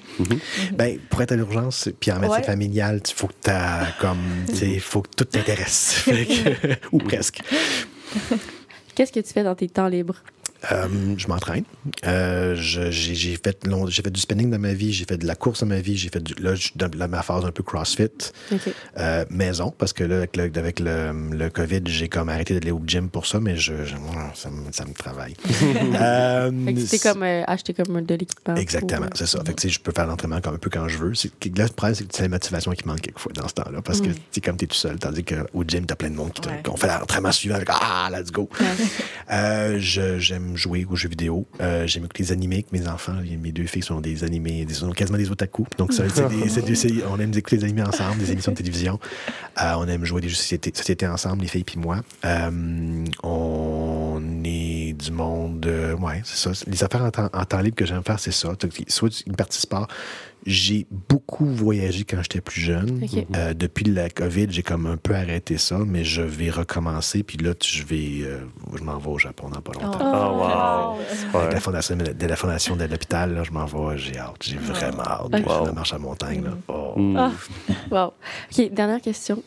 Ben, 0.73 0.97
pour 1.09 1.21
être 1.21 1.33
à 1.33 1.35
l'urgence, 1.35 1.89
puis 1.99 2.11
en 2.11 2.15
médecine 2.19 2.39
Ouais. 2.39 2.43
familiale, 2.43 3.01
il 3.07 3.13
faut 3.13 3.27
que 3.27 3.33
t'as 3.41 3.91
comme, 3.99 4.17
tu 4.49 4.55
sais, 4.55 4.79
faut 4.79 5.01
que 5.03 5.09
tout 5.15 5.25
t'intéresse. 5.25 6.05
Ou 6.91 6.97
presque. 6.99 7.41
Qu'est-ce 8.95 9.11
que 9.11 9.19
tu 9.19 9.33
fais 9.33 9.43
dans 9.43 9.55
tes 9.55 9.67
temps 9.69 9.87
libres? 9.87 10.21
Euh, 10.71 10.87
je 11.17 11.27
m'entraîne. 11.27 11.63
Euh, 12.05 12.55
j'ai 12.55 13.35
fait, 13.35 13.65
long- 13.67 13.87
j'ai 13.87 14.01
fait 14.01 14.09
du 14.11 14.19
spinning 14.21 14.49
dans 14.49 14.59
ma 14.59 14.73
vie, 14.73 14.93
j'ai 14.93 15.05
fait 15.05 15.17
de 15.17 15.27
la 15.27 15.35
course 15.35 15.59
dans 15.61 15.65
ma 15.67 15.81
vie, 15.81 15.97
j'ai 15.97 16.09
fait 16.09 16.21
du, 16.23 16.33
là, 16.41 16.55
je 16.55 16.61
suis 16.61 16.73
dans 16.75 16.89
la- 16.97 17.07
ma 17.09 17.21
phase 17.21 17.43
un 17.45 17.51
peu 17.51 17.63
CrossFit. 17.63 18.07
Euh, 18.97 19.25
maison, 19.29 19.73
parce 19.77 19.91
que 19.93 20.03
là, 20.03 20.17
avec 20.17 20.37
le, 20.37 20.43
avec 20.55 20.79
le, 20.79 21.11
le 21.31 21.49
COVID, 21.49 21.81
j'ai 21.85 22.07
comme 22.07 22.29
arrêté 22.29 22.53
d'aller 22.53 22.71
au 22.71 22.81
gym 22.85 23.09
pour 23.09 23.25
ça, 23.25 23.39
mais 23.39 23.57
je, 23.57 23.73
ça, 24.35 24.49
me, 24.49 24.71
ça 24.71 24.85
me 24.85 24.93
travaille. 24.93 25.35
T'es 26.89 26.99
comme 26.99 27.23
acheté 27.23 27.73
comme 27.73 28.01
de 28.01 28.15
l'équipement. 28.15 28.55
Exactement, 28.55 29.07
pour, 29.07 29.17
c'est 29.17 29.25
ça. 29.27 29.43
Fait 29.45 29.53
que, 29.53 29.67
je 29.67 29.79
peux 29.79 29.91
faire 29.91 30.07
l'entraînement 30.07 30.37
un 30.37 30.41
peu 30.57 30.69
quand 30.69 30.87
je 30.87 30.97
veux. 30.97 31.13
C'est, 31.13 31.29
là, 31.57 31.65
le 31.65 31.69
problème, 31.71 31.95
c'est 31.95 32.05
que 32.05 32.15
c'est 32.15 32.23
la 32.23 32.29
motivation 32.29 32.71
qui 32.71 32.87
manque 32.87 33.01
quelquefois 33.01 33.31
dans 33.33 33.47
ce 33.47 33.53
temps-là. 33.55 33.81
Parce 33.81 34.01
que, 34.01 34.09
sais, 34.31 34.41
comme 34.41 34.57
tu 34.57 34.65
es 34.65 34.67
tout 34.67 34.75
seul, 34.75 34.97
tandis 34.97 35.23
qu'au 35.23 35.63
gym, 35.67 35.85
tu 35.85 35.93
as 35.93 35.95
plein 35.95 36.09
de 36.09 36.15
monde 36.15 36.31
qui 36.33 36.47
Ouais. 36.47 36.61
fait 36.77 36.87
l'entraînement 36.87 37.31
suivant 37.31 37.55
avec 37.55 37.69
Ah, 37.71 38.09
let's 38.11 38.31
go. 38.31 38.49
Ouais. 38.59 39.79
Je- 39.79 40.52
jouer 40.55 40.85
aux 40.89 40.95
jeux 40.95 41.09
vidéo. 41.09 41.45
Euh, 41.61 41.85
j'aime 41.87 42.03
écouter 42.05 42.23
les 42.23 42.31
animés 42.31 42.55
avec 42.55 42.71
mes 42.71 42.87
enfants. 42.87 43.15
Mes 43.41 43.51
deux 43.51 43.65
filles 43.65 43.83
sont 43.83 44.01
des 44.01 44.23
animés, 44.23 44.65
sont 44.71 44.91
quasiment 44.91 45.17
des 45.17 45.31
otaku. 45.31 45.65
Donc, 45.77 45.93
ça, 45.93 46.03
des- 46.29 46.49
des- 46.61 47.03
on 47.09 47.19
aime 47.19 47.31
écouter 47.33 47.57
les 47.57 47.63
animés 47.65 47.83
ensemble, 47.83 48.17
des 48.19 48.31
émissions 48.31 48.51
de 48.51 48.57
télévision. 48.57 48.99
Euh, 49.61 49.73
on 49.77 49.87
aime 49.87 50.03
jouer 50.05 50.21
des 50.21 50.27
jeux 50.29 50.33
de 50.35 50.39
société, 50.39 50.71
société 50.73 51.07
ensemble, 51.07 51.41
les 51.43 51.47
filles 51.47 51.63
puis 51.63 51.77
moi. 51.79 52.01
Euh, 52.25 53.03
on 53.23 54.21
est 54.43 54.82
du 54.93 55.11
monde. 55.11 55.65
euh, 55.65 55.95
ouais, 55.95 56.21
c'est 56.23 56.37
ça. 56.53 56.63
Les 56.67 56.83
affaires 56.83 57.03
en 57.03 57.11
temps, 57.11 57.29
en 57.33 57.45
temps 57.45 57.59
libre 57.59 57.75
que 57.75 57.85
j'aime 57.85 58.03
faire, 58.03 58.19
c'est 58.19 58.31
ça. 58.31 58.49
Soit 58.87 59.23
une 59.27 59.35
partie 59.35 59.59
sport. 59.59 59.87
J'ai 60.45 60.85
beaucoup 60.91 61.45
voyagé 61.45 62.03
quand 62.03 62.21
j'étais 62.21 62.41
plus 62.41 62.59
jeune. 62.59 63.01
Euh, 63.33 63.53
depuis 63.53 63.85
la 63.85 64.09
COVID, 64.09 64.47
j'ai 64.49 64.61
comme 64.61 64.87
un 64.87 64.97
peu 64.97 65.15
arrêté 65.15 65.57
ça, 65.57 65.77
mais 65.87 66.03
je 66.03 66.21
vais 66.21 66.49
recommencer. 66.49 67.23
Puis 67.23 67.37
là, 67.37 67.53
je 67.63 67.83
vais, 67.85 68.23
euh, 68.23 68.39
je 68.75 68.83
m'en 68.83 68.97
vais 68.97 69.07
au 69.09 69.17
Japon 69.17 69.47
dans 69.47 69.61
pas 69.61 69.71
longtemps. 69.71 69.99
Oh, 70.01 70.39
wow. 70.39 70.99
Avec 71.39 71.47
Ouais. 71.47 71.53
la 71.53 71.59
fondation 71.61 71.95
de 71.95 72.27
la 72.27 72.35
fondation 72.35 72.75
de 72.75 72.83
l'hôpital, 72.83 73.33
là, 73.35 73.43
je 73.45 73.51
m'en 73.51 73.65
vais, 73.65 73.97
j'ai 73.97 74.17
hâte, 74.17 74.35
j'ai 74.41 74.57
vraiment 74.57 75.03
hâte. 75.03 75.31
De 75.31 75.37
La 75.65 75.71
marche 75.71 75.93
à 75.93 75.97
montagne, 75.97 76.43
là. 76.43 76.51
Oh. 76.67 76.99
Mm. 76.99 77.15
Ah, 77.17 77.31
wow. 77.89 78.13
OK, 78.51 78.73
dernière 78.73 78.99
question. 78.99 79.41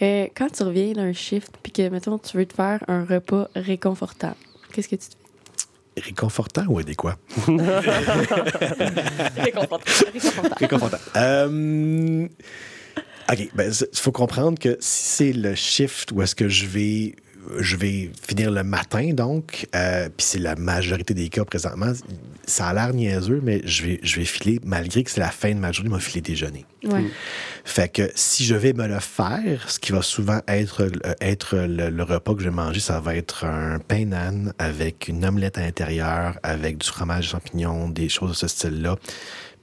Euh, 0.00 0.28
quand 0.34 0.48
tu 0.50 0.62
reviens 0.62 0.92
d'un 0.92 1.12
shift 1.12 1.52
puis 1.62 1.72
que, 1.72 1.86
mettons, 1.90 2.16
tu 2.16 2.38
veux 2.38 2.46
te 2.46 2.54
faire 2.54 2.82
un 2.88 3.04
repas 3.04 3.48
réconfortant, 3.54 4.34
qu'est-ce 4.78 4.88
que 4.88 4.96
tu 4.96 5.08
te 5.08 5.14
fais? 5.14 6.02
Réconfortant 6.06 6.64
ou 6.68 6.78
adéquat? 6.78 7.18
Réconfortant. 9.36 9.92
Réconfortant. 10.12 10.56
Réconfortant. 10.56 10.98
Euh, 11.16 12.28
OK, 13.30 13.48
ben, 13.54 13.72
il 13.72 13.98
faut 13.98 14.12
comprendre 14.12 14.58
que 14.58 14.76
si 14.80 15.16
c'est 15.16 15.32
le 15.32 15.54
shift 15.54 16.12
où 16.12 16.22
est-ce 16.22 16.34
que 16.34 16.48
je 16.48 16.66
vais 16.66 17.16
je 17.58 17.76
vais 17.76 18.10
finir 18.26 18.50
le 18.50 18.62
matin, 18.62 19.12
donc, 19.12 19.66
euh, 19.74 20.08
puis 20.08 20.26
c'est 20.26 20.38
la 20.38 20.56
majorité 20.56 21.14
des 21.14 21.28
cas 21.28 21.44
présentement, 21.44 21.92
ça 22.46 22.68
a 22.68 22.74
l'air 22.74 22.92
niaiseux, 22.92 23.40
mais 23.42 23.60
je 23.64 23.84
vais, 23.84 24.00
je 24.02 24.20
vais 24.20 24.24
filer, 24.24 24.60
malgré 24.64 25.04
que 25.04 25.10
c'est 25.10 25.20
la 25.20 25.30
fin 25.30 25.54
de 25.54 25.58
ma 25.58 25.72
journée, 25.72 25.90
je 25.90 25.94
vais 25.96 26.00
filer 26.00 26.20
déjeuner. 26.20 26.64
Ouais. 26.84 27.04
Fait 27.64 27.88
que 27.88 28.10
si 28.14 28.44
je 28.44 28.54
vais 28.54 28.72
me 28.72 28.86
le 28.86 29.00
faire, 29.00 29.68
ce 29.68 29.78
qui 29.78 29.92
va 29.92 30.02
souvent 30.02 30.40
être, 30.48 30.84
euh, 30.84 31.14
être 31.20 31.56
le, 31.56 31.90
le 31.90 32.02
repas 32.02 32.34
que 32.34 32.40
je 32.40 32.48
vais 32.48 32.54
manger, 32.54 32.80
ça 32.80 33.00
va 33.00 33.16
être 33.16 33.44
un 33.44 33.78
pain 33.78 34.06
nan 34.06 34.52
avec 34.58 35.08
une 35.08 35.24
omelette 35.24 35.58
à 35.58 35.62
l'intérieur, 35.62 36.38
avec 36.42 36.78
du 36.78 36.86
fromage 36.86 37.28
champignon, 37.28 37.88
des 37.88 38.08
choses 38.08 38.30
de 38.30 38.36
ce 38.36 38.48
style-là, 38.48 38.96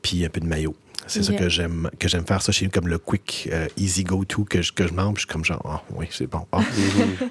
puis 0.01 0.25
un 0.25 0.29
peu 0.29 0.39
de 0.39 0.47
mayo. 0.47 0.75
C'est 1.07 1.23
ça 1.23 1.33
que 1.33 1.49
j'aime 1.49 1.89
que 1.99 2.07
j'aime 2.07 2.25
faire 2.25 2.41
ça 2.41 2.51
chez 2.51 2.65
nous 2.65 2.71
comme 2.71 2.87
le 2.87 2.97
quick 2.97 3.49
euh, 3.51 3.67
easy 3.77 4.03
go 4.03 4.23
to 4.25 4.43
que 4.43 4.61
je, 4.61 4.71
que 4.71 4.87
je 4.87 4.93
mange, 4.93 5.15
je 5.15 5.19
suis 5.21 5.27
comme 5.27 5.45
genre 5.45 5.61
ah 5.65 5.81
oui, 5.95 6.07
c'est 6.11 6.27
bon. 6.27 6.45
Ah. 6.51 6.59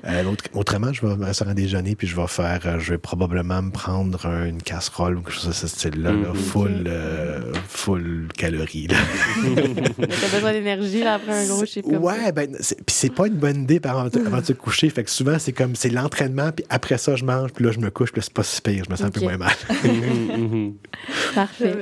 Euh, 0.07 0.23
l'autre- 0.23 0.45
autrement, 0.53 0.93
je 0.93 1.05
vais 1.07 1.17
me 1.17 1.25
rester 1.25 1.47
à 1.49 1.55
déjeuner 1.55 1.95
puis 1.97 2.07
je 2.07 2.15
vais 2.15 2.27
faire 2.27 2.61
euh, 2.67 2.79
je 2.79 2.91
vais 2.93 2.99
probablement 2.99 3.63
me 3.63 3.71
prendre 3.71 4.25
un- 4.27 4.45
une 4.47 4.63
casserole 4.63 5.17
ou 5.17 5.23
quelque 5.23 5.33
chose 5.35 5.47
de 5.49 5.53
ce 5.53 5.67
style-là, 5.67 6.13
là, 6.13 6.29
Mhm. 6.29 6.35
full 6.35 6.85
euh, 6.87 7.53
full 7.69 8.29
calories. 8.37 8.89
T'as 9.49 10.29
besoin 10.35 10.53
d'énergie 10.53 11.03
après 11.03 11.33
un 11.45 11.47
gros 11.47 11.65
shift 11.65 11.89
comme 11.89 12.03
Ouais, 12.05 12.33
ben, 12.33 12.55
c'est- 12.61 12.77
puis 12.77 12.95
c'est 12.95 13.15
pas 13.15 13.27
une 13.27 13.35
bonne 13.37 13.63
idée 13.63 13.81
par 13.81 13.99
avant, 13.99 14.09
de- 14.09 14.27
avant 14.27 14.41
de 14.41 14.47
se 14.47 14.53
coucher. 14.53 14.91
Fait 14.91 15.05
que 15.05 15.11
souvent, 15.11 15.39
c'est 15.39 15.53
comme, 15.53 15.75
c'est 15.75 15.89
l'entraînement, 15.91 16.53
puis 16.53 16.65
après 16.69 16.99
ça, 16.99 17.17
je 17.17 17.25
mange, 17.25 17.53
puis 17.53 17.65
là, 17.65 17.73
je 17.73 17.79
me 17.79 17.91
couche, 17.91 18.13
puis 18.13 18.21
là, 18.21 18.25
c'est 18.25 18.33
pas 18.35 18.43
si 18.43 18.61
pire. 18.61 18.85
Je 18.87 18.91
me 18.91 18.97
sens 18.97 19.07
un 19.07 19.11
peu 19.11 19.21
moins 19.21 19.37
mal. 19.39 19.53
Mhm, 19.85 20.51
mhm. 20.51 20.75
ça. 21.09 21.35
Parfait. 21.35 21.75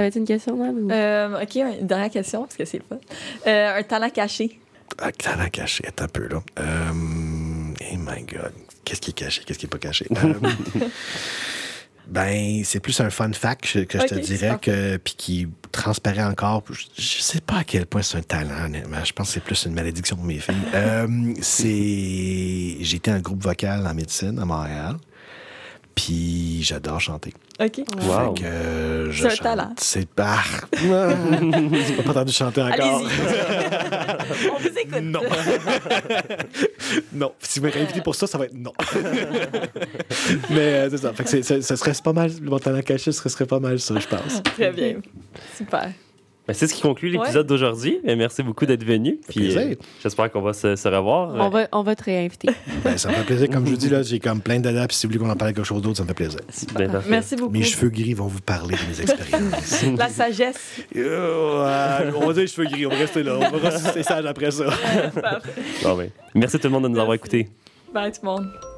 T'avais-tu 0.00 0.16
une 0.18 0.24
question, 0.24 0.54
ou- 0.54 0.90
Euh, 0.90 1.42
OK, 1.42 1.56
une 1.56 1.86
dernière 1.86 2.08
question, 2.08 2.40
parce 2.44 2.56
que 2.56 2.64
c'est 2.64 2.82
pas. 2.82 2.96
Euh, 3.46 3.78
un 3.80 3.82
talent 3.82 4.08
caché. 4.08 4.58
Ah, 4.98 5.12
talent 5.12 5.48
caché, 5.52 5.84
attends 5.86 6.04
un 6.04 6.08
peu, 6.08 6.26
là. 6.26 6.42
Euh, 6.58 6.90
oh 6.92 7.96
my 7.98 8.22
God. 8.22 8.52
Qu'est-ce 8.82 9.02
qui 9.02 9.10
est 9.10 9.14
caché? 9.14 9.42
Qu'est-ce 9.44 9.58
qui 9.58 9.66
est 9.66 9.68
pas 9.68 9.76
caché? 9.78 10.06
Euh, 10.24 10.32
ben, 12.08 12.62
c'est 12.64 12.80
plus 12.80 12.98
un 13.00 13.10
fun 13.10 13.30
fact 13.32 13.70
que, 13.72 13.78
que 13.80 14.00
je 14.00 14.06
te 14.06 14.14
dirais, 14.16 14.56
que, 14.60 14.96
puis 14.96 15.14
qui 15.16 15.48
transparaît 15.70 16.24
encore. 16.24 16.64
Je, 16.70 16.86
je 17.00 17.20
sais 17.20 17.40
pas 17.40 17.58
à 17.58 17.64
quel 17.64 17.86
point 17.86 18.02
c'est 18.02 18.16
un 18.18 18.22
talent, 18.22 18.64
honnêtement. 18.64 19.04
Je 19.04 19.12
pense 19.12 19.28
que 19.28 19.34
c'est 19.34 19.44
plus 19.44 19.64
une 19.66 19.74
malédiction 19.74 20.16
pour 20.16 20.24
mes 20.24 20.38
filles. 20.38 20.54
Euh, 20.74 21.06
c'est... 21.40 22.78
J'ai 22.80 22.96
été 22.96 23.10
un 23.12 23.20
groupe 23.20 23.42
vocal 23.44 23.86
en 23.86 23.94
médecine 23.94 24.38
à 24.40 24.44
Montréal. 24.44 24.96
Puis 25.94 26.62
j'adore 26.62 27.00
chanter. 27.00 27.34
OK. 27.60 27.78
Wow. 28.02 28.34
Fait 28.34 28.42
que, 28.42 29.08
je 29.10 29.20
C'est 29.20 29.26
un 29.26 29.30
chante. 29.30 29.40
talent. 29.42 29.74
C'est 29.78 30.08
pas. 30.14 30.38
J'ai 30.72 32.02
pas 32.02 32.10
entendu 32.10 32.32
chanter 32.32 32.62
encore. 32.62 33.04
Allez-y. 33.04 34.48
On 34.50 34.58
vous 34.58 34.78
écoute. 34.78 35.02
Non. 35.02 35.20
non. 37.12 37.32
Si 37.40 37.60
vous 37.60 37.66
m'avez 37.66 37.80
invité 37.82 38.00
pour 38.00 38.14
ça, 38.14 38.26
ça 38.26 38.38
va 38.38 38.46
être 38.46 38.54
non. 38.54 38.72
Mais 40.50 40.58
euh, 40.58 40.90
c'est 40.90 40.98
ça. 40.98 41.12
Fait 41.12 41.24
que 41.24 41.28
c'est- 41.30 41.42
c'est- 41.42 41.76
serait 41.76 41.92
pas 42.02 42.12
mal. 42.12 42.30
Mon 42.42 42.58
talent 42.58 42.80
caché, 42.82 43.12
ce 43.12 43.28
serait 43.28 43.46
pas 43.46 43.60
mal 43.60 43.78
ça, 43.80 43.94
je 43.98 44.06
pense. 44.06 44.42
Très 44.42 44.70
bien. 44.72 44.96
Super. 45.56 45.90
Ben, 46.50 46.54
c'est 46.54 46.66
ce 46.66 46.74
qui 46.74 46.82
conclut 46.82 47.10
l'épisode 47.10 47.46
d'aujourd'hui. 47.46 48.00
Ben, 48.04 48.18
Merci 48.18 48.42
beaucoup 48.42 48.66
d'être 48.66 48.82
venu. 48.82 49.20
Puis, 49.28 49.38
plaisir. 49.38 49.60
euh, 49.60 49.74
J'espère 50.02 50.32
qu'on 50.32 50.40
va 50.40 50.52
se, 50.52 50.74
se 50.74 50.88
revoir. 50.88 51.32
On 51.36 51.48
va, 51.48 51.68
on 51.70 51.84
va 51.84 51.94
te 51.94 52.02
réinviter. 52.02 52.48
Ben, 52.84 52.98
ça 52.98 53.08
me 53.08 53.14
fait 53.14 53.22
plaisir. 53.22 53.48
Comme 53.50 53.66
je 53.66 53.70
vous 53.70 53.76
dis, 53.76 53.88
là, 53.88 54.02
j'ai 54.02 54.18
comme 54.18 54.40
plein. 54.40 54.60
Puis 54.60 54.72
si 54.96 55.06
vous 55.06 55.12
voulez 55.12 55.24
qu'on 55.24 55.30
en 55.30 55.36
parle 55.36 55.52
quelque 55.54 55.64
chose 55.64 55.80
d'autre, 55.80 55.98
ça 55.98 56.02
me 56.02 56.08
fait 56.08 56.14
plaisir. 56.14 56.40
Ben. 56.74 56.90
Merci 57.08 57.36
beaucoup. 57.36 57.52
Mes 57.52 57.62
cheveux 57.62 57.90
gris 57.90 58.14
vont 58.14 58.26
vous 58.26 58.40
parler 58.40 58.74
de 58.74 58.92
mes 58.92 59.00
expériences. 59.12 59.84
La 59.96 60.08
sagesse. 60.08 60.80
Euh, 60.96 62.10
on 62.16 62.26
va 62.26 62.32
dire 62.32 62.42
les 62.42 62.46
cheveux 62.48 62.66
gris. 62.66 62.84
On 62.86 62.90
va 62.90 62.96
rester 62.96 63.22
là. 63.22 63.38
On 63.52 63.56
va 63.56 63.68
rester 63.70 64.02
sage 64.02 64.26
après 64.26 64.50
ça. 64.50 64.64
Bon, 65.84 65.96
ben, 65.96 66.10
Merci 66.34 66.58
tout 66.58 66.66
le 66.66 66.72
monde 66.72 66.82
de 66.82 66.88
nous 66.88 66.98
avoir 66.98 67.14
écoutés. 67.14 67.48
Bye 67.94 68.10
tout 68.10 68.18
le 68.24 68.28
monde. 68.28 68.69